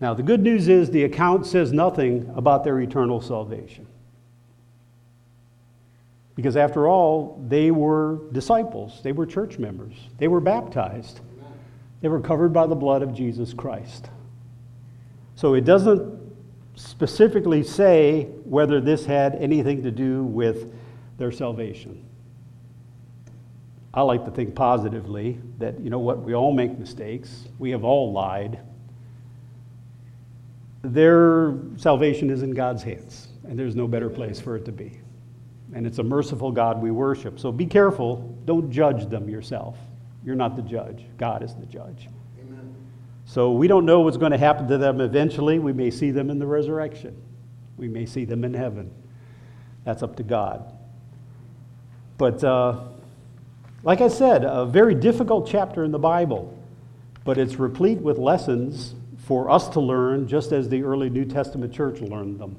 Now, 0.00 0.14
the 0.14 0.22
good 0.22 0.40
news 0.40 0.68
is 0.68 0.90
the 0.90 1.04
account 1.04 1.46
says 1.46 1.72
nothing 1.72 2.32
about 2.34 2.64
their 2.64 2.80
eternal 2.80 3.20
salvation. 3.20 3.86
Because 6.34 6.56
after 6.56 6.88
all, 6.88 7.42
they 7.48 7.70
were 7.70 8.20
disciples, 8.32 9.00
they 9.02 9.12
were 9.12 9.26
church 9.26 9.58
members, 9.58 9.94
they 10.18 10.28
were 10.28 10.40
baptized. 10.40 11.20
They 12.00 12.08
were 12.08 12.20
covered 12.20 12.52
by 12.52 12.66
the 12.66 12.74
blood 12.74 13.02
of 13.02 13.12
Jesus 13.12 13.52
Christ. 13.52 14.08
So 15.34 15.54
it 15.54 15.64
doesn't 15.66 16.18
specifically 16.74 17.62
say 17.62 18.24
whether 18.44 18.80
this 18.80 19.04
had 19.04 19.34
anything 19.34 19.82
to 19.82 19.90
do 19.90 20.24
with 20.24 20.72
their 21.18 21.30
salvation. 21.30 22.02
I 23.92 24.02
like 24.02 24.24
to 24.24 24.30
think 24.30 24.54
positively 24.54 25.40
that, 25.58 25.80
you 25.80 25.90
know 25.90 25.98
what, 25.98 26.20
we 26.20 26.34
all 26.34 26.52
make 26.52 26.78
mistakes. 26.78 27.44
We 27.58 27.70
have 27.72 27.84
all 27.84 28.12
lied. 28.12 28.60
Their 30.82 31.54
salvation 31.76 32.30
is 32.30 32.42
in 32.42 32.52
God's 32.52 32.82
hands, 32.82 33.28
and 33.44 33.58
there's 33.58 33.76
no 33.76 33.86
better 33.86 34.08
place 34.08 34.40
for 34.40 34.56
it 34.56 34.64
to 34.64 34.72
be. 34.72 35.00
And 35.74 35.86
it's 35.86 35.98
a 35.98 36.02
merciful 36.02 36.50
God 36.50 36.80
we 36.80 36.90
worship. 36.90 37.38
So 37.38 37.52
be 37.52 37.66
careful. 37.66 38.36
Don't 38.44 38.70
judge 38.70 39.08
them 39.08 39.28
yourself. 39.28 39.76
You're 40.24 40.36
not 40.36 40.56
the 40.56 40.62
judge, 40.62 41.06
God 41.16 41.42
is 41.42 41.54
the 41.54 41.66
judge. 41.66 42.08
Amen. 42.40 42.74
So 43.24 43.52
we 43.52 43.68
don't 43.68 43.86
know 43.86 44.00
what's 44.00 44.16
going 44.16 44.32
to 44.32 44.38
happen 44.38 44.68
to 44.68 44.78
them 44.78 45.00
eventually. 45.00 45.58
We 45.58 45.72
may 45.72 45.90
see 45.90 46.10
them 46.10 46.30
in 46.30 46.38
the 46.38 46.46
resurrection, 46.46 47.16
we 47.76 47.88
may 47.88 48.06
see 48.06 48.24
them 48.24 48.44
in 48.44 48.54
heaven. 48.54 48.90
That's 49.84 50.02
up 50.02 50.16
to 50.16 50.22
God. 50.22 50.74
But 52.18 52.44
uh, 52.44 52.80
like 53.82 54.02
I 54.02 54.08
said, 54.08 54.44
a 54.44 54.66
very 54.66 54.94
difficult 54.94 55.48
chapter 55.48 55.84
in 55.84 55.90
the 55.90 55.98
Bible, 55.98 56.54
but 57.24 57.38
it's 57.38 57.56
replete 57.56 57.98
with 57.98 58.18
lessons 58.18 58.94
for 59.30 59.48
us 59.48 59.68
to 59.68 59.78
learn 59.78 60.26
just 60.26 60.50
as 60.50 60.68
the 60.68 60.82
early 60.82 61.08
New 61.08 61.24
Testament 61.24 61.72
church 61.72 62.00
learned 62.00 62.40
them. 62.40 62.56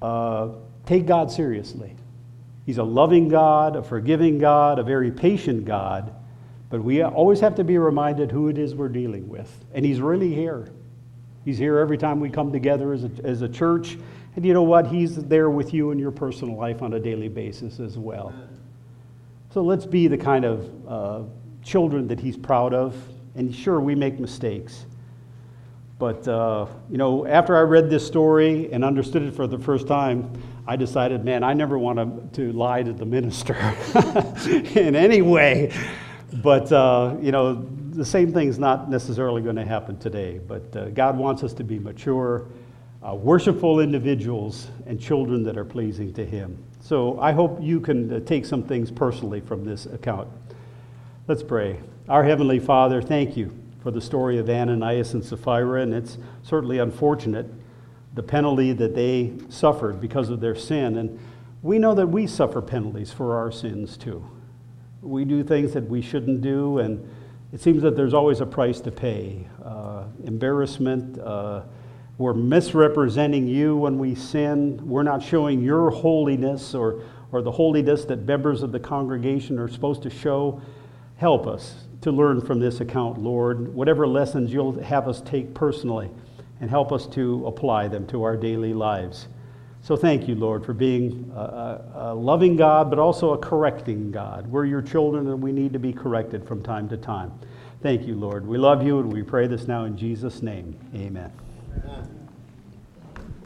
Uh, 0.00 0.50
take 0.86 1.06
God 1.06 1.28
seriously. 1.28 1.96
He's 2.66 2.78
a 2.78 2.84
loving 2.84 3.28
God, 3.28 3.74
a 3.74 3.82
forgiving 3.82 4.38
God, 4.38 4.78
a 4.78 4.84
very 4.84 5.10
patient 5.10 5.64
God, 5.64 6.14
but 6.70 6.84
we 6.84 7.02
always 7.02 7.40
have 7.40 7.56
to 7.56 7.64
be 7.64 7.78
reminded 7.78 8.30
who 8.30 8.46
it 8.46 8.58
is 8.58 8.76
we're 8.76 8.88
dealing 8.88 9.28
with. 9.28 9.52
And 9.74 9.84
He's 9.84 10.00
really 10.00 10.32
here. 10.32 10.70
He's 11.44 11.58
here 11.58 11.78
every 11.78 11.98
time 11.98 12.20
we 12.20 12.30
come 12.30 12.52
together 12.52 12.92
as 12.92 13.02
a, 13.02 13.10
as 13.24 13.42
a 13.42 13.48
church. 13.48 13.98
And 14.36 14.46
you 14.46 14.54
know 14.54 14.62
what? 14.62 14.86
He's 14.86 15.16
there 15.16 15.50
with 15.50 15.74
you 15.74 15.90
in 15.90 15.98
your 15.98 16.12
personal 16.12 16.56
life 16.56 16.80
on 16.80 16.92
a 16.92 17.00
daily 17.00 17.28
basis 17.28 17.80
as 17.80 17.98
well. 17.98 18.32
So 19.52 19.62
let's 19.62 19.84
be 19.84 20.06
the 20.06 20.16
kind 20.16 20.44
of 20.44 20.88
uh, 20.88 21.22
children 21.64 22.06
that 22.06 22.20
He's 22.20 22.36
proud 22.36 22.72
of. 22.72 22.96
And 23.34 23.52
sure, 23.52 23.80
we 23.80 23.96
make 23.96 24.20
mistakes. 24.20 24.84
But, 26.02 26.26
uh, 26.26 26.66
you 26.90 26.98
know, 26.98 27.28
after 27.28 27.56
I 27.56 27.60
read 27.60 27.88
this 27.88 28.04
story 28.04 28.72
and 28.72 28.84
understood 28.84 29.22
it 29.22 29.36
for 29.36 29.46
the 29.46 29.56
first 29.56 29.86
time, 29.86 30.32
I 30.66 30.74
decided, 30.74 31.24
man, 31.24 31.44
I 31.44 31.52
never 31.52 31.78
want 31.78 32.32
to, 32.34 32.42
to 32.42 32.52
lie 32.58 32.82
to 32.82 32.92
the 32.92 33.06
minister 33.06 33.54
in 34.76 34.96
any 34.96 35.22
way. 35.22 35.72
But, 36.42 36.72
uh, 36.72 37.14
you 37.20 37.30
know, 37.30 37.54
the 37.90 38.04
same 38.04 38.32
thing's 38.32 38.58
not 38.58 38.90
necessarily 38.90 39.42
going 39.42 39.54
to 39.54 39.64
happen 39.64 39.96
today. 39.96 40.40
But 40.44 40.76
uh, 40.76 40.86
God 40.86 41.16
wants 41.16 41.44
us 41.44 41.52
to 41.52 41.62
be 41.62 41.78
mature, 41.78 42.48
uh, 43.08 43.14
worshipful 43.14 43.78
individuals, 43.78 44.72
and 44.86 45.00
children 45.00 45.44
that 45.44 45.56
are 45.56 45.64
pleasing 45.64 46.12
to 46.14 46.26
Him. 46.26 46.64
So 46.80 47.20
I 47.20 47.30
hope 47.30 47.62
you 47.62 47.78
can 47.78 48.12
uh, 48.12 48.18
take 48.26 48.44
some 48.44 48.64
things 48.64 48.90
personally 48.90 49.40
from 49.40 49.64
this 49.64 49.86
account. 49.86 50.26
Let's 51.28 51.44
pray. 51.44 51.78
Our 52.08 52.24
Heavenly 52.24 52.58
Father, 52.58 53.00
thank 53.00 53.36
you 53.36 53.61
for 53.82 53.90
the 53.90 54.00
story 54.00 54.38
of 54.38 54.48
Ananias 54.48 55.12
and 55.14 55.24
Sapphira, 55.24 55.82
and 55.82 55.92
it's 55.92 56.16
certainly 56.42 56.78
unfortunate 56.78 57.46
the 58.14 58.22
penalty 58.22 58.72
that 58.72 58.94
they 58.94 59.32
suffered 59.48 60.00
because 60.00 60.28
of 60.28 60.40
their 60.40 60.54
sin. 60.54 60.98
And 60.98 61.18
we 61.62 61.78
know 61.78 61.94
that 61.94 62.06
we 62.06 62.26
suffer 62.26 62.62
penalties 62.62 63.12
for 63.12 63.36
our 63.36 63.50
sins 63.50 63.96
too. 63.96 64.24
We 65.00 65.24
do 65.24 65.42
things 65.42 65.72
that 65.72 65.88
we 65.88 66.00
shouldn't 66.00 66.42
do, 66.42 66.78
and 66.78 67.08
it 67.52 67.60
seems 67.60 67.82
that 67.82 67.96
there's 67.96 68.14
always 68.14 68.40
a 68.40 68.46
price 68.46 68.80
to 68.82 68.92
pay 68.92 69.48
uh, 69.64 70.04
embarrassment. 70.24 71.18
Uh, 71.18 71.62
we're 72.18 72.34
misrepresenting 72.34 73.48
you 73.48 73.76
when 73.76 73.98
we 73.98 74.14
sin. 74.14 74.78
We're 74.86 75.02
not 75.02 75.22
showing 75.22 75.60
your 75.60 75.90
holiness 75.90 76.72
or, 76.72 77.02
or 77.32 77.42
the 77.42 77.50
holiness 77.50 78.04
that 78.04 78.24
members 78.26 78.62
of 78.62 78.70
the 78.70 78.78
congregation 78.78 79.58
are 79.58 79.68
supposed 79.68 80.02
to 80.02 80.10
show. 80.10 80.62
Help 81.16 81.48
us 81.48 81.81
to 82.02 82.12
learn 82.12 82.40
from 82.40 82.60
this 82.60 82.80
account, 82.80 83.18
Lord, 83.18 83.74
whatever 83.74 84.06
lessons 84.06 84.52
you'll 84.52 84.80
have 84.82 85.08
us 85.08 85.20
take 85.22 85.54
personally, 85.54 86.10
and 86.60 86.68
help 86.68 86.92
us 86.92 87.06
to 87.08 87.46
apply 87.46 87.88
them 87.88 88.06
to 88.08 88.22
our 88.22 88.36
daily 88.36 88.74
lives. 88.74 89.28
So 89.82 89.96
thank 89.96 90.28
you, 90.28 90.36
Lord, 90.36 90.64
for 90.64 90.72
being 90.72 91.32
a, 91.34 91.84
a, 91.94 92.14
loving 92.14 92.54
God, 92.54 92.88
but 92.88 93.00
also 93.00 93.32
a 93.32 93.38
correcting 93.38 94.12
God. 94.12 94.46
We're 94.46 94.64
your 94.64 94.82
children, 94.82 95.26
and 95.26 95.42
we 95.42 95.50
need 95.50 95.72
to 95.72 95.80
be 95.80 95.92
corrected 95.92 96.46
from 96.46 96.62
time 96.62 96.88
to 96.90 96.96
time. 96.96 97.32
Thank 97.82 98.06
you, 98.06 98.14
Lord. 98.14 98.46
We 98.46 98.58
love 98.58 98.86
you, 98.86 99.00
and 99.00 99.12
we 99.12 99.24
pray 99.24 99.48
this 99.48 99.66
now 99.66 99.84
in 99.84 99.96
Jesus' 99.96 100.40
name. 100.40 100.78
Amen. 100.94 101.32
Amen. 101.84 102.21